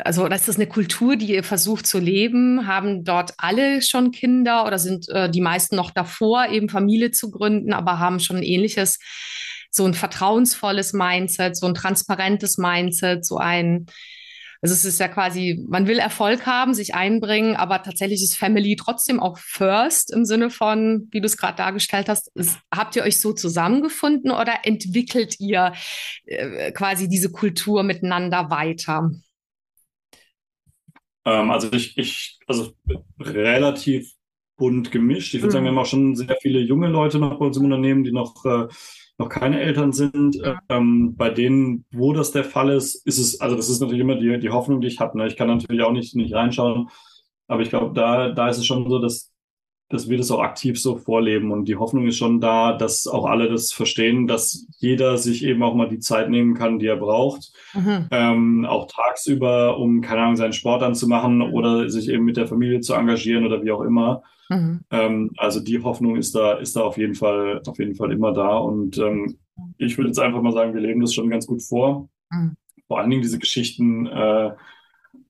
also 0.00 0.28
das 0.28 0.46
ist 0.46 0.56
eine 0.56 0.66
Kultur, 0.66 1.16
die 1.16 1.32
ihr 1.32 1.44
versucht 1.44 1.86
zu 1.86 1.98
leben. 1.98 2.66
Haben 2.66 3.04
dort 3.04 3.32
alle 3.38 3.80
schon 3.80 4.10
Kinder 4.10 4.66
oder 4.66 4.78
sind 4.78 5.08
äh, 5.08 5.30
die 5.30 5.40
meisten 5.40 5.74
noch 5.76 5.90
davor, 5.90 6.48
eben 6.48 6.68
Familie 6.68 7.12
zu 7.12 7.30
gründen, 7.30 7.72
aber 7.72 7.98
haben 7.98 8.20
schon 8.20 8.36
ein 8.36 8.42
ähnliches, 8.42 8.98
so 9.70 9.86
ein 9.86 9.94
vertrauensvolles 9.94 10.92
Mindset, 10.92 11.56
so 11.56 11.66
ein 11.66 11.74
transparentes 11.74 12.58
Mindset, 12.58 13.24
so 13.24 13.38
ein 13.38 13.86
also 14.62 14.74
es 14.74 14.84
ist 14.84 15.00
ja 15.00 15.08
quasi, 15.08 15.64
man 15.68 15.86
will 15.86 15.98
Erfolg 15.98 16.46
haben, 16.46 16.74
sich 16.74 16.94
einbringen, 16.94 17.56
aber 17.56 17.82
tatsächlich 17.82 18.22
ist 18.22 18.36
Family 18.36 18.76
trotzdem 18.76 19.20
auch 19.20 19.38
first 19.38 20.12
im 20.12 20.24
Sinne 20.24 20.50
von, 20.50 21.08
wie 21.10 21.20
du 21.20 21.26
es 21.26 21.36
gerade 21.36 21.56
dargestellt 21.56 22.08
hast. 22.08 22.30
Ist, 22.34 22.58
habt 22.74 22.96
ihr 22.96 23.02
euch 23.02 23.20
so 23.20 23.32
zusammengefunden 23.32 24.30
oder 24.30 24.60
entwickelt 24.64 25.38
ihr 25.40 25.72
äh, 26.24 26.72
quasi 26.72 27.08
diese 27.08 27.30
Kultur 27.30 27.82
miteinander 27.82 28.50
weiter? 28.50 29.10
Ähm, 31.24 31.50
also 31.50 31.72
ich, 31.72 31.98
ich, 31.98 32.38
also 32.46 32.72
relativ 33.20 34.12
bunt 34.56 34.90
gemischt. 34.90 35.34
Ich 35.34 35.42
würde 35.42 35.48
mhm. 35.48 35.52
sagen, 35.52 35.64
wir 35.64 35.70
haben 35.70 35.78
auch 35.78 35.86
schon 35.86 36.16
sehr 36.16 36.36
viele 36.40 36.60
junge 36.60 36.88
Leute 36.88 37.18
noch 37.18 37.38
bei 37.38 37.46
uns 37.46 37.56
im 37.56 37.64
Unternehmen, 37.64 38.04
die 38.04 38.12
noch 38.12 38.44
äh, 38.44 38.68
noch 39.18 39.28
keine 39.28 39.60
Eltern 39.60 39.92
sind, 39.92 40.38
ähm, 40.68 41.16
bei 41.16 41.30
denen, 41.30 41.84
wo 41.90 42.12
das 42.12 42.32
der 42.32 42.44
Fall 42.44 42.70
ist, 42.70 43.06
ist 43.06 43.18
es, 43.18 43.40
also 43.40 43.56
das 43.56 43.70
ist 43.70 43.80
natürlich 43.80 44.02
immer 44.02 44.16
die, 44.16 44.38
die 44.38 44.50
Hoffnung, 44.50 44.80
die 44.80 44.88
ich 44.88 45.00
habe. 45.00 45.16
Ne? 45.16 45.26
Ich 45.26 45.36
kann 45.36 45.48
natürlich 45.48 45.82
auch 45.82 45.92
nicht, 45.92 46.14
nicht 46.14 46.34
reinschauen, 46.34 46.88
aber 47.48 47.62
ich 47.62 47.70
glaube, 47.70 47.94
da, 47.94 48.30
da 48.30 48.48
ist 48.48 48.58
es 48.58 48.66
schon 48.66 48.88
so, 48.90 48.98
dass, 48.98 49.32
dass 49.88 50.08
wir 50.08 50.18
das 50.18 50.30
auch 50.30 50.40
aktiv 50.40 50.80
so 50.80 50.96
vorleben 50.96 51.52
und 51.52 51.66
die 51.66 51.76
Hoffnung 51.76 52.06
ist 52.08 52.16
schon 52.16 52.40
da, 52.40 52.72
dass 52.72 53.06
auch 53.06 53.24
alle 53.24 53.48
das 53.48 53.72
verstehen, 53.72 54.26
dass 54.26 54.66
jeder 54.78 55.16
sich 55.16 55.44
eben 55.44 55.62
auch 55.62 55.74
mal 55.74 55.88
die 55.88 56.00
Zeit 56.00 56.28
nehmen 56.28 56.54
kann, 56.54 56.78
die 56.78 56.86
er 56.86 56.96
braucht, 56.96 57.52
mhm. 57.72 58.08
ähm, 58.10 58.64
auch 58.64 58.88
tagsüber, 58.88 59.78
um, 59.78 60.00
keine 60.00 60.22
Ahnung, 60.22 60.36
seinen 60.36 60.52
Sport 60.52 60.82
anzumachen 60.82 61.40
oder 61.40 61.88
sich 61.88 62.08
eben 62.08 62.24
mit 62.24 62.36
der 62.36 62.48
Familie 62.48 62.80
zu 62.80 62.94
engagieren 62.94 63.46
oder 63.46 63.62
wie 63.62 63.70
auch 63.70 63.82
immer. 63.82 64.22
Mhm. 64.48 64.80
Ähm, 64.90 65.30
also 65.36 65.60
die 65.60 65.82
Hoffnung 65.82 66.16
ist 66.16 66.34
da, 66.34 66.54
ist 66.54 66.74
da 66.74 66.82
auf 66.82 66.98
jeden 66.98 67.14
Fall, 67.14 67.62
auf 67.66 67.78
jeden 67.78 67.94
Fall 67.94 68.12
immer 68.12 68.32
da. 68.32 68.56
Und 68.56 68.98
ähm, 68.98 69.38
ich 69.78 69.96
würde 69.96 70.08
jetzt 70.08 70.18
einfach 70.18 70.42
mal 70.42 70.52
sagen, 70.52 70.74
wir 70.74 70.80
leben 70.80 71.00
das 71.00 71.14
schon 71.14 71.30
ganz 71.30 71.46
gut 71.46 71.62
vor. 71.62 72.08
Mhm. 72.30 72.56
Vor 72.88 72.98
allen 72.98 73.10
Dingen 73.10 73.22
diese 73.22 73.38
Geschichten, 73.38 74.06
äh, 74.06 74.50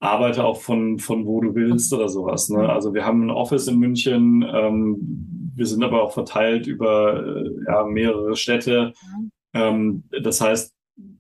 arbeite 0.07 0.45
auch 0.45 0.61
von, 0.61 0.99
von 0.99 1.27
wo 1.27 1.41
du 1.41 1.55
willst 1.55 1.93
oder 1.93 2.09
sowas. 2.09 2.49
Ne? 2.49 2.69
Also 2.69 2.95
wir 2.95 3.05
haben 3.05 3.27
ein 3.27 3.31
Office 3.31 3.69
in 3.69 3.79
München, 3.79 4.45
ähm, 4.53 5.53
wir 5.55 5.67
sind 5.67 5.83
aber 5.83 6.03
auch 6.03 6.13
verteilt 6.13 6.67
über 6.67 7.25
äh, 7.25 7.51
ja, 7.67 7.85
mehrere 7.85 8.37
Städte. 8.37 8.93
Mhm. 9.17 9.31
Ähm, 9.55 10.05
das 10.23 10.41
heißt, 10.41 10.77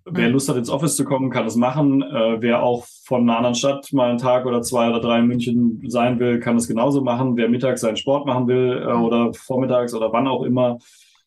Wer 0.08 0.30
Lust 0.30 0.48
hat, 0.48 0.56
ins 0.56 0.70
Office 0.70 0.94
zu 0.94 1.04
kommen, 1.04 1.30
kann 1.30 1.44
das 1.44 1.56
machen. 1.56 2.00
Äh, 2.00 2.40
wer 2.40 2.62
auch 2.62 2.86
von 3.04 3.22
einer 3.22 3.36
anderen 3.38 3.56
Stadt 3.56 3.92
mal 3.92 4.08
einen 4.08 4.18
Tag 4.18 4.46
oder 4.46 4.62
zwei 4.62 4.88
oder 4.88 5.00
drei 5.00 5.18
in 5.18 5.26
München 5.26 5.82
sein 5.88 6.20
will, 6.20 6.38
kann 6.38 6.56
das 6.56 6.68
genauso 6.68 7.02
machen. 7.02 7.36
Wer 7.36 7.48
mittags 7.48 7.80
seinen 7.80 7.96
Sport 7.96 8.24
machen 8.24 8.46
will 8.46 8.82
äh, 8.82 8.92
oder 8.92 9.34
vormittags 9.34 9.94
oder 9.94 10.12
wann 10.12 10.28
auch 10.28 10.44
immer, 10.44 10.78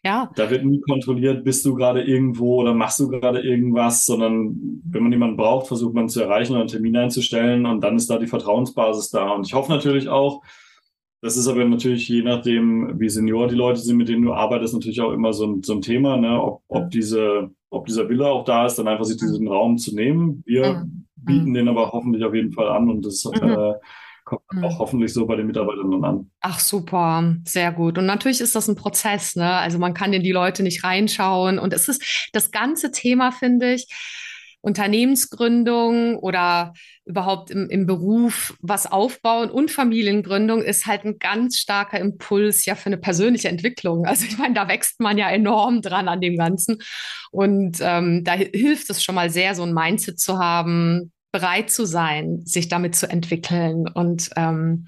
ja. 0.03 0.29
da 0.35 0.49
wird 0.49 0.65
nie 0.65 0.81
kontrolliert, 0.81 1.43
bist 1.43 1.65
du 1.65 1.75
gerade 1.75 2.01
irgendwo 2.03 2.61
oder 2.61 2.73
machst 2.73 2.99
du 2.99 3.09
gerade 3.09 3.41
irgendwas, 3.41 4.05
sondern 4.05 4.81
wenn 4.85 5.03
man 5.03 5.11
jemanden 5.11 5.37
braucht, 5.37 5.67
versucht 5.67 5.93
man 5.93 6.09
zu 6.09 6.21
erreichen 6.21 6.53
oder 6.53 6.61
einen 6.61 6.69
Termin 6.69 6.97
einzustellen 6.97 7.65
und 7.65 7.81
dann 7.81 7.95
ist 7.95 8.09
da 8.09 8.17
die 8.17 8.27
Vertrauensbasis 8.27 9.09
da. 9.09 9.31
Und 9.31 9.45
ich 9.45 9.53
hoffe 9.53 9.71
natürlich 9.71 10.07
auch, 10.07 10.41
das 11.21 11.35
ist 11.35 11.47
aber 11.47 11.65
natürlich 11.65 12.07
je 12.07 12.21
nachdem, 12.21 12.99
wie 12.99 13.09
senior 13.09 13.47
die 13.47 13.55
Leute 13.55 13.81
sind, 13.81 13.97
mit 13.97 14.07
denen 14.07 14.23
du 14.23 14.33
arbeitest, 14.33 14.73
natürlich 14.73 15.01
auch 15.01 15.11
immer 15.11 15.33
so 15.33 15.45
ein, 15.47 15.63
so 15.63 15.73
ein 15.73 15.81
Thema, 15.81 16.15
ne? 16.15 16.41
ob, 16.41 16.61
ob 16.69 16.89
diese 16.91 17.51
ob 17.69 17.85
dieser 17.85 18.09
Wille 18.09 18.27
auch 18.27 18.45
da 18.45 18.65
ist, 18.65 18.75
dann 18.75 18.87
einfach 18.87 19.05
sich 19.05 19.17
diesen 19.17 19.47
Raum 19.47 19.77
zu 19.77 19.95
nehmen. 19.95 20.43
Wir 20.45 20.85
mhm. 20.85 21.05
bieten 21.15 21.53
den 21.53 21.67
aber 21.67 21.91
hoffentlich 21.91 22.23
auf 22.23 22.33
jeden 22.33 22.51
Fall 22.51 22.69
an 22.69 22.89
und 22.89 23.05
das 23.05 23.23
mhm. 23.25 23.47
äh, 23.47 23.73
kommt 24.29 24.43
mhm. 24.51 24.63
auch 24.63 24.79
hoffentlich 24.79 25.11
so 25.11 25.25
bei 25.25 25.35
den 25.35 25.47
Mitarbeitern 25.47 25.91
dann 25.91 26.03
an. 26.03 26.31
Ach 26.41 26.59
super, 26.59 27.35
sehr 27.45 27.71
gut. 27.71 27.97
Und 27.97 28.05
natürlich 28.05 28.41
ist 28.41 28.55
das 28.55 28.67
ein 28.67 28.75
Prozess, 28.75 29.35
ne? 29.35 29.51
Also 29.53 29.79
man 29.79 29.93
kann 29.93 30.13
in 30.13 30.23
die 30.23 30.31
Leute 30.31 30.63
nicht 30.63 30.83
reinschauen 30.83 31.59
und 31.59 31.73
es 31.73 31.87
ist 31.87 32.29
das 32.33 32.51
ganze 32.51 32.91
Thema, 32.91 33.31
finde 33.31 33.73
ich, 33.73 33.87
Unternehmensgründung 34.61 36.17
oder 36.17 36.73
überhaupt 37.05 37.49
im, 37.49 37.69
im 37.69 37.85
Beruf 37.85 38.55
was 38.61 38.91
aufbauen 38.91 39.49
und 39.49 39.71
Familiengründung 39.71 40.61
ist 40.61 40.85
halt 40.85 41.05
ein 41.05 41.17
ganz 41.17 41.57
starker 41.57 41.99
Impuls 41.99 42.65
ja 42.65 42.75
für 42.75 42.87
eine 42.87 42.97
persönliche 42.97 43.47
Entwicklung. 43.47 44.05
Also 44.05 44.25
ich 44.25 44.37
meine, 44.37 44.53
da 44.53 44.67
wächst 44.67 44.99
man 44.99 45.17
ja 45.17 45.29
enorm 45.29 45.81
dran 45.81 46.07
an 46.07 46.21
dem 46.21 46.37
Ganzen. 46.37 46.79
Und 47.31 47.77
ähm, 47.81 48.23
da 48.23 48.33
hilft 48.33 48.89
es 48.89 49.01
schon 49.01 49.15
mal 49.15 49.29
sehr, 49.29 49.55
so 49.55 49.63
ein 49.63 49.73
Mindset 49.73 50.19
zu 50.19 50.39
haben, 50.39 51.11
bereit 51.31 51.69
zu 51.69 51.85
sein, 51.85 52.41
sich 52.45 52.69
damit 52.69 52.95
zu 52.95 53.09
entwickeln 53.09 53.87
und 53.87 54.29
ähm, 54.35 54.87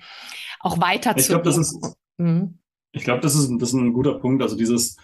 auch 0.59 0.79
weiter 0.79 1.13
ich 1.15 1.25
zu. 1.25 1.33
Glaub, 1.33 1.43
das 1.43 1.57
ist, 1.57 1.95
mhm. 2.17 2.59
Ich 2.93 3.03
glaube, 3.03 3.21
das 3.21 3.35
ist, 3.35 3.49
das 3.59 3.69
ist 3.69 3.73
ein 3.73 3.93
guter 3.93 4.19
Punkt. 4.19 4.41
Also 4.41 4.57
dieses, 4.57 4.97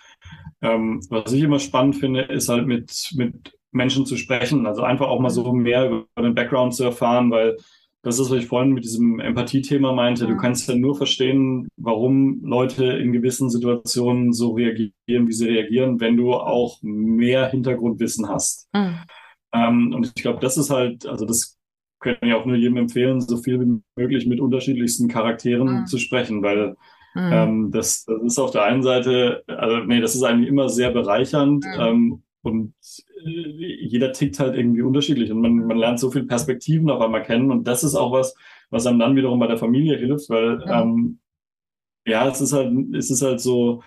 ähm, 0.62 1.02
was 1.10 1.32
ich 1.32 1.42
immer 1.44 1.60
spannend 1.60 1.96
finde, 1.96 2.22
ist 2.24 2.50
halt 2.50 2.68
mit, 2.68 3.12
mit 3.16 3.58
Menschen 3.72 4.06
zu 4.06 4.18
sprechen. 4.18 4.66
Also 4.66 4.84
einfach 4.84 5.08
auch 5.08 5.20
mal 5.20 5.30
so 5.30 5.52
mhm. 5.52 5.64
mehr 5.64 5.86
über 5.86 6.06
den 6.22 6.36
Background 6.36 6.74
zu 6.74 6.84
erfahren, 6.84 7.32
weil 7.32 7.58
das 8.04 8.20
ist, 8.20 8.30
was 8.30 8.40
ich 8.40 8.48
vorhin 8.48 8.74
mit 8.74 8.84
diesem 8.84 9.20
Empathie-Thema 9.20 9.92
meinte. 9.94 10.28
Du 10.28 10.34
mhm. 10.34 10.38
kannst 10.38 10.68
ja 10.68 10.76
nur 10.76 10.96
verstehen, 10.96 11.68
warum 11.78 12.42
Leute 12.44 12.86
in 12.86 13.12
gewissen 13.12 13.50
Situationen 13.50 14.34
so 14.34 14.54
reagieren, 14.54 15.28
wie 15.28 15.34
sie 15.34 15.48
reagieren, 15.48 16.00
wenn 16.00 16.18
du 16.18 16.34
auch 16.34 16.80
mehr 16.82 17.50
Hintergrundwissen 17.50 18.30
hast. 18.30 18.70
Mhm. 18.74 19.00
Ähm, 19.54 19.94
und 19.94 20.12
ich 20.16 20.22
glaube, 20.22 20.40
das 20.40 20.58
ist 20.58 20.70
halt, 20.70 21.06
also 21.06 21.26
das 21.26 21.58
können 22.00 22.18
wir 22.22 22.38
auch 22.38 22.46
nur 22.46 22.56
jedem 22.56 22.78
empfehlen, 22.78 23.22
so 23.22 23.38
viel 23.38 23.60
wie 23.60 23.82
möglich 23.96 24.28
mit 24.28 24.40
unterschiedlichsten 24.40 25.08
Charakteren 25.08 25.82
mhm. 25.82 25.86
zu 25.88 25.98
sprechen, 25.98 26.44
weil 26.44 26.76
mhm. 27.16 27.30
ähm, 27.32 27.72
das, 27.72 28.06
das 28.06 28.22
ist 28.24 28.40
auf 28.40 28.52
der 28.52 28.64
einen 28.64 28.84
Seite, 28.84 29.44
also 29.48 29.78
nee, 29.78 30.00
das 30.00 30.16
ist 30.16 30.24
eigentlich 30.24 30.50
immer 30.50 30.70
sehr 30.70 30.92
bereichernd 30.92 31.66
mhm. 31.66 31.82
ähm, 31.82 32.24
und 32.44 32.74
äh, 33.26 33.86
jeder 33.86 34.12
tickt 34.12 34.40
halt 34.40 34.56
irgendwie 34.56 34.84
unterschiedlich 34.84 35.32
und 35.32 35.42
man, 35.42 35.56
man 35.56 35.78
lernt 35.78 36.00
so 36.00 36.12
viele 36.12 36.26
Perspektiven 36.26 36.90
auf 36.90 37.02
einmal 37.02 37.24
kennen 37.24 37.52
und 37.52 37.68
das 37.68 37.84
ist 37.84 37.96
auch 37.96 38.12
was, 38.12 38.36
was 38.70 38.86
einem 38.86 39.00
dann 39.00 39.16
wiederum 39.16 39.40
bei 39.40 39.48
der 39.48 39.58
Familie 39.58 39.98
hilft, 39.98 40.30
weil 40.30 40.62
ja, 40.66 40.82
ähm, 40.82 41.20
ja 42.06 42.28
es 42.28 42.42
ist 42.42 42.54
halt, 42.54 42.74
es 42.94 43.10
ist 43.10 43.24
halt 43.24 43.40
so, 43.40 43.82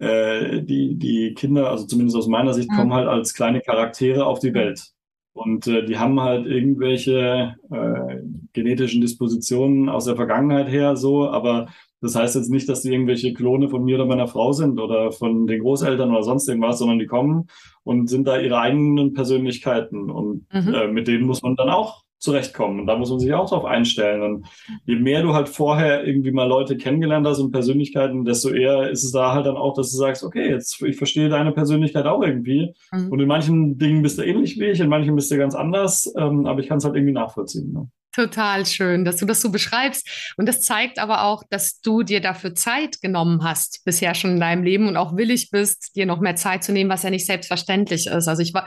äh, 0.00 0.62
die, 0.62 0.96
die 0.96 1.34
Kinder, 1.34 1.70
also 1.70 1.86
zumindest 1.86 2.16
aus 2.16 2.26
meiner 2.26 2.54
Sicht, 2.54 2.68
ja. 2.70 2.76
kommen 2.76 2.92
halt 2.92 3.06
als 3.06 3.34
kleine 3.34 3.60
Charaktere 3.60 4.26
auf 4.26 4.40
die 4.40 4.54
Welt. 4.54 4.92
Und 5.32 5.66
äh, 5.68 5.84
die 5.84 5.98
haben 5.98 6.20
halt 6.20 6.46
irgendwelche 6.46 7.54
äh, 7.70 8.16
genetischen 8.52 9.00
Dispositionen 9.00 9.88
aus 9.88 10.06
der 10.06 10.16
Vergangenheit 10.16 10.68
her 10.68 10.96
so, 10.96 11.28
aber 11.28 11.68
das 12.00 12.16
heißt 12.16 12.34
jetzt 12.34 12.50
nicht, 12.50 12.68
dass 12.68 12.82
die 12.82 12.92
irgendwelche 12.92 13.34
Klone 13.34 13.68
von 13.68 13.84
mir 13.84 13.96
oder 13.96 14.06
meiner 14.06 14.26
Frau 14.26 14.52
sind 14.52 14.80
oder 14.80 15.12
von 15.12 15.46
den 15.46 15.60
Großeltern 15.60 16.10
oder 16.10 16.22
sonst 16.22 16.48
irgendwas, 16.48 16.78
sondern 16.78 16.98
die 16.98 17.06
kommen 17.06 17.48
und 17.84 18.08
sind 18.08 18.26
da 18.26 18.40
ihre 18.40 18.58
eigenen 18.58 19.12
Persönlichkeiten 19.12 20.10
und 20.10 20.46
mhm. 20.52 20.74
äh, 20.74 20.88
mit 20.88 21.06
denen 21.08 21.26
muss 21.26 21.42
man 21.42 21.56
dann 21.56 21.68
auch 21.68 22.02
zurechtkommen 22.20 22.80
und 22.80 22.86
da 22.86 22.96
muss 22.96 23.10
man 23.10 23.18
sich 23.18 23.32
auch 23.32 23.48
darauf 23.48 23.64
einstellen 23.64 24.22
und 24.22 24.46
je 24.84 24.96
mehr 24.96 25.22
du 25.22 25.34
halt 25.34 25.48
vorher 25.48 26.06
irgendwie 26.06 26.30
mal 26.30 26.46
Leute 26.48 26.76
kennengelernt 26.76 27.26
hast 27.26 27.40
und 27.40 27.50
Persönlichkeiten, 27.50 28.24
desto 28.24 28.50
eher 28.50 28.90
ist 28.90 29.04
es 29.04 29.12
da 29.12 29.32
halt 29.34 29.46
dann 29.46 29.56
auch, 29.56 29.74
dass 29.74 29.90
du 29.90 29.96
sagst, 29.96 30.22
okay, 30.22 30.48
jetzt 30.48 30.80
ich 30.82 30.96
verstehe 30.96 31.28
deine 31.28 31.52
Persönlichkeit 31.52 32.06
auch 32.06 32.22
irgendwie 32.22 32.74
mhm. 32.92 33.08
und 33.10 33.20
in 33.20 33.26
manchen 33.26 33.78
Dingen 33.78 34.02
bist 34.02 34.18
du 34.18 34.22
ähnlich 34.22 34.58
wie 34.60 34.66
ich, 34.66 34.80
in 34.80 34.88
manchen 34.88 35.16
bist 35.16 35.30
du 35.30 35.38
ganz 35.38 35.54
anders, 35.54 36.12
ähm, 36.16 36.46
aber 36.46 36.60
ich 36.60 36.68
kann 36.68 36.78
es 36.78 36.84
halt 36.84 36.94
irgendwie 36.94 37.14
nachvollziehen. 37.14 37.72
Ne? 37.72 37.88
Total 38.12 38.66
schön, 38.66 39.04
dass 39.04 39.18
du 39.18 39.26
das 39.26 39.40
so 39.40 39.52
beschreibst. 39.52 40.34
Und 40.36 40.46
das 40.46 40.62
zeigt 40.62 40.98
aber 40.98 41.22
auch, 41.24 41.44
dass 41.48 41.80
du 41.80 42.02
dir 42.02 42.20
dafür 42.20 42.56
Zeit 42.56 43.00
genommen 43.00 43.44
hast, 43.44 43.84
bisher 43.84 44.16
schon 44.16 44.32
in 44.32 44.40
deinem 44.40 44.64
Leben 44.64 44.88
und 44.88 44.96
auch 44.96 45.16
willig 45.16 45.50
bist, 45.50 45.94
dir 45.94 46.06
noch 46.06 46.20
mehr 46.20 46.34
Zeit 46.34 46.64
zu 46.64 46.72
nehmen, 46.72 46.90
was 46.90 47.04
ja 47.04 47.10
nicht 47.10 47.26
selbstverständlich 47.26 48.08
ist. 48.08 48.26
Also 48.26 48.42
ich 48.42 48.52
war, 48.52 48.66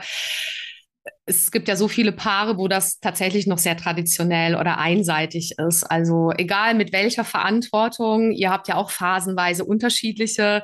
es 1.26 1.50
gibt 1.50 1.68
ja 1.68 1.76
so 1.76 1.88
viele 1.88 2.12
Paare, 2.12 2.58
wo 2.58 2.68
das 2.68 3.00
tatsächlich 3.00 3.46
noch 3.46 3.56
sehr 3.56 3.76
traditionell 3.76 4.56
oder 4.56 4.78
einseitig 4.78 5.54
ist. 5.58 5.84
Also 5.84 6.32
egal 6.36 6.74
mit 6.74 6.92
welcher 6.92 7.24
Verantwortung, 7.24 8.32
ihr 8.32 8.50
habt 8.50 8.68
ja 8.68 8.74
auch 8.74 8.90
phasenweise 8.90 9.64
unterschiedliche 9.64 10.62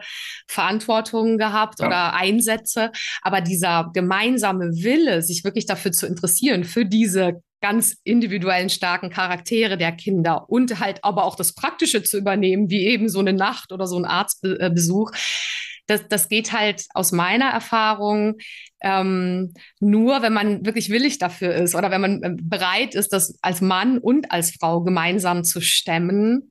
Verantwortungen 0.48 1.38
gehabt 1.38 1.80
ja. 1.80 1.86
oder 1.86 2.14
Einsätze, 2.14 2.92
aber 3.22 3.40
dieser 3.40 3.90
gemeinsame 3.94 4.66
Wille, 4.82 5.22
sich 5.22 5.44
wirklich 5.44 5.64
dafür 5.64 5.92
zu 5.92 6.06
interessieren, 6.06 6.64
für 6.64 6.84
diese 6.84 7.42
ganz 7.62 7.96
individuellen 8.04 8.70
starken 8.70 9.11
Charaktere 9.11 9.76
der 9.76 9.92
Kinder 9.92 10.48
und 10.48 10.80
halt 10.80 11.04
aber 11.04 11.24
auch 11.24 11.36
das 11.36 11.54
Praktische 11.54 12.02
zu 12.02 12.18
übernehmen, 12.18 12.70
wie 12.70 12.86
eben 12.86 13.08
so 13.08 13.20
eine 13.20 13.32
Nacht 13.32 13.72
oder 13.72 13.86
so 13.86 13.96
ein 13.96 14.04
Arztbesuch, 14.04 15.12
das, 15.91 16.09
das 16.09 16.28
geht 16.28 16.53
halt 16.53 16.86
aus 16.95 17.12
meiner 17.12 17.51
Erfahrung 17.51 18.36
ähm, 18.80 19.53
nur, 19.80 20.22
wenn 20.22 20.32
man 20.32 20.64
wirklich 20.64 20.88
willig 20.88 21.18
dafür 21.18 21.55
ist 21.55 21.74
oder 21.74 21.91
wenn 21.91 22.01
man 22.01 22.22
äh, 22.22 22.36
bereit 22.41 22.95
ist, 22.95 23.12
das 23.12 23.38
als 23.43 23.61
Mann 23.61 23.99
und 23.99 24.30
als 24.30 24.53
Frau 24.53 24.82
gemeinsam 24.82 25.45
zu 25.45 25.61
stemmen. 25.61 26.49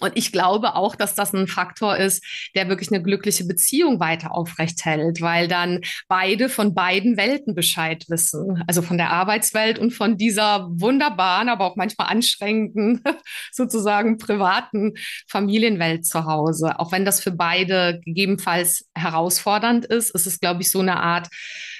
Und 0.00 0.12
ich 0.16 0.32
glaube 0.32 0.74
auch, 0.74 0.96
dass 0.96 1.14
das 1.14 1.32
ein 1.32 1.46
Faktor 1.46 1.96
ist, 1.96 2.24
der 2.56 2.68
wirklich 2.68 2.90
eine 2.90 3.02
glückliche 3.02 3.44
Beziehung 3.44 4.00
weiter 4.00 4.34
aufrecht 4.34 4.84
hält, 4.84 5.20
weil 5.20 5.46
dann 5.46 5.80
beide 6.08 6.48
von 6.48 6.74
beiden 6.74 7.16
Welten 7.16 7.54
Bescheid 7.54 8.04
wissen. 8.08 8.64
Also 8.66 8.82
von 8.82 8.98
der 8.98 9.10
Arbeitswelt 9.10 9.78
und 9.78 9.92
von 9.92 10.16
dieser 10.16 10.68
wunderbaren, 10.72 11.48
aber 11.48 11.66
auch 11.66 11.76
manchmal 11.76 12.08
anstrengenden, 12.08 13.02
sozusagen 13.52 14.18
privaten 14.18 14.94
Familienwelt 15.28 16.04
zu 16.04 16.24
Hause. 16.24 16.80
Auch 16.80 16.90
wenn 16.90 17.04
das 17.04 17.20
für 17.20 17.32
beide 17.32 18.00
gegebenenfalls 18.04 18.88
herausfordernd 18.94 19.84
ist, 19.84 20.10
ist 20.14 20.26
es, 20.26 20.40
glaube 20.40 20.62
ich, 20.62 20.70
so 20.70 20.80
eine 20.80 21.00
Art 21.00 21.28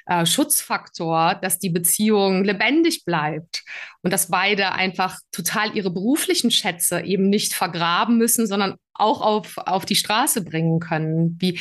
äh, 0.07 0.27
Schutzfaktor, 0.27 1.35
dass 1.37 1.59
die 1.59 1.71
Beziehung 1.71 2.45
lebendig 2.45 3.05
bleibt 3.05 3.63
und 4.03 4.13
dass 4.13 4.29
beide 4.29 4.73
einfach 4.73 5.19
total 5.31 5.77
ihre 5.77 5.91
beruflichen 5.91 6.51
Schätze 6.51 7.01
eben 7.03 7.29
nicht 7.29 7.55
vergraben 7.55 8.19
müssen, 8.19 8.47
sondern 8.47 8.77
auch 8.95 9.21
auf, 9.21 9.59
auf 9.59 9.85
die 9.85 9.97
Straße 9.97 10.45
bringen 10.45 10.81
können. 10.81 11.37
Wie, 11.41 11.61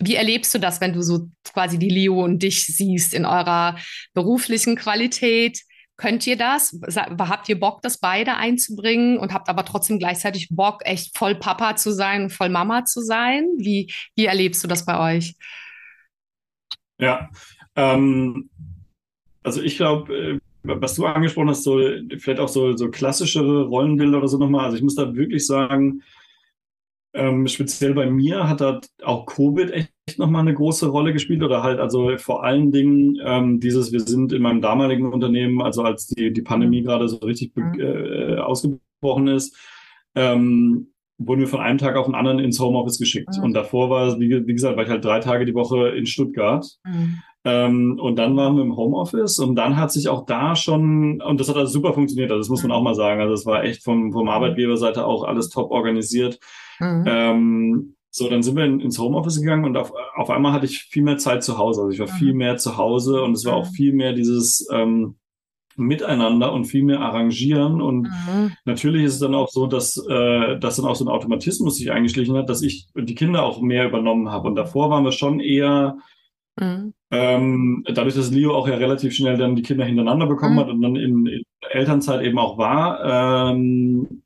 wie 0.00 0.14
erlebst 0.14 0.54
du 0.54 0.58
das, 0.58 0.80
wenn 0.80 0.92
du 0.92 1.02
so 1.02 1.28
quasi 1.52 1.78
die 1.78 1.88
Leo 1.88 2.22
und 2.24 2.42
dich 2.42 2.66
siehst 2.66 3.14
in 3.14 3.26
eurer 3.26 3.76
beruflichen 4.14 4.76
Qualität? 4.76 5.60
Könnt 5.96 6.26
ihr 6.26 6.36
das? 6.36 6.76
Habt 7.18 7.48
ihr 7.48 7.60
Bock, 7.60 7.82
das 7.82 7.98
beide 7.98 8.36
einzubringen 8.36 9.18
und 9.18 9.32
habt 9.32 9.48
aber 9.48 9.64
trotzdem 9.64 9.98
gleichzeitig 9.98 10.48
Bock, 10.50 10.80
echt 10.84 11.16
voll 11.16 11.34
Papa 11.34 11.76
zu 11.76 11.92
sein, 11.92 12.30
voll 12.30 12.48
Mama 12.48 12.84
zu 12.84 13.02
sein? 13.02 13.46
Wie, 13.58 13.92
wie 14.16 14.26
erlebst 14.26 14.64
du 14.64 14.68
das 14.68 14.84
bei 14.84 15.16
euch? 15.16 15.36
Ja, 16.98 17.28
ähm, 17.76 18.50
also 19.42 19.62
ich 19.62 19.76
glaube, 19.76 20.14
äh, 20.14 20.38
was 20.62 20.94
du 20.94 21.06
angesprochen 21.06 21.48
hast, 21.48 21.64
so 21.64 21.80
vielleicht 22.18 22.40
auch 22.40 22.48
so, 22.48 22.76
so 22.76 22.90
klassischere 22.90 23.64
Rollenbilder 23.64 24.18
oder 24.18 24.28
so 24.28 24.38
nochmal. 24.38 24.66
Also 24.66 24.76
ich 24.76 24.82
muss 24.82 24.94
da 24.94 25.14
wirklich 25.14 25.46
sagen, 25.46 26.02
ähm, 27.14 27.46
speziell 27.46 27.94
bei 27.94 28.10
mir 28.10 28.48
hat 28.48 28.60
da 28.60 28.80
auch 29.02 29.26
Covid 29.26 29.70
echt 29.70 30.18
nochmal 30.18 30.42
eine 30.42 30.54
große 30.54 30.88
Rolle 30.88 31.12
gespielt 31.12 31.42
oder 31.42 31.62
halt 31.62 31.78
also 31.78 32.16
vor 32.16 32.42
allen 32.44 32.72
Dingen 32.72 33.18
ähm, 33.24 33.60
dieses, 33.60 33.92
wir 33.92 34.00
sind 34.00 34.32
in 34.32 34.42
meinem 34.42 34.62
damaligen 34.62 35.12
Unternehmen, 35.12 35.60
also 35.60 35.82
als 35.82 36.06
die, 36.06 36.32
die 36.32 36.42
Pandemie 36.42 36.80
mhm. 36.80 36.86
gerade 36.86 37.08
so 37.08 37.18
richtig 37.18 37.54
mhm. 37.54 37.80
äh, 37.80 38.36
ausgebrochen 38.38 39.28
ist, 39.28 39.56
ähm, 40.14 40.88
wurden 41.18 41.40
wir 41.40 41.48
von 41.48 41.60
einem 41.60 41.78
Tag 41.78 41.96
auf 41.96 42.06
den 42.06 42.14
anderen 42.14 42.38
ins 42.38 42.58
Homeoffice 42.60 42.98
geschickt. 42.98 43.36
Mhm. 43.36 43.44
Und 43.44 43.52
davor 43.54 43.90
war, 43.90 44.18
wie, 44.18 44.46
wie 44.46 44.52
gesagt, 44.52 44.76
war 44.76 44.84
ich 44.84 44.90
halt 44.90 45.04
drei 45.04 45.20
Tage 45.20 45.44
die 45.44 45.54
Woche 45.54 45.88
in 45.90 46.06
Stuttgart. 46.06 46.66
Mhm. 46.84 47.18
Ähm, 47.44 47.98
und 48.00 48.16
dann 48.16 48.36
waren 48.36 48.56
wir 48.56 48.62
im 48.62 48.76
Homeoffice 48.76 49.40
und 49.40 49.56
dann 49.56 49.76
hat 49.76 49.90
sich 49.90 50.08
auch 50.08 50.26
da 50.26 50.54
schon, 50.54 51.20
und 51.20 51.40
das 51.40 51.48
hat 51.48 51.56
also 51.56 51.72
super 51.72 51.92
funktioniert, 51.92 52.30
also 52.30 52.40
das 52.40 52.48
muss 52.48 52.62
man 52.62 52.70
auch 52.70 52.82
mal 52.82 52.94
sagen. 52.94 53.20
Also 53.20 53.34
es 53.34 53.46
war 53.46 53.64
echt 53.64 53.82
vom, 53.82 54.12
vom 54.12 54.28
Arbeitgeberseite 54.28 55.04
auch 55.04 55.24
alles 55.24 55.48
top 55.48 55.70
organisiert. 55.72 56.38
Mhm. 56.78 57.04
Ähm, 57.06 57.94
so, 58.10 58.28
dann 58.28 58.42
sind 58.42 58.56
wir 58.56 58.64
in, 58.64 58.78
ins 58.78 58.98
Homeoffice 58.98 59.40
gegangen 59.40 59.64
und 59.64 59.76
auf, 59.76 59.92
auf 60.14 60.30
einmal 60.30 60.52
hatte 60.52 60.66
ich 60.66 60.82
viel 60.84 61.02
mehr 61.02 61.16
Zeit 61.16 61.42
zu 61.42 61.58
Hause. 61.58 61.80
Also 61.80 61.92
ich 61.92 61.98
war 61.98 62.14
mhm. 62.14 62.18
viel 62.18 62.34
mehr 62.34 62.58
zu 62.58 62.76
Hause 62.76 63.22
und 63.22 63.32
es 63.32 63.44
war 63.44 63.54
auch 63.54 63.70
mhm. 63.70 63.74
viel 63.74 63.92
mehr 63.92 64.12
dieses 64.12 64.68
ähm, 64.70 65.16
Miteinander 65.74 66.52
und 66.52 66.66
viel 66.66 66.84
mehr 66.84 67.00
arrangieren. 67.00 67.80
Und 67.80 68.02
mhm. 68.02 68.52
natürlich 68.66 69.04
ist 69.04 69.14
es 69.14 69.20
dann 69.20 69.34
auch 69.34 69.48
so, 69.48 69.66
dass, 69.66 69.96
äh, 70.08 70.58
dass 70.60 70.76
dann 70.76 70.84
auch 70.84 70.94
so 70.94 71.06
ein 71.06 71.08
Automatismus 71.08 71.76
sich 71.76 71.90
eingeschlichen 71.90 72.36
hat, 72.36 72.50
dass 72.50 72.62
ich 72.62 72.86
die 72.94 73.14
Kinder 73.14 73.42
auch 73.42 73.60
mehr 73.60 73.88
übernommen 73.88 74.30
habe. 74.30 74.46
Und 74.46 74.54
davor 74.54 74.90
waren 74.90 75.04
wir 75.04 75.12
schon 75.12 75.40
eher 75.40 75.96
Mhm. 76.60 76.92
Ähm, 77.14 77.84
dadurch, 77.92 78.14
dass 78.14 78.30
Leo 78.30 78.54
auch 78.54 78.66
ja 78.66 78.76
relativ 78.76 79.14
schnell 79.14 79.36
dann 79.36 79.54
die 79.54 79.62
Kinder 79.62 79.84
hintereinander 79.84 80.26
bekommen 80.26 80.54
mhm. 80.54 80.60
hat 80.60 80.68
und 80.70 80.80
dann 80.80 80.96
in, 80.96 81.26
in, 81.26 81.42
Elternzeit 81.70 82.22
eben 82.22 82.38
auch 82.38 82.56
war, 82.58 83.52
ähm, 83.52 84.22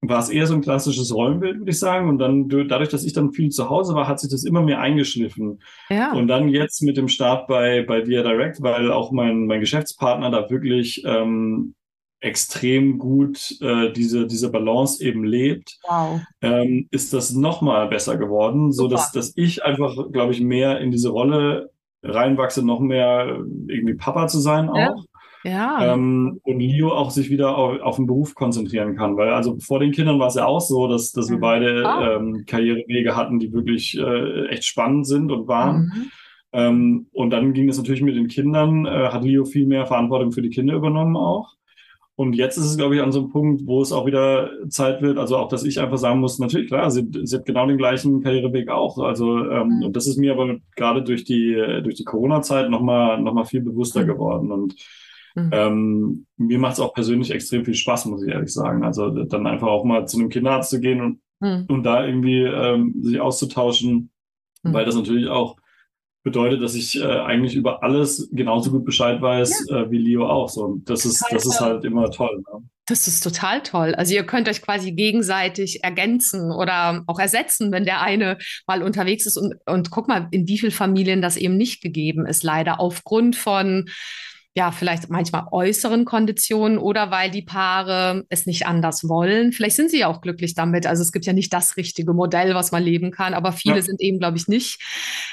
war 0.00 0.18
es 0.18 0.30
eher 0.30 0.46
so 0.46 0.54
ein 0.54 0.62
klassisches 0.62 1.14
Rollenbild, 1.14 1.58
würde 1.58 1.70
ich 1.70 1.78
sagen. 1.78 2.08
Und 2.08 2.18
dann 2.18 2.48
dadurch, 2.48 2.88
dass 2.88 3.04
ich 3.04 3.12
dann 3.12 3.32
viel 3.32 3.50
zu 3.50 3.70
Hause 3.70 3.94
war, 3.94 4.08
hat 4.08 4.18
sich 4.18 4.30
das 4.30 4.44
immer 4.44 4.62
mehr 4.62 4.80
eingeschliffen. 4.80 5.62
Ja. 5.90 6.12
Und 6.12 6.26
dann 6.26 6.48
jetzt 6.48 6.82
mit 6.82 6.96
dem 6.96 7.08
Start 7.08 7.46
bei, 7.46 7.82
bei 7.82 8.06
Via 8.06 8.22
Direct, 8.22 8.62
weil 8.62 8.90
auch 8.90 9.12
mein, 9.12 9.46
mein 9.46 9.60
Geschäftspartner 9.60 10.30
da 10.30 10.50
wirklich 10.50 11.02
ähm, 11.06 11.74
extrem 12.22 12.98
gut 12.98 13.60
äh, 13.60 13.92
diese, 13.92 14.26
diese 14.26 14.50
Balance 14.50 15.04
eben 15.04 15.24
lebt, 15.24 15.78
wow. 15.88 16.20
ähm, 16.40 16.88
ist 16.90 17.12
das 17.12 17.32
nochmal 17.32 17.88
besser 17.88 18.16
geworden, 18.16 18.72
so 18.72 18.88
dass, 18.88 19.12
dass 19.12 19.32
ich 19.36 19.64
einfach, 19.64 20.10
glaube 20.10 20.32
ich, 20.32 20.40
mehr 20.40 20.80
in 20.80 20.90
diese 20.90 21.10
Rolle 21.10 21.71
reinwachse, 22.02 22.64
noch 22.64 22.80
mehr 22.80 23.38
irgendwie 23.68 23.94
Papa 23.94 24.26
zu 24.26 24.40
sein 24.40 24.68
auch. 24.68 24.76
Ja. 24.76 24.94
Ja. 25.44 25.94
Ähm, 25.94 26.40
und 26.44 26.60
Leo 26.60 26.92
auch 26.92 27.10
sich 27.10 27.28
wieder 27.28 27.56
auf, 27.56 27.80
auf 27.80 27.96
den 27.96 28.06
Beruf 28.06 28.34
konzentrieren 28.34 28.94
kann. 28.94 29.16
Weil 29.16 29.30
also 29.30 29.58
vor 29.58 29.80
den 29.80 29.90
Kindern 29.90 30.20
war 30.20 30.28
es 30.28 30.36
ja 30.36 30.46
auch 30.46 30.60
so, 30.60 30.86
dass, 30.86 31.10
dass 31.12 31.30
wir 31.30 31.38
mhm. 31.38 31.40
beide 31.40 31.84
oh. 31.84 32.04
ähm, 32.04 32.44
Karrierewege 32.46 33.16
hatten, 33.16 33.40
die 33.40 33.52
wirklich 33.52 33.98
äh, 33.98 34.46
echt 34.46 34.64
spannend 34.64 35.06
sind 35.06 35.32
und 35.32 35.48
waren. 35.48 35.86
Mhm. 35.86 36.10
Ähm, 36.52 37.06
und 37.12 37.30
dann 37.30 37.54
ging 37.54 37.68
es 37.68 37.78
natürlich 37.78 38.02
mit 38.02 38.14
den 38.14 38.28
Kindern, 38.28 38.86
äh, 38.86 39.08
hat 39.08 39.24
Leo 39.24 39.44
viel 39.44 39.66
mehr 39.66 39.86
Verantwortung 39.86 40.32
für 40.32 40.42
die 40.42 40.50
Kinder 40.50 40.74
übernommen 40.74 41.16
auch. 41.16 41.54
Und 42.14 42.34
jetzt 42.34 42.58
ist 42.58 42.66
es, 42.66 42.76
glaube 42.76 42.94
ich, 42.94 43.02
an 43.02 43.10
so 43.10 43.20
einem 43.20 43.30
Punkt, 43.30 43.66
wo 43.66 43.80
es 43.80 43.90
auch 43.90 44.04
wieder 44.04 44.50
Zeit 44.68 45.00
wird, 45.00 45.18
also 45.18 45.38
auch, 45.38 45.48
dass 45.48 45.64
ich 45.64 45.80
einfach 45.80 45.96
sagen 45.96 46.20
muss, 46.20 46.38
natürlich, 46.38 46.68
klar, 46.68 46.90
sie, 46.90 47.08
sie 47.22 47.36
hat 47.36 47.46
genau 47.46 47.66
den 47.66 47.78
gleichen 47.78 48.22
Karriereweg 48.22 48.68
auch. 48.68 48.98
Also, 48.98 49.38
ähm, 49.48 49.78
mhm. 49.78 49.82
und 49.84 49.96
das 49.96 50.06
ist 50.06 50.18
mir 50.18 50.32
aber 50.32 50.56
gerade 50.76 51.02
durch 51.02 51.24
die, 51.24 51.54
durch 51.82 51.94
die 51.94 52.04
Corona-Zeit 52.04 52.68
nochmal 52.68 53.20
noch 53.20 53.32
mal 53.32 53.44
viel 53.44 53.62
bewusster 53.62 54.02
mhm. 54.02 54.06
geworden. 54.06 54.52
Und 54.52 54.74
mhm. 55.34 55.50
ähm, 55.52 56.26
mir 56.36 56.58
macht 56.58 56.74
es 56.74 56.80
auch 56.80 56.92
persönlich 56.92 57.30
extrem 57.30 57.64
viel 57.64 57.74
Spaß, 57.74 58.04
muss 58.06 58.22
ich 58.22 58.30
ehrlich 58.30 58.52
sagen. 58.52 58.84
Also 58.84 59.08
dann 59.08 59.46
einfach 59.46 59.68
auch 59.68 59.84
mal 59.84 60.06
zu 60.06 60.18
einem 60.18 60.28
Kinderarzt 60.28 60.68
zu 60.68 60.80
gehen 60.80 61.00
und, 61.00 61.20
mhm. 61.40 61.64
und 61.68 61.82
da 61.82 62.04
irgendwie 62.04 62.42
ähm, 62.42 62.94
sich 63.00 63.20
auszutauschen, 63.20 64.10
mhm. 64.62 64.74
weil 64.74 64.84
das 64.84 64.96
natürlich 64.96 65.28
auch 65.28 65.56
bedeutet, 66.22 66.62
dass 66.62 66.74
ich 66.74 67.00
äh, 67.00 67.04
eigentlich 67.04 67.54
über 67.54 67.82
alles 67.82 68.28
genauso 68.32 68.70
gut 68.70 68.84
Bescheid 68.84 69.20
weiß 69.20 69.66
ja. 69.68 69.82
äh, 69.82 69.90
wie 69.90 69.98
Leo 69.98 70.26
auch. 70.26 70.48
So, 70.48 70.64
und 70.64 70.88
das 70.88 71.04
ist, 71.04 71.24
das 71.30 71.44
ist 71.44 71.60
halt 71.60 71.84
immer 71.84 72.10
toll. 72.10 72.42
Ne? 72.52 72.62
Das 72.86 73.06
ist 73.06 73.22
total 73.22 73.62
toll. 73.62 73.94
Also 73.94 74.14
ihr 74.14 74.24
könnt 74.24 74.48
euch 74.48 74.60
quasi 74.60 74.92
gegenseitig 74.92 75.84
ergänzen 75.84 76.50
oder 76.52 77.04
auch 77.06 77.18
ersetzen, 77.18 77.72
wenn 77.72 77.84
der 77.84 78.02
eine 78.02 78.38
mal 78.66 78.82
unterwegs 78.82 79.26
ist. 79.26 79.36
Und, 79.36 79.54
und 79.66 79.90
guck 79.90 80.08
mal, 80.08 80.28
in 80.30 80.46
wie 80.48 80.58
vielen 80.58 80.72
Familien 80.72 81.22
das 81.22 81.36
eben 81.36 81.56
nicht 81.56 81.80
gegeben 81.80 82.26
ist, 82.26 82.42
leider 82.42 82.80
aufgrund 82.80 83.36
von 83.36 83.88
ja, 84.54 84.70
vielleicht 84.70 85.08
manchmal 85.08 85.46
äußeren 85.50 86.04
Konditionen 86.04 86.76
oder 86.76 87.10
weil 87.10 87.30
die 87.30 87.40
Paare 87.40 88.24
es 88.28 88.44
nicht 88.44 88.66
anders 88.66 89.08
wollen. 89.08 89.52
Vielleicht 89.52 89.76
sind 89.76 89.90
sie 89.90 90.00
ja 90.00 90.08
auch 90.08 90.20
glücklich 90.20 90.54
damit. 90.54 90.86
Also 90.86 91.02
es 91.02 91.10
gibt 91.10 91.24
ja 91.24 91.32
nicht 91.32 91.54
das 91.54 91.78
richtige 91.78 92.12
Modell, 92.12 92.54
was 92.54 92.70
man 92.70 92.82
leben 92.82 93.12
kann, 93.12 93.32
aber 93.32 93.52
viele 93.52 93.76
ja. 93.76 93.82
sind 93.82 94.00
eben, 94.02 94.18
glaube 94.18 94.36
ich, 94.36 94.48
nicht 94.48 94.78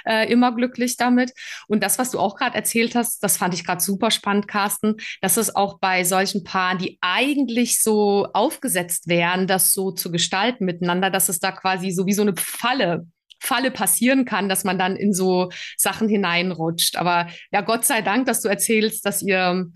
äh, 0.06 0.32
immer 0.32 0.56
glücklich 0.56 0.96
damit. 0.96 1.34
Und 1.68 1.84
das, 1.84 2.00
was 2.00 2.12
du 2.12 2.20
auch 2.20 2.38
gerade 2.38 2.56
erzählt 2.56 2.96
hast, 2.96 3.22
das 3.22 3.36
fand 3.36 3.54
ich 3.54 3.66
gerade 3.66 3.82
super 3.82 4.10
spannend, 4.10 4.48
Carsten, 4.48 4.96
dass 5.22 5.36
es 5.36 5.54
auch 5.54 5.80
bei 5.80 6.06
solchen 6.06 6.46
Paaren, 6.46 6.78
die 6.78 6.98
eigentlich 7.02 7.82
so 7.82 8.28
aufgesetzt 8.34 9.10
wären, 9.10 9.48
das 9.48 9.74
so 9.74 9.92
zu 9.92 10.12
gestalten 10.12 10.64
miteinander, 10.64 11.10
dass 11.10 11.28
es 11.28 11.40
da 11.40 11.52
quasi 11.52 11.92
so 11.92 12.06
wie 12.06 12.14
so 12.14 12.22
eine 12.22 12.36
Falle 12.38 13.06
Falle 13.40 13.72
passieren 13.72 14.26
kann, 14.26 14.50
dass 14.50 14.64
man 14.64 14.78
dann 14.78 14.96
in 14.96 15.14
so 15.14 15.50
Sachen 15.78 16.10
hineinrutscht. 16.10 16.98
Aber 16.98 17.28
ja, 17.52 17.62
Gott 17.62 17.86
sei 17.86 18.02
Dank, 18.02 18.26
dass 18.26 18.42
du 18.42 18.50
erzählst, 18.50 19.06
dass 19.06 19.22
ihr 19.22 19.68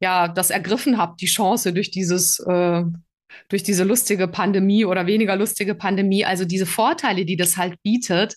ja 0.00 0.28
das 0.28 0.50
ergriffen 0.50 0.98
habt, 0.98 1.20
die 1.20 1.26
Chance 1.26 1.72
durch 1.72 1.90
dieses 1.90 2.38
äh, 2.40 2.82
durch 3.48 3.62
diese 3.62 3.84
lustige 3.84 4.28
Pandemie 4.28 4.84
oder 4.84 5.06
weniger 5.06 5.36
lustige 5.36 5.74
Pandemie, 5.74 6.24
also 6.24 6.44
diese 6.44 6.66
Vorteile, 6.66 7.24
die 7.24 7.36
das 7.36 7.56
halt 7.56 7.80
bietet. 7.82 8.36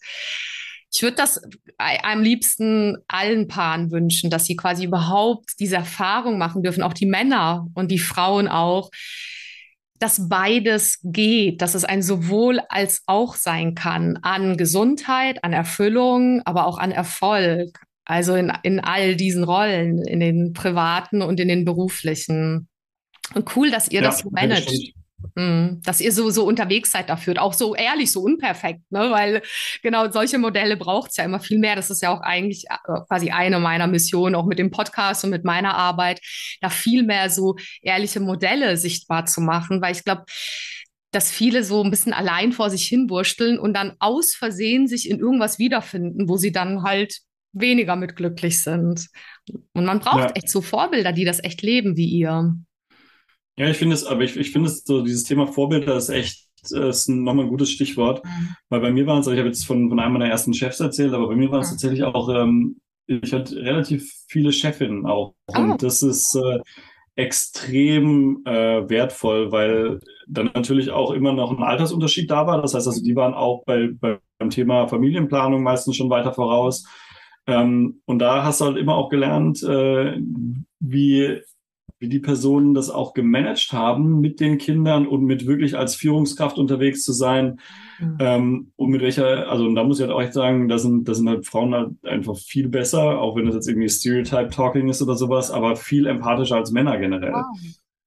Ich 0.94 1.02
würde 1.02 1.16
das 1.16 1.42
am 1.78 2.22
liebsten 2.22 2.98
allen 3.08 3.48
Paaren 3.48 3.92
wünschen, 3.92 4.30
dass 4.30 4.46
sie 4.46 4.56
quasi 4.56 4.86
überhaupt 4.86 5.60
diese 5.60 5.78
Erfahrung 5.78 6.38
machen 6.38 6.62
dürfen, 6.62 6.84
auch 6.84 6.94
die 6.94 7.08
Männer 7.08 7.68
und 7.74 7.90
die 7.90 8.00
Frauen 8.00 8.48
auch, 8.48 8.92
dass 10.00 10.28
beides 10.28 11.00
geht, 11.04 11.62
dass 11.62 11.76
es 11.76 11.86
ein 11.86 12.02
sowohl 12.02 12.60
als 12.70 13.04
auch 13.06 13.36
sein 13.36 13.76
kann 13.76 14.18
an 14.22 14.58
Gesundheit, 14.58 15.44
an 15.44 15.54
Erfüllung, 15.54 16.42
aber 16.46 16.68
auch 16.68 16.78
an 16.78 16.92
Erfolg. 16.92 17.80
Also 18.06 18.36
in, 18.36 18.52
in 18.64 18.80
all 18.82 19.16
diesen 19.16 19.44
Rollen, 19.46 20.04
in 20.06 20.20
den 20.20 20.54
privaten 20.54 21.22
und 21.22 21.40
in 21.40 21.48
den 21.48 21.64
beruflichen. 21.64 22.68
Und 23.34 23.56
cool, 23.56 23.72
dass 23.72 23.88
ihr 23.88 24.02
ja, 24.02 24.08
das 24.08 24.20
so 24.20 24.30
managt. 24.30 24.94
Mm, 25.36 25.82
dass 25.84 26.02
ihr 26.02 26.12
so, 26.12 26.30
so 26.30 26.46
unterwegs 26.46 26.92
seid 26.92 27.10
dafür, 27.10 27.42
auch 27.42 27.54
so 27.54 27.76
ehrlich, 27.76 28.12
so 28.12 28.22
unperfekt, 28.22 28.82
ne? 28.92 29.12
weil 29.12 29.42
genau 29.82 30.10
solche 30.12 30.38
Modelle 30.38 30.78
braucht 30.78 31.12
es 31.12 31.18
ja 31.18 31.24
immer 31.24 31.40
viel 31.40 31.60
mehr. 31.60 31.76
Das 31.76 31.90
ist 31.90 32.02
ja 32.02 32.16
auch 32.16 32.22
eigentlich 32.22 32.66
äh, 32.70 33.00
quasi 33.08 33.32
eine 33.32 33.60
meiner 33.60 33.88
Missionen, 33.88 34.36
auch 34.36 34.46
mit 34.46 34.60
dem 34.60 34.72
Podcast 34.72 35.24
und 35.24 35.30
mit 35.30 35.44
meiner 35.44 35.76
Arbeit, 35.76 36.20
da 36.62 36.70
viel 36.70 37.04
mehr 37.04 37.30
so 37.30 37.56
ehrliche 37.82 38.20
Modelle 38.20 38.78
sichtbar 38.78 39.26
zu 39.26 39.42
machen, 39.42 39.82
weil 39.82 39.94
ich 39.94 40.04
glaube, 40.04 40.24
dass 41.12 41.32
viele 41.32 41.64
so 41.64 41.84
ein 41.84 41.92
bisschen 41.92 42.14
allein 42.14 42.52
vor 42.52 42.70
sich 42.70 42.86
hinwursteln 42.86 43.60
und 43.60 43.76
dann 43.76 43.94
aus 44.00 44.34
Versehen 44.36 44.88
sich 44.88 45.10
in 45.10 45.20
irgendwas 45.20 45.60
wiederfinden, 45.60 46.28
wo 46.28 46.38
sie 46.38 46.52
dann 46.52 46.84
halt 46.84 47.20
weniger 47.54 47.96
mit 47.96 48.16
glücklich 48.16 48.62
sind. 48.62 49.08
Und 49.74 49.86
man 49.86 50.00
braucht 50.00 50.30
ja. 50.30 50.32
echt 50.36 50.50
so 50.50 50.62
Vorbilder, 50.62 51.14
die 51.14 51.26
das 51.26 51.44
echt 51.44 51.62
leben 51.62 51.96
wie 51.96 52.08
ihr. 52.08 52.56
Ja, 53.58 53.70
ich 53.70 53.78
finde 53.78 53.96
es, 53.96 54.06
aber 54.06 54.22
ich, 54.22 54.36
ich 54.38 54.52
finde 54.52 54.70
es 54.70 54.84
so, 54.84 55.04
dieses 55.04 55.24
Thema 55.24 55.48
Vorbilder 55.48 55.96
ist 55.96 56.10
echt, 56.10 56.48
äh, 56.72 56.90
ist 56.90 57.08
nochmal 57.08 57.46
ein 57.46 57.52
gutes 57.52 57.72
Stichwort. 57.72 58.24
Mhm. 58.26 58.56
Weil 58.70 58.82
bei 58.82 58.92
mir 58.92 59.06
waren 59.06 59.20
es, 59.20 59.28
ich 59.28 59.38
habe 59.38 59.48
jetzt 59.48 59.66
von, 59.66 59.90
von 59.90 60.00
einem 60.00 60.14
meiner 60.14 60.30
ersten 60.30 60.54
Chefs 60.54 60.80
erzählt, 60.80 61.14
aber 61.14 61.28
bei 61.28 61.36
mir 61.36 61.52
war 61.52 61.60
es 61.60 61.68
mhm. 61.68 61.72
tatsächlich 61.72 62.04
auch, 62.04 62.30
ähm, 62.30 62.78
ich 63.06 63.34
hatte 63.34 63.56
relativ 63.58 64.12
viele 64.28 64.52
Chefinnen 64.52 65.06
auch. 65.06 65.36
Oh. 65.48 65.60
Und 65.60 65.84
das 65.84 66.02
ist 66.02 66.36
äh, 66.36 66.60
extrem 67.16 68.42
äh, 68.46 68.90
wertvoll, 68.90 69.52
weil 69.52 70.00
dann 70.28 70.52
natürlich 70.54 70.90
auch 70.90 71.12
immer 71.12 71.34
noch 71.34 71.52
ein 71.52 71.64
Altersunterschied 71.64 72.32
da 72.32 72.48
war. 72.48 72.62
Das 72.62 72.74
heißt 72.74 72.88
also, 72.88 73.04
die 73.04 73.16
waren 73.16 73.34
auch 73.34 73.64
bei, 73.66 73.90
bei, 74.00 74.20
beim 74.40 74.50
Thema 74.50 74.88
Familienplanung 74.88 75.62
meistens 75.62 75.96
schon 75.96 76.10
weiter 76.10 76.34
voraus. 76.34 76.86
Ähm, 77.46 78.02
und 78.06 78.20
da 78.20 78.44
hast 78.44 78.62
du 78.62 78.66
halt 78.66 78.78
immer 78.78 78.96
auch 78.96 79.10
gelernt, 79.10 79.62
äh, 79.64 80.18
wie 80.80 81.42
wie 82.04 82.10
die 82.10 82.20
Personen 82.20 82.74
das 82.74 82.90
auch 82.90 83.14
gemanagt 83.14 83.72
haben, 83.72 84.20
mit 84.20 84.42
den 84.42 84.58
Kindern 84.58 85.08
und 85.08 85.24
mit 85.24 85.48
wirklich 85.48 85.78
als 85.78 85.96
Führungskraft 85.96 86.58
unterwegs 86.58 87.02
zu 87.02 87.14
sein. 87.14 87.62
Mhm. 87.98 88.18
Ähm, 88.20 88.72
und 88.76 88.90
mit 88.90 89.02
welcher, 89.02 89.50
also 89.50 89.66
und 89.66 89.76
da 89.76 89.86
muss 89.86 90.00
ich 90.00 90.06
halt 90.06 90.14
auch 90.14 90.22
echt 90.22 90.34
sagen, 90.34 90.68
da 90.68 90.78
sind, 90.78 91.08
da 91.08 91.14
sind 91.14 91.30
halt 91.30 91.48
Frauen 91.48 91.74
halt 91.74 91.92
einfach 92.04 92.36
viel 92.36 92.68
besser, 92.68 93.22
auch 93.22 93.38
wenn 93.38 93.46
das 93.46 93.56
jetzt 93.56 93.70
irgendwie 93.70 93.88
Stereotype-Talking 93.88 94.90
ist 94.90 95.02
oder 95.02 95.16
sowas, 95.16 95.50
aber 95.50 95.78
viel 95.78 96.06
empathischer 96.06 96.58
als 96.58 96.74
Männer 96.74 96.98
generell. 96.98 97.32
Wow. 97.32 97.46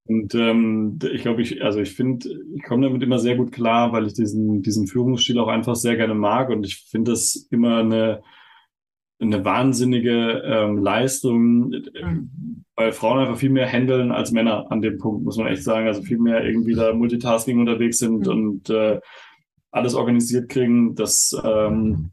Und 0.09 0.35
ähm, 0.35 0.99
ich 1.11 1.23
glaube, 1.23 1.41
ich, 1.41 1.65
also 1.65 1.81
ich 1.81 1.93
finde, 1.93 2.29
ich 2.55 2.63
komme 2.65 2.87
damit 2.87 3.03
immer 3.03 3.19
sehr 3.19 3.37
gut 3.37 3.51
klar, 3.51 3.93
weil 3.93 4.07
ich 4.07 4.13
diesen, 4.13 4.61
diesen 4.61 4.87
Führungsstil 4.87 5.39
auch 5.39 5.49
einfach 5.49 5.75
sehr 5.75 5.97
gerne 5.97 6.15
mag 6.15 6.51
und 6.51 6.67
ich 6.67 6.85
finde 6.91 7.13
das 7.13 7.49
immer 7.51 7.79
eine, 7.79 8.21
eine 9.21 9.45
wahnsinnige 9.45 10.43
ähm, 10.45 10.79
Leistung, 10.79 11.71
mhm. 11.71 12.65
weil 12.75 12.93
Frauen 12.93 13.21
einfach 13.21 13.39
viel 13.39 13.51
mehr 13.51 13.71
handeln 13.71 14.13
als 14.13 14.31
Männer 14.31 14.71
an 14.71 14.83
dem 14.83 14.99
Punkt, 14.99 15.25
muss 15.25 15.39
man 15.39 15.47
echt 15.47 15.63
sagen. 15.63 15.87
Also 15.87 16.03
viel 16.03 16.19
mehr 16.19 16.45
irgendwie 16.45 16.75
da 16.75 16.93
Multitasking 16.93 17.59
unterwegs 17.59 17.99
sind 17.99 18.27
mhm. 18.27 18.33
und 18.33 18.71
äh, 18.71 19.01
alles 19.71 19.95
organisiert 19.95 20.49
kriegen. 20.49 20.95
Das, 20.95 21.35
ähm, 21.45 22.11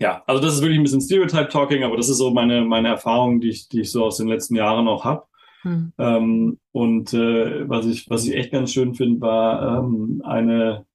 ja, 0.00 0.22
also 0.26 0.40
das 0.42 0.54
ist 0.54 0.62
wirklich 0.62 0.78
ein 0.78 0.84
bisschen 0.84 1.02
Stereotype-Talking, 1.02 1.84
aber 1.84 1.96
das 1.96 2.08
ist 2.08 2.18
so 2.18 2.30
meine, 2.30 2.62
meine 2.64 2.88
Erfahrung, 2.88 3.40
die 3.40 3.50
ich, 3.50 3.68
die 3.68 3.82
ich 3.82 3.90
so 3.90 4.04
aus 4.04 4.16
den 4.16 4.28
letzten 4.28 4.54
Jahren 4.54 4.88
auch 4.88 5.04
habe. 5.04 5.24
Mhm. 5.62 5.92
Ähm, 5.98 6.58
und 6.72 7.12
äh, 7.12 7.68
was, 7.68 7.84
ich, 7.84 8.08
was 8.08 8.26
ich 8.26 8.34
echt 8.34 8.52
ganz 8.52 8.72
schön 8.72 8.94
finde, 8.94 9.20
war 9.20 9.78
ähm, 9.78 10.22
eine 10.24 10.86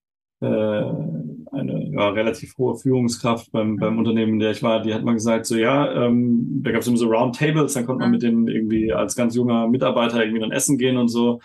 äh, 0.41 0.45
eine 0.45 1.89
ja, 1.91 2.09
relativ 2.09 2.57
hohe 2.57 2.75
Führungskraft 2.75 3.51
beim, 3.51 3.77
beim 3.77 3.97
Unternehmen, 3.97 4.33
in 4.33 4.39
der 4.39 4.51
ich 4.51 4.63
war, 4.63 4.81
die 4.81 4.93
hat 4.93 5.03
mal 5.03 5.13
gesagt, 5.13 5.45
so 5.45 5.55
ja, 5.55 6.05
ähm, 6.05 6.61
da 6.63 6.71
gab 6.71 6.81
es 6.81 6.87
immer 6.87 6.97
so 6.97 7.07
Roundtables, 7.07 7.73
dann 7.73 7.85
konnte 7.85 8.01
man 8.01 8.11
mit 8.11 8.23
denen 8.23 8.47
irgendwie 8.47 8.91
als 8.91 9.15
ganz 9.15 9.35
junger 9.35 9.67
Mitarbeiter 9.67 10.21
irgendwie 10.21 10.41
dann 10.41 10.51
essen 10.51 10.77
gehen 10.77 10.97
und 10.97 11.07
so. 11.07 11.39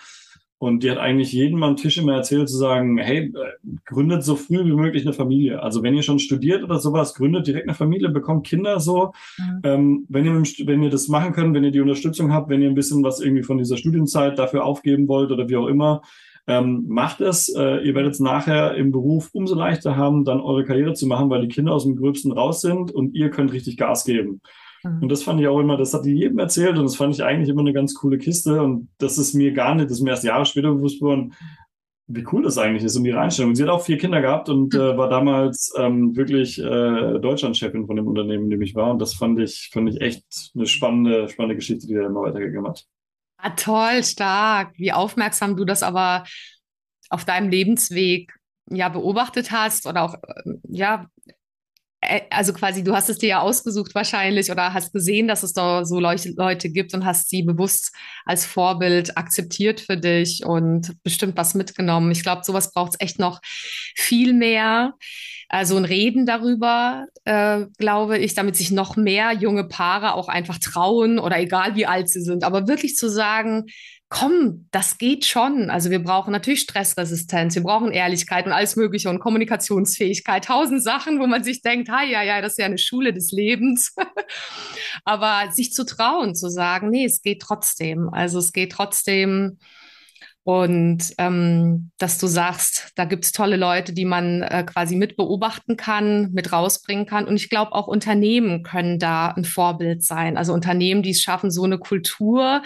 Und 0.62 0.82
die 0.82 0.91
hat 0.91 0.99
eigentlich 0.99 1.32
jedem 1.32 1.62
am 1.62 1.76
Tisch 1.76 1.97
immer 1.97 2.16
erzählt 2.16 2.51
zu 2.51 2.59
sagen, 2.59 2.99
hey, 2.99 3.32
gründet 3.86 4.22
so 4.22 4.36
früh 4.36 4.62
wie 4.66 4.74
möglich 4.74 5.05
eine 5.07 5.14
Familie. 5.14 5.62
Also 5.62 5.82
wenn 5.82 5.95
ihr 5.95 6.03
schon 6.03 6.18
studiert 6.18 6.62
oder 6.62 6.78
sowas, 6.78 7.14
gründet 7.14 7.47
direkt 7.47 7.66
eine 7.66 7.74
Familie, 7.74 8.11
bekommt 8.11 8.47
Kinder 8.47 8.78
so. 8.78 9.14
Mhm. 9.38 9.61
Ähm, 9.64 10.07
wenn, 10.11 10.26
ihr, 10.26 10.34
wenn 10.66 10.82
ihr 10.82 10.91
das 10.91 11.09
machen 11.09 11.32
könnt, 11.32 11.55
wenn 11.55 11.64
ihr 11.64 11.70
die 11.70 11.80
Unterstützung 11.80 12.30
habt, 12.30 12.51
wenn 12.51 12.61
ihr 12.61 12.68
ein 12.68 12.74
bisschen 12.74 13.03
was 13.03 13.20
irgendwie 13.20 13.43
von 13.43 13.57
dieser 13.57 13.78
Studienzeit 13.78 14.38
dafür 14.38 14.66
aufgeben 14.66 15.09
wollt 15.09 15.30
oder 15.30 15.49
wie 15.49 15.57
auch 15.57 15.66
immer, 15.66 16.03
ähm, 16.47 16.84
macht 16.88 17.20
es. 17.20 17.49
Äh, 17.49 17.86
ihr 17.86 17.95
werdet 17.95 18.14
es 18.14 18.20
nachher 18.20 18.74
im 18.74 18.93
Beruf 18.93 19.30
umso 19.32 19.55
leichter 19.55 19.97
haben, 19.97 20.24
dann 20.24 20.41
eure 20.41 20.64
Karriere 20.64 20.95
zu 20.95 21.07
machen, 21.07 21.30
weil 21.30 21.43
die 21.43 21.49
Kinder 21.49 21.72
aus 21.72 21.84
dem 21.84 21.97
Gröbsten 21.97 22.32
raus 22.32 22.61
sind 22.61 22.91
und 22.91 23.14
ihr 23.14 23.30
könnt 23.30 23.53
richtig 23.53 23.76
Gas 23.76 24.05
geben. 24.05 24.41
Mhm. 24.82 25.03
Und 25.03 25.09
das 25.11 25.22
fand 25.22 25.41
ich 25.41 25.49
auch 25.49 25.61
immer, 25.61 25.76
das 25.76 25.95
hat 25.95 26.05
die 26.05 26.14
jedem 26.14 26.38
erzählt 26.38 26.76
und 26.76 26.84
das 26.84 26.97
fand 26.97 27.14
ich 27.14 27.22
eigentlich 27.22 27.49
immer 27.49 27.61
eine 27.61 27.72
ganz 27.72 27.95
coole 27.95 28.18
Kiste. 28.18 28.62
Und 28.62 28.88
das 28.99 29.18
ist 29.18 29.34
mir 29.34 29.53
gar 29.53 29.74
nicht, 29.74 29.86
das 29.86 29.99
ist 29.99 30.03
mir 30.03 30.11
erst 30.11 30.24
Jahre 30.24 30.47
später 30.47 30.72
bewusst 30.72 31.01
geworden, 31.01 31.34
wie 32.12 32.26
cool 32.32 32.43
das 32.43 32.59
eigentlich 32.59 32.82
ist 32.82 32.97
und 32.97 33.05
ihre 33.05 33.20
Einstellung. 33.20 33.55
Sie 33.55 33.62
hat 33.62 33.70
auch 33.70 33.84
vier 33.84 33.97
Kinder 33.97 34.20
gehabt 34.20 34.49
und 34.49 34.74
äh, 34.74 34.97
war 34.97 35.09
damals 35.09 35.72
ähm, 35.78 36.16
wirklich 36.16 36.59
äh, 36.59 37.18
Deutschlandchefin 37.20 37.86
von 37.86 37.97
dem 37.97 38.09
Unternehmen, 38.09 38.45
in 38.45 38.51
dem 38.51 38.62
ich 38.62 38.74
war. 38.74 38.91
Und 38.91 39.01
das 39.01 39.14
fand 39.14 39.38
ich, 39.38 39.70
fand 39.72 39.88
ich 39.88 40.01
echt 40.01 40.24
eine 40.55 40.66
spannende, 40.66 41.28
spannende 41.28 41.55
Geschichte, 41.55 41.86
die 41.86 41.95
er 41.95 42.07
immer 42.07 42.22
weitergegeben 42.22 42.66
hat. 42.66 42.84
Ah, 43.43 43.51
toll, 43.51 44.05
stark. 44.05 44.72
Wie 44.76 44.93
aufmerksam 44.93 45.57
du 45.57 45.64
das 45.64 45.82
aber 45.82 46.24
auf 47.09 47.24
deinem 47.24 47.49
Lebensweg 47.51 48.32
ja 48.70 48.88
beobachtet 48.88 49.51
hast 49.51 49.86
oder 49.86 50.03
auch 50.03 50.14
ähm, 50.47 50.61
ja 50.68 51.07
äh, 52.01 52.22
also 52.30 52.53
quasi 52.53 52.84
du 52.84 52.95
hast 52.95 53.09
es 53.11 53.18
dir 53.18 53.28
ja 53.30 53.41
ausgesucht 53.41 53.95
wahrscheinlich 53.95 54.51
oder 54.51 54.72
hast 54.74 54.93
gesehen, 54.93 55.28
dass 55.28 55.43
es 55.43 55.53
da 55.53 55.84
so 55.84 56.01
Leute 56.01 56.70
gibt 56.70 56.95
und 56.95 57.05
hast 57.05 57.30
sie 57.30 57.43
bewusst 57.43 57.95
als 58.24 58.47
Vorbild 58.47 59.16
akzeptiert 59.16 59.80
für 59.80 59.97
dich 59.97 60.45
und 60.45 60.95
bestimmt 61.03 61.36
was 61.36 61.55
mitgenommen. 61.55 62.11
Ich 62.12 62.22
glaube, 62.22 62.45
sowas 62.45 62.72
braucht 62.72 62.93
es 62.95 63.01
echt 63.01 63.18
noch 63.18 63.41
viel 63.97 64.32
mehr. 64.32 64.95
Also 65.53 65.76
ein 65.76 65.84
Reden 65.84 66.26
darüber, 66.26 67.07
äh, 67.24 67.66
glaube 67.76 68.18
ich, 68.18 68.34
damit 68.34 68.55
sich 68.55 68.70
noch 68.70 68.96
mehr 68.96 69.32
junge 69.32 69.64
Paare 69.64 70.14
auch 70.14 70.28
einfach 70.28 70.59
trauen 70.59 71.18
oder 71.18 71.40
egal 71.40 71.74
wie 71.74 71.86
alt 71.86 72.09
sie 72.09 72.20
sind, 72.20 72.44
aber 72.44 72.68
wirklich 72.68 72.94
zu 72.94 73.11
sagen, 73.11 73.66
komm, 74.09 74.68
das 74.70 74.96
geht 74.98 75.24
schon. 75.24 75.68
Also 75.68 75.90
wir 75.90 76.05
brauchen 76.05 76.30
natürlich 76.30 76.61
Stressresistenz, 76.61 77.57
wir 77.57 77.64
brauchen 77.64 77.90
Ehrlichkeit 77.90 78.46
und 78.46 78.53
alles 78.53 78.76
Mögliche 78.76 79.11
und 79.11 79.18
Kommunikationsfähigkeit, 79.18 80.44
tausend 80.44 80.84
Sachen, 80.84 81.18
wo 81.18 81.26
man 81.26 81.42
sich 81.42 81.62
denkt, 81.62 81.88
ha, 81.88 82.05
ja, 82.05 82.22
ja, 82.22 82.40
das 82.40 82.53
ist 82.53 82.59
ja 82.59 82.66
eine 82.66 82.78
Schule 82.78 83.12
des 83.12 83.32
Lebens. 83.32 83.92
aber 85.05 85.51
sich 85.51 85.72
zu 85.72 85.84
trauen, 85.84 86.36
zu 86.36 86.48
sagen, 86.48 86.90
nee, 86.90 87.07
es 87.07 87.22
geht 87.22 87.42
trotzdem. 87.42 88.09
Also 88.12 88.38
es 88.38 88.53
geht 88.53 88.70
trotzdem 88.70 89.59
und 90.51 91.14
ähm, 91.18 91.92
dass 91.98 92.18
du 92.18 92.26
sagst, 92.26 92.90
da 92.96 93.05
gibt 93.05 93.24
es 93.24 93.30
tolle 93.30 93.57
Leute, 93.57 93.92
die 93.92 94.05
man 94.05 94.42
äh, 94.42 94.64
quasi 94.64 94.96
mit 94.96 95.16
beobachten 95.16 95.76
kann, 95.76 96.32
mit 96.32 96.53
rausbringen 96.53 97.07
kann. 97.07 97.28
Und 97.28 97.36
ich 97.36 97.51
glaube, 97.51 97.70
auch 97.70 97.86
Unternehmen 97.86 98.64
können 98.64 98.98
da 98.98 99.28
ein 99.28 99.44
Vorbild 99.44 100.03
sein. 100.03 100.36
Also 100.36 100.53
Unternehmen, 100.53 101.05
die 101.05 101.11
es 101.11 101.22
schaffen, 101.22 101.53
so 101.53 101.62
eine 101.62 101.78
Kultur 101.78 102.64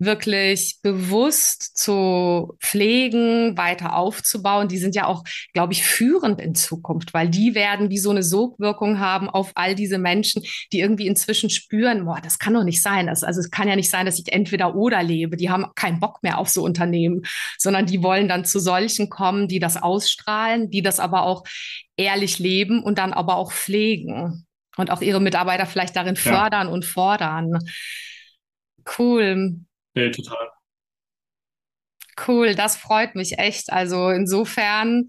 wirklich 0.00 0.78
bewusst 0.82 1.78
zu 1.78 2.56
pflegen, 2.58 3.56
weiter 3.56 3.94
aufzubauen. 3.94 4.66
Die 4.66 4.78
sind 4.78 4.96
ja 4.96 5.06
auch, 5.06 5.22
glaube 5.52 5.72
ich, 5.72 5.84
führend 5.84 6.40
in 6.40 6.56
Zukunft, 6.56 7.14
weil 7.14 7.28
die 7.28 7.54
werden 7.54 7.90
wie 7.90 7.98
so 7.98 8.10
eine 8.10 8.24
Sogwirkung 8.24 8.98
haben 8.98 9.30
auf 9.30 9.52
all 9.54 9.76
diese 9.76 9.98
Menschen, 9.98 10.42
die 10.72 10.80
irgendwie 10.80 11.06
inzwischen 11.06 11.48
spüren, 11.48 12.06
boah, 12.06 12.18
das 12.20 12.40
kann 12.40 12.54
doch 12.54 12.64
nicht 12.64 12.82
sein. 12.82 13.06
Das, 13.06 13.22
also 13.22 13.38
es 13.38 13.52
kann 13.52 13.68
ja 13.68 13.76
nicht 13.76 13.90
sein, 13.90 14.04
dass 14.04 14.18
ich 14.18 14.32
entweder 14.32 14.74
oder 14.74 15.00
lebe. 15.04 15.36
Die 15.36 15.48
haben 15.48 15.66
keinen 15.76 16.00
Bock 16.00 16.24
mehr 16.24 16.36
auf 16.36 16.48
so 16.48 16.64
Unternehmen 16.64 17.19
sondern 17.58 17.86
die 17.86 18.02
wollen 18.02 18.28
dann 18.28 18.44
zu 18.44 18.58
solchen 18.58 19.08
kommen, 19.08 19.48
die 19.48 19.58
das 19.58 19.76
ausstrahlen, 19.76 20.70
die 20.70 20.82
das 20.82 21.00
aber 21.00 21.22
auch 21.22 21.44
ehrlich 21.96 22.38
leben 22.38 22.82
und 22.82 22.98
dann 22.98 23.12
aber 23.12 23.36
auch 23.36 23.52
pflegen 23.52 24.46
und 24.76 24.90
auch 24.90 25.02
ihre 25.02 25.20
Mitarbeiter 25.20 25.66
vielleicht 25.66 25.96
darin 25.96 26.14
ja. 26.14 26.20
fördern 26.20 26.68
und 26.68 26.84
fordern. 26.84 27.58
Cool. 28.98 29.60
Ja, 29.94 30.10
total. 30.10 30.50
Cool, 32.26 32.54
das 32.54 32.76
freut 32.76 33.14
mich 33.14 33.38
echt. 33.38 33.72
Also 33.72 34.10
insofern, 34.10 35.08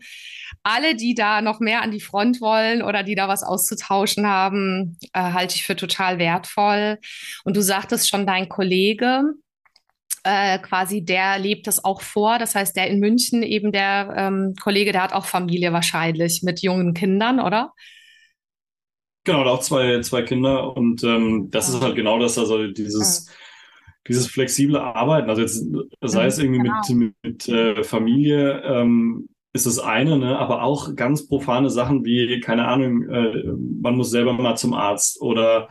alle, 0.64 0.96
die 0.96 1.14
da 1.14 1.42
noch 1.42 1.60
mehr 1.60 1.82
an 1.82 1.92
die 1.92 2.00
Front 2.00 2.42
wollen 2.42 2.82
oder 2.82 3.04
die 3.04 3.16
da 3.16 3.28
was 3.28 3.44
auszutauschen 3.44 4.28
haben, 4.28 4.98
äh, 5.14 5.20
halte 5.20 5.56
ich 5.56 5.64
für 5.64 5.76
total 5.76 6.20
wertvoll. 6.20 7.00
Und 7.44 7.58
du 7.58 7.62
sagtest 7.62 8.10
schon, 8.10 8.26
dein 8.26 8.48
Kollege, 8.48 9.24
äh, 10.24 10.60
quasi, 10.60 11.04
der 11.04 11.40
lebt 11.40 11.68
das 11.68 11.84
auch 11.84 12.02
vor. 12.02 12.38
Das 12.40 12.56
heißt, 12.56 12.76
der 12.76 12.88
in 12.88 13.00
München 13.00 13.44
eben 13.44 13.72
der 13.72 14.14
ähm, 14.16 14.54
Kollege, 14.62 14.92
der 14.92 15.04
hat 15.04 15.14
auch 15.14 15.26
Familie 15.26 15.74
wahrscheinlich 15.74 16.44
mit 16.44 16.62
jungen 16.62 16.94
Kindern, 16.94 17.40
oder? 17.40 17.74
Genau, 19.24 19.44
auch 19.46 19.60
zwei, 19.62 20.02
zwei 20.02 20.24
Kinder. 20.24 20.76
Und 20.76 21.04
ähm, 21.04 21.50
das 21.52 21.70
ja. 21.70 21.76
ist 21.76 21.84
halt 21.84 21.96
genau 21.96 22.20
das, 22.20 22.38
also 22.38 22.68
dieses, 22.68 23.28
ja. 23.28 23.34
dieses 24.08 24.28
flexible 24.28 24.80
Arbeiten. 24.80 25.30
Also 25.30 25.42
jetzt, 25.42 25.66
sei 26.02 26.26
es 26.26 26.40
irgendwie 26.40 26.60
genau. 26.60 26.82
mit, 26.90 27.14
mit 27.24 27.48
äh, 27.50 27.84
Familie, 27.84 28.62
ähm, 28.64 29.30
ist 29.54 29.66
das 29.66 29.80
eine, 29.80 30.18
ne? 30.18 30.40
aber 30.40 30.64
auch 30.64 30.96
ganz 30.96 31.28
profane 31.28 31.70
Sachen 31.70 32.06
wie, 32.06 32.40
keine 32.40 32.68
Ahnung, 32.68 33.10
äh, 33.10 33.44
man 33.82 33.98
muss 33.98 34.10
selber 34.10 34.34
mal 34.34 34.56
zum 34.56 34.74
Arzt 34.74 35.22
oder 35.22 35.70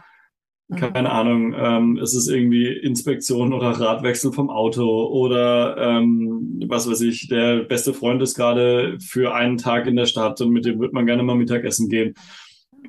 keine 0.76 1.10
Ahnung, 1.10 1.54
ähm, 1.56 1.98
es 1.98 2.14
ist 2.14 2.28
irgendwie 2.28 2.66
Inspektion 2.66 3.52
oder 3.52 3.70
Radwechsel 3.70 4.32
vom 4.32 4.50
Auto 4.50 5.06
oder 5.06 5.76
ähm, 5.76 6.62
was 6.68 6.88
weiß 6.88 7.00
ich, 7.02 7.28
der 7.28 7.64
beste 7.64 7.92
Freund 7.92 8.22
ist 8.22 8.36
gerade 8.36 8.96
für 9.00 9.34
einen 9.34 9.56
Tag 9.56 9.86
in 9.86 9.96
der 9.96 10.06
Stadt 10.06 10.40
und 10.40 10.50
mit 10.50 10.64
dem 10.64 10.78
wird 10.78 10.92
man 10.92 11.06
gerne 11.06 11.22
mal 11.22 11.34
Mittagessen 11.34 11.88
gehen. 11.88 12.14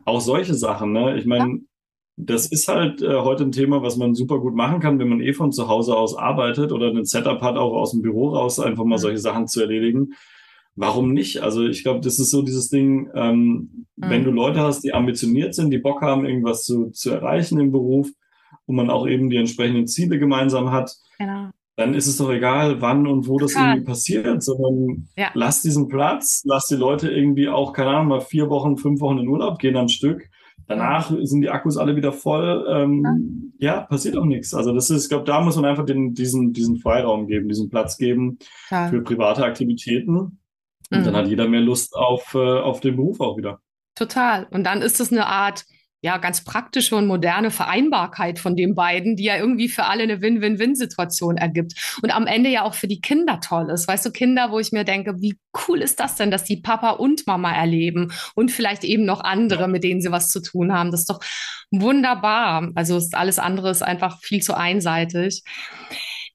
Auch 0.05 0.21
solche 0.21 0.53
Sachen, 0.53 0.91
ne? 0.91 1.17
Ich 1.17 1.25
meine, 1.25 1.49
ja. 1.49 1.59
das 2.17 2.51
ist 2.51 2.67
halt 2.67 3.01
äh, 3.01 3.15
heute 3.19 3.43
ein 3.43 3.51
Thema, 3.51 3.82
was 3.82 3.97
man 3.97 4.15
super 4.15 4.39
gut 4.39 4.55
machen 4.55 4.79
kann, 4.79 4.99
wenn 4.99 5.09
man 5.09 5.21
eh 5.21 5.34
von 5.34 5.51
zu 5.51 5.67
Hause 5.67 5.97
aus 5.97 6.15
arbeitet 6.15 6.71
oder 6.71 6.89
ein 6.89 7.05
Setup 7.05 7.41
hat, 7.41 7.57
auch 7.57 7.73
aus 7.73 7.91
dem 7.91 8.01
Büro 8.01 8.29
raus, 8.29 8.59
einfach 8.59 8.84
mal 8.84 8.97
mhm. 8.97 9.01
solche 9.01 9.19
Sachen 9.19 9.47
zu 9.47 9.61
erledigen 9.61 10.13
warum 10.76 11.13
nicht? 11.13 11.41
Also 11.41 11.65
ich 11.65 11.84
glaube, 11.84 12.01
das 12.01 12.19
ist 12.19 12.32
so 12.32 12.41
dieses 12.41 12.69
Ding, 12.69 13.09
ähm, 13.13 13.86
mhm. 13.95 14.09
wenn 14.09 14.24
du 14.24 14.32
Leute 14.32 14.61
hast, 14.61 14.82
die 14.82 14.93
ambitioniert 14.93 15.53
sind, 15.53 15.72
die 15.72 15.80
Bock 15.80 16.01
haben, 16.01 16.26
irgendwas 16.26 16.63
zu, 16.63 16.89
zu 16.91 17.11
erreichen 17.11 17.59
im 17.59 17.72
Beruf 17.72 18.09
und 18.65 18.76
man 18.76 18.89
auch 18.89 19.07
eben 19.07 19.30
die 19.30 19.38
entsprechenden 19.38 19.88
Ziele 19.88 20.19
gemeinsam 20.19 20.72
hat, 20.72 20.95
genau. 21.17 21.49
dann 21.76 21.93
ist 21.93 22.07
es 22.07 22.17
doch 22.17 22.32
egal, 22.32 22.82
wann 22.82 23.07
und 23.07 23.28
wo 23.28 23.38
das 23.38 23.55
irgendwie 23.55 23.86
passiert, 23.86 24.43
sondern 24.43 25.07
ja. 25.17 25.30
lass 25.34 25.61
diesen 25.61 25.88
Platz, 25.88 26.43
lass 26.45 26.67
die 26.67 26.76
Leute 26.76 27.11
irgendwie 27.11 27.49
auch, 27.49 27.74
keine 27.74 27.89
Ahnung, 27.89 28.07
mal 28.07 28.22
vier 28.22 28.49
Wochen, 28.49 28.78
fünf 28.78 29.01
Wochen 29.01 29.19
in 29.19 29.28
Urlaub 29.28 29.59
gehen 29.59 29.78
am 29.78 29.89
Stück. 29.89 30.30
Danach 30.67 31.11
sind 31.24 31.41
die 31.41 31.49
Akkus 31.49 31.76
alle 31.76 31.97
wieder 31.97 32.13
voll. 32.13 32.65
Ähm, 32.69 33.51
ja. 33.59 33.76
ja 33.76 33.82
passiert 33.82 34.15
auch 34.15 34.26
nichts. 34.26 34.53
Also 34.53 34.74
das 34.74 34.89
ist, 34.89 35.03
ich 35.03 35.09
glaube, 35.09 35.26
da 35.26 35.41
muss 35.41 35.57
man 35.57 35.65
einfach 35.65 35.86
den, 35.86 36.13
diesen, 36.13 36.53
diesen 36.53 36.78
Freiraum 36.78 37.28
geben, 37.28 37.49
diesen 37.49 37.69
Platz 37.69 37.97
geben 37.97 38.38
ja. 38.69 38.88
für 38.88 39.01
private 39.01 39.43
Aktivitäten. 39.43 40.39
Und 40.92 41.00
mhm. 41.00 41.04
dann 41.06 41.16
hat 41.16 41.28
jeder 41.28 41.48
mehr 41.48 41.62
Lust 41.62 41.96
auf, 41.96 42.34
äh, 42.36 42.38
auf 42.38 42.80
den 42.82 42.96
Beruf 42.96 43.20
auch 43.20 43.38
wieder. 43.38 43.60
Total. 43.96 44.48
Und 44.52 44.66
dann 44.66 44.82
ist 44.82 45.00
es 45.00 45.12
eine 45.12 45.26
Art, 45.26 45.66
ja, 46.04 46.18
ganz 46.18 46.44
praktische 46.44 46.96
und 46.96 47.06
moderne 47.06 47.52
Vereinbarkeit 47.52 48.39
von 48.39 48.56
den 48.56 48.74
beiden, 48.74 49.16
die 49.16 49.26
ja 49.26 49.38
irgendwie 49.38 49.70
für 49.70 49.86
alle 49.86 50.02
eine 50.04 50.20
Win-Win-Win-Situation 50.20 51.38
ergibt. 51.38 52.00
Und 52.02 52.14
am 52.16 52.26
Ende 52.26 52.50
ja 52.50 52.64
auch 52.64 52.74
für 52.74 52.88
die 52.88 53.02
Kinder 53.02 53.39
toll 53.39 53.70
ist. 53.70 53.88
Weißt 53.88 54.06
du, 54.06 54.12
Kinder, 54.12 54.52
wo 54.52 54.58
ich 54.58 54.72
mir 54.72 54.84
denke, 54.84 55.22
wie 55.22 55.38
cool 55.68 55.82
ist 55.82 56.00
das 56.00 56.16
denn, 56.16 56.32
dass 56.32 56.44
die 56.44 56.58
Papa 56.58 56.92
und 56.92 57.28
Mama 57.28 57.54
erleben 57.54 58.12
und 58.34 58.50
vielleicht 58.50 58.84
eben 58.84 59.06
noch 59.06 59.22
andere, 59.24 59.68
mit 59.68 59.84
denen 59.84 60.02
sie 60.02 60.12
was 60.12 60.30
zu 60.30 60.42
tun 60.42 60.74
haben. 60.74 60.89
Das 60.89 61.02
ist 61.02 61.10
doch 61.10 61.20
wunderbar. 61.70 62.72
Also 62.74 63.00
alles 63.12 63.38
andere 63.38 63.70
ist 63.70 63.84
einfach 63.84 64.20
viel 64.22 64.42
zu 64.42 64.58
einseitig. 64.58 65.44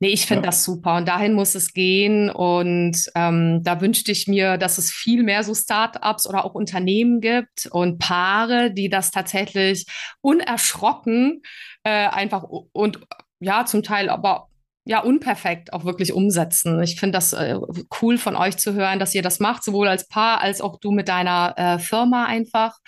Nee, 0.00 0.08
ich 0.08 0.26
finde 0.26 0.42
ja. 0.42 0.46
das 0.46 0.64
super 0.64 0.96
und 0.96 1.08
dahin 1.08 1.32
muss 1.32 1.54
es 1.54 1.72
gehen. 1.72 2.30
Und 2.30 2.96
ähm, 3.14 3.62
da 3.62 3.80
wünschte 3.80 4.12
ich 4.12 4.26
mir, 4.26 4.58
dass 4.58 4.78
es 4.78 4.90
viel 4.90 5.22
mehr 5.22 5.42
so 5.42 5.54
Startups 5.54 6.26
oder 6.26 6.44
auch 6.44 6.54
Unternehmen 6.54 7.20
gibt 7.20 7.66
und 7.70 7.98
Paare, 7.98 8.70
die 8.72 8.88
das 8.88 9.10
tatsächlich 9.10 9.86
unerschrocken 10.20 11.42
äh, 11.84 12.08
einfach 12.08 12.44
und 12.72 13.00
ja, 13.40 13.64
zum 13.64 13.82
Teil 13.82 14.08
aber 14.08 14.48
ja, 14.88 15.00
unperfekt 15.00 15.72
auch 15.72 15.84
wirklich 15.84 16.12
umsetzen. 16.12 16.80
Ich 16.80 16.98
finde 17.00 17.16
das 17.16 17.32
äh, 17.32 17.58
cool 18.00 18.18
von 18.18 18.36
euch 18.36 18.56
zu 18.56 18.72
hören, 18.74 19.00
dass 19.00 19.14
ihr 19.14 19.22
das 19.22 19.40
macht, 19.40 19.64
sowohl 19.64 19.88
als 19.88 20.06
Paar 20.06 20.40
als 20.40 20.60
auch 20.60 20.78
du 20.78 20.92
mit 20.92 21.08
deiner 21.08 21.54
äh, 21.56 21.78
Firma 21.80 22.26
einfach 22.26 22.78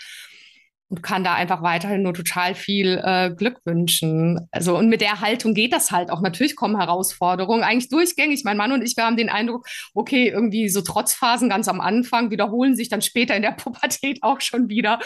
und 0.90 1.02
kann 1.02 1.22
da 1.22 1.34
einfach 1.34 1.62
weiterhin 1.62 2.02
nur 2.02 2.14
total 2.14 2.54
viel 2.54 3.00
äh, 3.04 3.30
Glück 3.30 3.60
wünschen. 3.64 4.48
Also 4.50 4.76
und 4.76 4.88
mit 4.88 5.02
der 5.02 5.20
Haltung 5.20 5.52
geht 5.52 5.72
das 5.72 5.90
halt 5.90 6.10
auch. 6.10 6.22
Natürlich 6.22 6.56
kommen 6.56 6.78
Herausforderungen, 6.78 7.62
eigentlich 7.62 7.90
durchgängig. 7.90 8.42
Mein 8.44 8.56
Mann 8.56 8.72
und 8.72 8.82
ich, 8.82 8.96
wir 8.96 9.04
haben 9.04 9.16
den 9.16 9.28
Eindruck, 9.28 9.66
okay, 9.94 10.28
irgendwie 10.28 10.70
so 10.70 10.80
Trotzphasen 10.80 11.50
ganz 11.50 11.68
am 11.68 11.80
Anfang 11.80 12.30
wiederholen 12.30 12.74
sich 12.74 12.88
dann 12.88 13.02
später 13.02 13.36
in 13.36 13.42
der 13.42 13.50
Pubertät 13.58 14.22
auch 14.22 14.40
schon 14.40 14.68
wieder. 14.70 14.98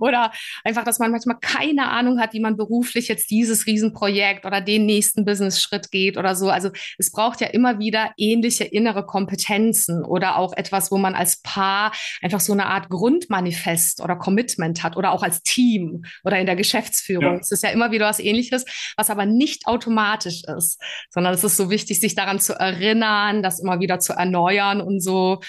Oder 0.00 0.32
einfach, 0.64 0.82
dass 0.82 0.98
man 0.98 1.12
manchmal 1.12 1.38
keine 1.40 1.88
Ahnung 1.88 2.20
hat, 2.20 2.32
wie 2.32 2.40
man 2.40 2.56
beruflich 2.56 3.06
jetzt 3.06 3.30
dieses 3.30 3.66
Riesenprojekt 3.66 4.44
oder 4.44 4.60
den 4.60 4.86
nächsten 4.86 5.24
Business-Schritt 5.24 5.92
geht 5.92 6.16
oder 6.16 6.34
so. 6.34 6.50
Also 6.50 6.70
es 6.98 7.12
braucht 7.12 7.40
ja 7.40 7.46
immer 7.46 7.78
wieder 7.78 8.10
ähnliche 8.16 8.64
innere 8.64 9.06
Kompetenzen 9.06 10.04
oder 10.04 10.36
auch 10.36 10.52
etwas, 10.56 10.90
wo 10.90 10.98
man 10.98 11.14
als 11.14 11.40
Paar 11.42 11.92
einfach 12.22 12.40
so 12.40 12.52
eine 12.52 12.66
Art 12.66 12.88
Grundmanifest 12.88 14.02
oder 14.02 14.16
Commitment 14.16 14.82
hat 14.82 14.96
oder 14.96 15.12
auch 15.12 15.27
als 15.28 15.42
Team 15.42 16.04
oder 16.24 16.38
in 16.38 16.46
der 16.46 16.56
Geschäftsführung. 16.56 17.34
Ja. 17.34 17.40
Es 17.40 17.52
ist 17.52 17.62
ja 17.62 17.70
immer 17.70 17.90
wieder 17.90 18.06
was 18.06 18.18
Ähnliches, 18.18 18.64
was 18.96 19.10
aber 19.10 19.26
nicht 19.26 19.66
automatisch 19.66 20.42
ist, 20.56 20.80
sondern 21.10 21.34
es 21.34 21.44
ist 21.44 21.56
so 21.56 21.70
wichtig, 21.70 22.00
sich 22.00 22.14
daran 22.14 22.40
zu 22.40 22.54
erinnern, 22.54 23.42
das 23.42 23.60
immer 23.60 23.80
wieder 23.80 23.98
zu 23.98 24.14
erneuern 24.14 24.80
und 24.80 25.00
so. 25.00 25.40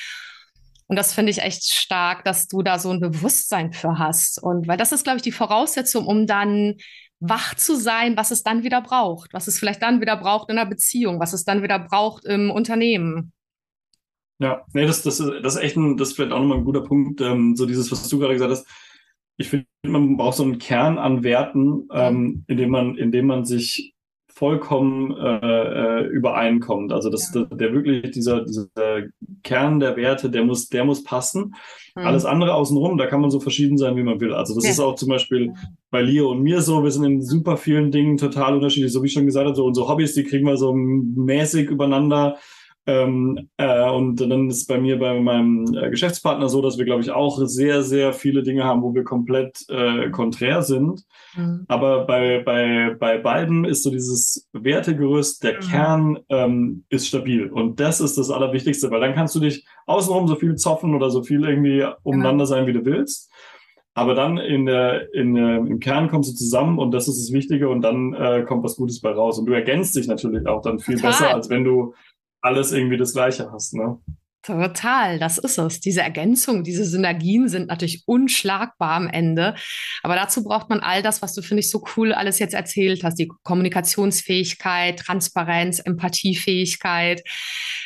Und 0.88 0.96
das 0.96 1.14
finde 1.14 1.32
ich 1.32 1.40
echt 1.40 1.66
stark, 1.72 2.26
dass 2.26 2.48
du 2.48 2.64
da 2.64 2.80
so 2.80 2.90
ein 2.90 3.00
Bewusstsein 3.00 3.74
für 3.74 4.00
hast. 4.00 4.42
Und 4.42 4.68
weil 4.68 4.78
das 4.78 4.92
ist, 4.92 5.04
glaube 5.04 5.18
ich, 5.18 5.24
die 5.24 5.32
Voraussetzung, 5.32 6.06
um 6.06 6.26
dann 6.26 6.78
wach 7.20 7.54
zu 7.56 7.76
sein, 7.76 8.18
was 8.18 8.32
es 8.32 8.44
dann 8.44 8.64
wieder 8.64 8.82
braucht, 8.82 9.34
was 9.34 9.48
es 9.48 9.60
vielleicht 9.60 9.82
dann 9.82 10.02
wieder 10.02 10.18
braucht 10.18 10.50
in 10.50 10.58
einer 10.58 10.70
Beziehung, 10.70 11.20
was 11.20 11.34
es 11.34 11.44
dann 11.44 11.62
wieder 11.62 11.78
braucht 11.80 12.26
im 12.26 12.50
Unternehmen. 12.50 13.34
Ja, 14.40 14.66
nee, 14.74 14.86
das, 14.86 15.04
das, 15.04 15.18
das 15.18 15.56
ist 15.56 15.62
echt 15.62 15.76
ein, 15.76 15.98
das 15.98 16.10
ist 16.10 16.16
vielleicht 16.16 16.32
auch 16.32 16.40
nochmal 16.40 16.60
ein 16.60 16.66
guter 16.66 16.82
Punkt, 16.82 17.20
ähm, 17.20 17.58
so 17.58 17.66
dieses, 17.66 17.92
was 17.92 18.08
du 18.08 18.20
gerade 18.20 18.34
gesagt 18.34 18.52
hast, 18.52 18.66
ich 19.40 19.50
finde, 19.50 19.66
man 19.84 20.18
braucht 20.18 20.36
so 20.38 20.44
einen 20.44 20.60
Kern 20.60 20.98
an 20.98 21.24
Werten, 21.24 21.88
ähm, 21.94 22.44
in 22.48 22.58
dem 22.58 22.70
man, 22.70 22.98
in 22.98 23.12
dem 23.12 23.26
man 23.26 23.46
sich 23.46 23.96
vollkommen 24.28 25.16
äh, 25.18 26.02
äh 26.02 26.08
übereinkommt. 26.08 26.92
Also 26.92 27.10
das, 27.10 27.34
ja. 27.34 27.44
der, 27.44 27.58
der, 27.58 27.74
wirklich 27.74 28.12
dieser, 28.12 28.44
dieser 28.46 28.68
Kern 29.44 29.80
der 29.80 29.96
Werte, 29.96 30.30
der 30.30 30.44
muss, 30.44 30.68
der 30.68 30.84
muss 30.84 31.04
passen. 31.04 31.56
Mhm. 31.96 32.06
Alles 32.06 32.26
andere 32.26 32.54
außenrum, 32.54 32.98
da 32.98 33.08
kann 33.08 33.22
man 33.22 33.32
so 33.32 33.40
verschieden 33.40 33.78
sein, 33.78 33.96
wie 33.96 34.04
man 34.04 34.20
will. 34.20 34.34
Also 34.34 34.56
das 34.56 34.66
ja. 34.66 34.72
ist 34.72 34.80
auch 34.82 34.96
zum 34.96 35.10
Beispiel 35.10 35.54
bei 35.90 36.02
Leo 36.02 36.32
und 36.32 36.42
mir 36.42 36.62
so. 36.62 36.84
Wir 36.84 36.92
sind 36.92 37.06
in 37.06 37.22
super 37.22 37.56
vielen 37.56 37.92
Dingen 37.92 38.18
total 38.18 38.56
unterschiedlich. 38.56 38.92
So 38.92 39.02
wie 39.02 39.08
ich 39.08 39.14
schon 39.14 39.26
gesagt 39.26 39.46
habe, 39.46 39.56
so 39.56 39.66
unsere 39.66 39.88
Hobbys, 39.88 40.16
die 40.16 40.24
kriegen 40.24 40.46
wir 40.46 40.58
so 40.58 40.74
mäßig 40.74 41.70
übereinander. 41.70 42.38
Ähm, 42.90 43.50
äh, 43.58 43.88
und 43.88 44.20
dann 44.20 44.50
ist 44.50 44.66
bei 44.66 44.80
mir, 44.80 44.98
bei 44.98 45.20
meinem 45.20 45.66
äh, 45.76 45.92
Geschäftspartner 45.92 46.50
so, 46.50 46.60
dass 46.60 46.80
wir, 46.80 46.86
glaube 46.86 47.04
ich, 47.04 47.12
auch 47.12 47.38
sehr, 47.46 47.84
sehr 47.84 48.14
viele 48.14 48.42
Dinge 48.42 48.64
haben, 48.64 48.82
wo 48.82 48.96
wir 48.96 49.04
komplett 49.04 49.64
äh, 49.70 50.10
konträr 50.10 50.64
sind. 50.64 51.04
Mhm. 51.36 51.66
Aber 51.68 52.08
bei, 52.08 52.42
bei, 52.44 52.96
bei 53.00 53.20
beiden 53.20 53.64
ist 53.64 53.84
so 53.84 53.92
dieses 53.92 54.50
Wertegerüst, 54.54 55.44
der 55.44 55.58
mhm. 55.58 55.60
Kern 55.60 56.20
ähm, 56.30 56.84
ist 56.90 57.06
stabil. 57.06 57.52
Und 57.52 57.80
das 57.80 58.02
ist 58.02 58.18
das 58.18 58.32
Allerwichtigste, 58.32 58.90
weil 58.90 59.02
dann 59.02 59.14
kannst 59.14 59.36
du 59.36 59.40
dich 59.40 59.68
außenrum 59.86 60.28
so 60.28 60.36
viel 60.36 60.56
zoffen 60.56 60.96
oder 60.96 61.12
so 61.12 61.22
viel 61.22 61.48
irgendwie 61.48 61.86
umeinander 62.02 62.48
sein, 62.48 62.66
wie 62.66 62.74
du 62.74 62.86
willst. 62.86 63.32
Aber 63.94 64.16
dann 64.16 64.38
in 64.38 64.66
der, 64.66 65.14
in, 65.14 65.36
im 65.36 65.80
Kern 65.80 66.10
kommst 66.10 66.32
du 66.32 66.36
zusammen 66.36 66.80
und 66.80 66.92
das 66.92 67.08
ist 67.08 67.22
das 67.22 67.34
Wichtige 67.34 67.70
und 67.70 67.82
dann 67.82 68.14
äh, 68.14 68.46
kommt 68.48 68.64
was 68.64 68.78
Gutes 68.78 69.02
bei 69.02 69.12
raus. 69.12 69.38
Und 69.38 69.46
du 69.46 69.54
ergänzt 69.54 69.96
dich 69.96 70.08
natürlich 70.08 70.48
auch 70.48 70.62
dann 70.62 70.80
viel 70.80 70.96
Total. 70.96 71.12
besser, 71.12 71.34
als 71.36 71.50
wenn 71.50 71.64
du 71.64 71.94
alles 72.42 72.72
irgendwie 72.72 72.98
das 72.98 73.14
Gleiche 73.14 73.52
hast, 73.52 73.74
ne? 73.74 74.00
Total, 74.42 75.20
das 75.20 75.38
ist 75.38 75.58
es. 75.58 75.82
Diese 75.82 76.02
Ergänzung, 76.02 76.64
diese 76.64 76.86
Synergien 76.86 77.50
sind 77.50 77.68
natürlich 77.68 78.04
unschlagbar 78.06 78.92
am 78.92 79.08
Ende. 79.08 79.54
Aber 80.02 80.16
dazu 80.16 80.46
braucht 80.46 80.70
man 80.70 80.80
all 80.80 81.04
das, 81.04 81.22
was 81.22 81.34
du, 81.34 81.42
finde 81.42 81.60
ich, 81.60 81.70
so 81.70 81.84
cool 81.98 82.14
alles 82.14 82.40
jetzt 82.40 82.54
erzählt 82.54 83.04
hast. 83.04 83.20
Die 83.20 83.30
Kommunikationsfähigkeit, 83.44 84.98
Transparenz, 84.98 85.80
Empathiefähigkeit. 85.80 87.22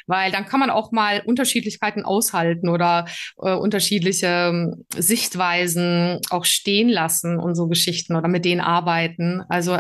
Weil 0.06 0.32
dann 0.32 0.46
kann 0.46 0.60
man 0.60 0.70
auch 0.70 0.92
mal 0.92 1.24
Unterschiedlichkeiten 1.26 2.06
aushalten 2.06 2.70
oder 2.70 3.08
äh, 3.42 3.56
unterschiedliche 3.56 4.28
ähm, 4.28 4.86
Sichtweisen 4.96 6.20
auch 6.30 6.46
stehen 6.46 6.90
lassen 6.90 7.40
und 7.40 7.56
so 7.56 7.68
Geschichten 7.68 8.16
oder 8.16 8.28
mit 8.28 8.46
denen 8.46 8.62
arbeiten. 8.62 9.42
Also 9.50 9.80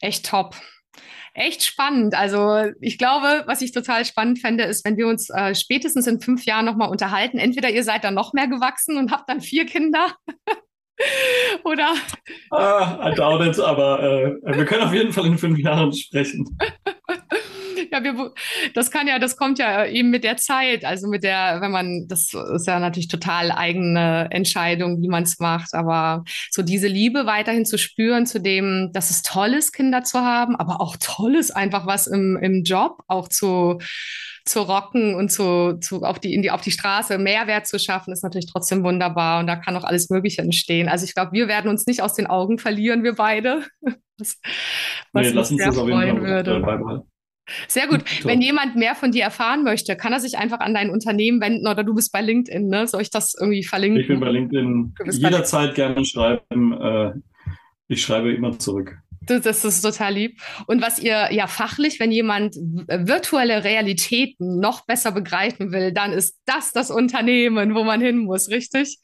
echt 0.00 0.26
top 0.26 0.54
echt 1.38 1.64
spannend. 1.64 2.14
Also 2.14 2.70
ich 2.80 2.98
glaube, 2.98 3.44
was 3.46 3.62
ich 3.62 3.72
total 3.72 4.04
spannend 4.04 4.40
fände, 4.40 4.64
ist, 4.64 4.84
wenn 4.84 4.96
wir 4.96 5.06
uns 5.06 5.30
äh, 5.30 5.54
spätestens 5.54 6.06
in 6.06 6.20
fünf 6.20 6.44
Jahren 6.44 6.64
nochmal 6.64 6.90
unterhalten. 6.90 7.38
Entweder 7.38 7.70
ihr 7.70 7.84
seid 7.84 8.04
dann 8.04 8.14
noch 8.14 8.32
mehr 8.32 8.48
gewachsen 8.48 8.96
und 8.96 9.10
habt 9.10 9.28
dann 9.28 9.40
vier 9.40 9.66
Kinder. 9.66 10.14
Oder? 11.64 11.94
Ah, 12.50 13.10
I 13.10 13.14
doubt 13.14 13.46
it, 13.46 13.60
aber 13.60 14.02
äh, 14.02 14.56
wir 14.56 14.64
können 14.64 14.82
auf 14.82 14.92
jeden 14.92 15.12
Fall 15.12 15.26
in 15.26 15.38
fünf 15.38 15.58
Jahren 15.58 15.92
sprechen. 15.92 16.58
ja, 17.92 18.02
wir, 18.02 18.32
das 18.74 18.90
kann 18.90 19.06
ja, 19.06 19.18
das 19.18 19.36
kommt 19.36 19.58
ja 19.58 19.86
eben 19.86 20.10
mit 20.10 20.24
der 20.24 20.36
Zeit. 20.36 20.84
Also 20.84 21.08
mit 21.08 21.22
der, 21.22 21.60
wenn 21.60 21.70
man, 21.70 22.06
das 22.08 22.32
ist 22.54 22.66
ja 22.66 22.78
natürlich 22.78 23.08
total 23.08 23.52
eigene 23.52 24.28
Entscheidung, 24.30 25.02
wie 25.02 25.08
man 25.08 25.22
es 25.22 25.38
macht. 25.38 25.74
Aber 25.74 26.24
so 26.50 26.62
diese 26.62 26.88
Liebe 26.88 27.26
weiterhin 27.26 27.64
zu 27.64 27.78
spüren, 27.78 28.26
zu 28.26 28.40
dem, 28.40 28.90
dass 28.92 29.10
es 29.10 29.22
toll 29.22 29.54
ist, 29.54 29.72
Kinder 29.72 30.02
zu 30.02 30.20
haben, 30.20 30.56
aber 30.56 30.80
auch 30.80 30.96
toll 31.00 31.34
ist, 31.36 31.50
einfach 31.50 31.86
was 31.86 32.06
im, 32.06 32.36
im 32.36 32.64
Job 32.64 33.02
auch 33.06 33.28
zu, 33.28 33.78
zu 34.44 34.60
rocken 34.62 35.14
und 35.14 35.30
zu, 35.30 35.78
zu 35.80 36.02
auf, 36.02 36.18
die, 36.18 36.34
in 36.34 36.42
die, 36.42 36.50
auf 36.50 36.60
die 36.60 36.70
Straße 36.70 37.18
Mehrwert 37.18 37.66
zu 37.66 37.78
schaffen, 37.78 38.12
ist 38.12 38.24
natürlich 38.24 38.50
trotzdem 38.50 38.82
wunderbar 38.82 39.40
und 39.40 39.46
da 39.46 39.56
kann 39.56 39.76
auch 39.76 39.84
alles 39.84 40.10
Mögliche 40.10 40.42
entstehen. 40.42 40.88
Also 40.88 41.04
ich 41.04 41.14
glaube, 41.14 41.32
wir 41.32 41.48
werden 41.48 41.68
uns 41.68 41.86
nicht 41.86 42.02
aus 42.02 42.14
den 42.14 42.26
Augen 42.26 42.58
verlieren, 42.58 43.04
wir 43.04 43.14
beide. 43.14 43.64
Was, 44.20 44.36
was 45.12 45.26
nee, 45.26 45.32
lass 45.32 45.50
uns 45.52 45.60
sehr 45.60 45.68
das 45.68 45.76
freuen 45.76 46.20
würde. 46.22 46.58
Beibehalten. 46.58 47.08
Sehr 47.66 47.86
gut. 47.86 48.04
Wenn 48.24 48.40
jemand 48.40 48.76
mehr 48.76 48.94
von 48.94 49.12
dir 49.12 49.24
erfahren 49.24 49.64
möchte, 49.64 49.96
kann 49.96 50.12
er 50.12 50.20
sich 50.20 50.38
einfach 50.38 50.60
an 50.60 50.74
dein 50.74 50.90
Unternehmen 50.90 51.40
wenden 51.40 51.66
oder 51.66 51.84
du 51.84 51.94
bist 51.94 52.12
bei 52.12 52.22
LinkedIn, 52.22 52.68
ne? 52.68 52.86
Soll 52.86 53.02
ich 53.02 53.10
das 53.10 53.34
irgendwie 53.38 53.64
verlinken? 53.64 54.00
Ich 54.00 54.08
bin 54.08 54.20
bei 54.20 54.30
LinkedIn 54.30 54.94
jederzeit 55.10 55.74
gerne 55.74 56.04
schreiben. 56.04 56.72
Äh, 56.72 57.12
ich 57.88 58.02
schreibe 58.02 58.32
immer 58.32 58.58
zurück. 58.58 58.98
Das 59.22 59.64
ist 59.64 59.82
total 59.82 60.14
lieb. 60.14 60.40
Und 60.66 60.80
was 60.80 60.98
ihr 60.98 61.28
ja 61.32 61.46
fachlich, 61.46 62.00
wenn 62.00 62.10
jemand 62.10 62.54
virtuelle 62.54 63.62
Realitäten 63.62 64.58
noch 64.58 64.86
besser 64.86 65.12
begreifen 65.12 65.72
will, 65.72 65.92
dann 65.92 66.12
ist 66.12 66.38
das 66.46 66.72
das 66.72 66.90
Unternehmen, 66.90 67.74
wo 67.74 67.84
man 67.84 68.00
hin 68.00 68.18
muss, 68.18 68.48
richtig? 68.48 68.98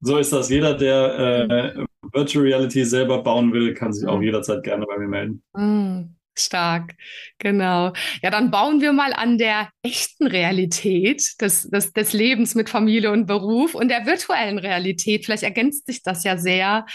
So 0.00 0.18
ist 0.18 0.32
das. 0.32 0.48
Jeder, 0.50 0.74
der 0.74 1.76
äh, 1.76 1.84
Virtual 2.12 2.44
Reality 2.44 2.84
selber 2.84 3.22
bauen 3.22 3.52
will, 3.52 3.74
kann 3.74 3.92
sich 3.92 4.08
auch 4.08 4.16
mhm. 4.16 4.24
jederzeit 4.24 4.62
gerne 4.62 4.86
bei 4.86 4.98
mir 4.98 5.08
melden. 5.08 5.42
Mm, 5.54 6.14
stark, 6.38 6.94
genau. 7.38 7.92
Ja, 8.22 8.30
dann 8.30 8.50
bauen 8.50 8.80
wir 8.80 8.92
mal 8.92 9.12
an 9.12 9.38
der 9.38 9.68
echten 9.82 10.26
Realität 10.26 11.40
des, 11.40 11.68
des, 11.68 11.92
des 11.92 12.12
Lebens 12.12 12.54
mit 12.54 12.70
Familie 12.70 13.10
und 13.10 13.26
Beruf 13.26 13.74
und 13.74 13.88
der 13.88 14.06
virtuellen 14.06 14.58
Realität. 14.58 15.24
Vielleicht 15.24 15.42
ergänzt 15.42 15.86
sich 15.86 16.02
das 16.02 16.24
ja 16.24 16.36
sehr. 16.36 16.86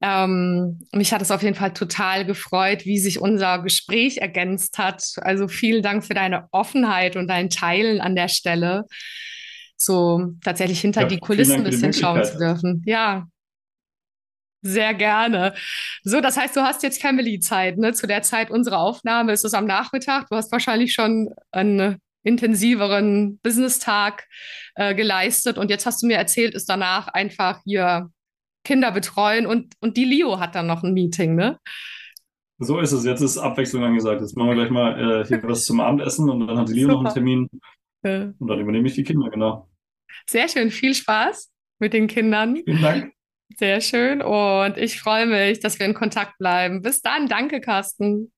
Ähm, 0.00 0.80
mich 0.92 1.12
hat 1.12 1.22
es 1.22 1.30
auf 1.30 1.42
jeden 1.42 1.54
Fall 1.54 1.72
total 1.72 2.24
gefreut, 2.24 2.84
wie 2.84 2.98
sich 2.98 3.20
unser 3.20 3.62
Gespräch 3.62 4.18
ergänzt 4.18 4.78
hat. 4.78 5.04
Also 5.18 5.46
vielen 5.46 5.82
Dank 5.82 6.04
für 6.04 6.14
deine 6.14 6.48
Offenheit 6.50 7.16
und 7.16 7.28
dein 7.28 7.50
Teilen 7.50 8.00
an 8.00 8.16
der 8.16 8.28
Stelle 8.28 8.84
so 9.76 10.34
tatsächlich 10.42 10.80
hinter 10.80 11.02
ja, 11.02 11.06
die 11.08 11.18
Kulissen 11.18 11.56
ein 11.56 11.64
bisschen 11.64 11.92
schauen 11.92 12.24
zu 12.24 12.38
dürfen. 12.38 12.82
Ja, 12.86 13.26
sehr 14.62 14.94
gerne. 14.94 15.54
So, 16.04 16.20
das 16.20 16.36
heißt, 16.36 16.56
du 16.56 16.62
hast 16.62 16.82
jetzt 16.82 17.02
Family-Zeit, 17.02 17.78
ne? 17.78 17.92
Zu 17.92 18.06
der 18.06 18.22
Zeit 18.22 18.50
unserer 18.50 18.78
Aufnahme 18.78 19.32
ist 19.32 19.44
es 19.44 19.54
am 19.54 19.66
Nachmittag. 19.66 20.28
Du 20.30 20.36
hast 20.36 20.52
wahrscheinlich 20.52 20.92
schon 20.92 21.30
einen 21.50 21.98
intensiveren 22.22 23.38
Business-Tag 23.42 24.28
äh, 24.76 24.94
geleistet 24.94 25.58
und 25.58 25.70
jetzt 25.70 25.86
hast 25.86 26.02
du 26.02 26.06
mir 26.06 26.16
erzählt, 26.16 26.54
ist 26.54 26.68
danach 26.68 27.08
einfach 27.08 27.60
hier 27.64 28.10
Kinder 28.64 28.92
betreuen 28.92 29.46
und, 29.46 29.74
und 29.80 29.96
die 29.96 30.04
Leo 30.04 30.38
hat 30.38 30.54
dann 30.54 30.68
noch 30.68 30.84
ein 30.84 30.92
Meeting, 30.92 31.34
ne? 31.34 31.58
So 32.58 32.78
ist 32.78 32.92
es. 32.92 33.04
Jetzt 33.04 33.20
ist 33.20 33.38
Abwechslung 33.38 33.82
angesagt. 33.82 34.20
Jetzt 34.20 34.36
machen 34.36 34.50
wir 34.50 34.54
gleich 34.54 34.70
mal 34.70 35.22
äh, 35.22 35.26
hier 35.26 35.42
was 35.42 35.64
zum 35.64 35.80
Abendessen 35.80 36.30
und 36.30 36.46
dann 36.46 36.58
hat 36.58 36.68
die 36.68 36.74
Leo 36.74 36.90
Super. 36.90 36.94
noch 36.94 37.04
einen 37.06 37.14
Termin. 37.14 37.48
Ja. 38.04 38.32
Und 38.38 38.46
dann 38.46 38.60
übernehme 38.60 38.86
ich 38.86 38.94
die 38.94 39.02
Kinder, 39.02 39.28
genau. 39.30 39.68
Sehr 40.26 40.48
schön, 40.48 40.70
viel 40.70 40.94
Spaß 40.94 41.50
mit 41.80 41.92
den 41.92 42.06
Kindern. 42.06 42.62
Vielen 42.64 42.82
Dank. 42.82 43.12
Sehr 43.56 43.80
schön 43.80 44.22
und 44.22 44.76
ich 44.76 45.00
freue 45.00 45.26
mich, 45.26 45.60
dass 45.60 45.78
wir 45.78 45.86
in 45.86 45.94
Kontakt 45.94 46.38
bleiben. 46.38 46.82
Bis 46.82 47.02
dann, 47.02 47.28
danke 47.28 47.60
Carsten. 47.60 48.32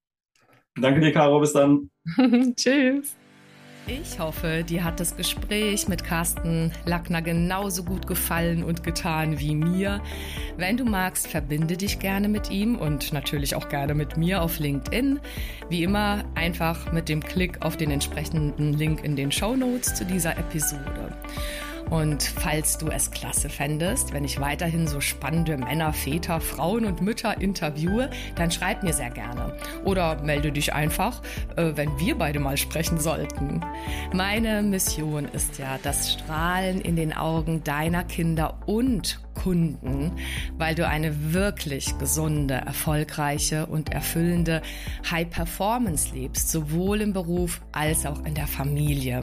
Danke 0.80 1.00
dir, 1.00 1.12
Caro, 1.12 1.40
bis 1.40 1.52
dann. 1.52 1.90
Tschüss. 2.56 3.14
Ich 3.86 4.18
hoffe, 4.18 4.64
dir 4.66 4.82
hat 4.82 4.98
das 4.98 5.14
Gespräch 5.14 5.88
mit 5.88 6.04
Carsten 6.04 6.72
Lackner 6.86 7.20
genauso 7.20 7.84
gut 7.84 8.06
gefallen 8.06 8.64
und 8.64 8.82
getan 8.82 9.38
wie 9.38 9.54
mir. 9.54 10.00
Wenn 10.56 10.78
du 10.78 10.86
magst, 10.86 11.26
verbinde 11.26 11.76
dich 11.76 11.98
gerne 11.98 12.28
mit 12.28 12.50
ihm 12.50 12.76
und 12.76 13.12
natürlich 13.12 13.54
auch 13.54 13.68
gerne 13.68 13.94
mit 13.94 14.16
mir 14.16 14.40
auf 14.40 14.58
LinkedIn. 14.58 15.20
Wie 15.68 15.82
immer 15.82 16.24
einfach 16.34 16.92
mit 16.92 17.10
dem 17.10 17.22
Klick 17.22 17.60
auf 17.60 17.76
den 17.76 17.90
entsprechenden 17.90 18.72
Link 18.72 19.04
in 19.04 19.16
den 19.16 19.30
Show 19.30 19.54
Notes 19.54 19.94
zu 19.94 20.06
dieser 20.06 20.38
Episode. 20.38 21.14
Und 21.90 22.22
falls 22.22 22.78
du 22.78 22.88
es 22.88 23.10
klasse 23.10 23.48
fändest, 23.48 24.12
wenn 24.12 24.24
ich 24.24 24.40
weiterhin 24.40 24.86
so 24.86 25.00
spannende 25.00 25.56
Männer, 25.56 25.92
Väter, 25.92 26.40
Frauen 26.40 26.84
und 26.84 27.02
Mütter 27.02 27.40
interviewe, 27.40 28.10
dann 28.34 28.50
schreib 28.50 28.82
mir 28.82 28.92
sehr 28.92 29.10
gerne. 29.10 29.56
Oder 29.84 30.22
melde 30.22 30.50
dich 30.50 30.72
einfach, 30.72 31.22
äh, 31.56 31.72
wenn 31.74 31.98
wir 31.98 32.16
beide 32.16 32.40
mal 32.40 32.56
sprechen 32.56 32.98
sollten. 32.98 33.60
Meine 34.12 34.62
Mission 34.62 35.26
ist 35.26 35.58
ja 35.58 35.78
das 35.82 36.12
Strahlen 36.12 36.80
in 36.80 36.96
den 36.96 37.12
Augen 37.12 37.62
deiner 37.64 38.04
Kinder 38.04 38.58
und 38.66 39.20
Kunden, 39.34 40.12
weil 40.56 40.74
du 40.74 40.86
eine 40.86 41.34
wirklich 41.34 41.98
gesunde, 41.98 42.54
erfolgreiche 42.54 43.66
und 43.66 43.92
erfüllende 43.92 44.62
High 45.10 45.28
Performance 45.28 46.14
lebst, 46.14 46.50
sowohl 46.50 47.00
im 47.00 47.12
Beruf 47.12 47.60
als 47.72 48.06
auch 48.06 48.24
in 48.24 48.34
der 48.34 48.46
Familie. 48.46 49.22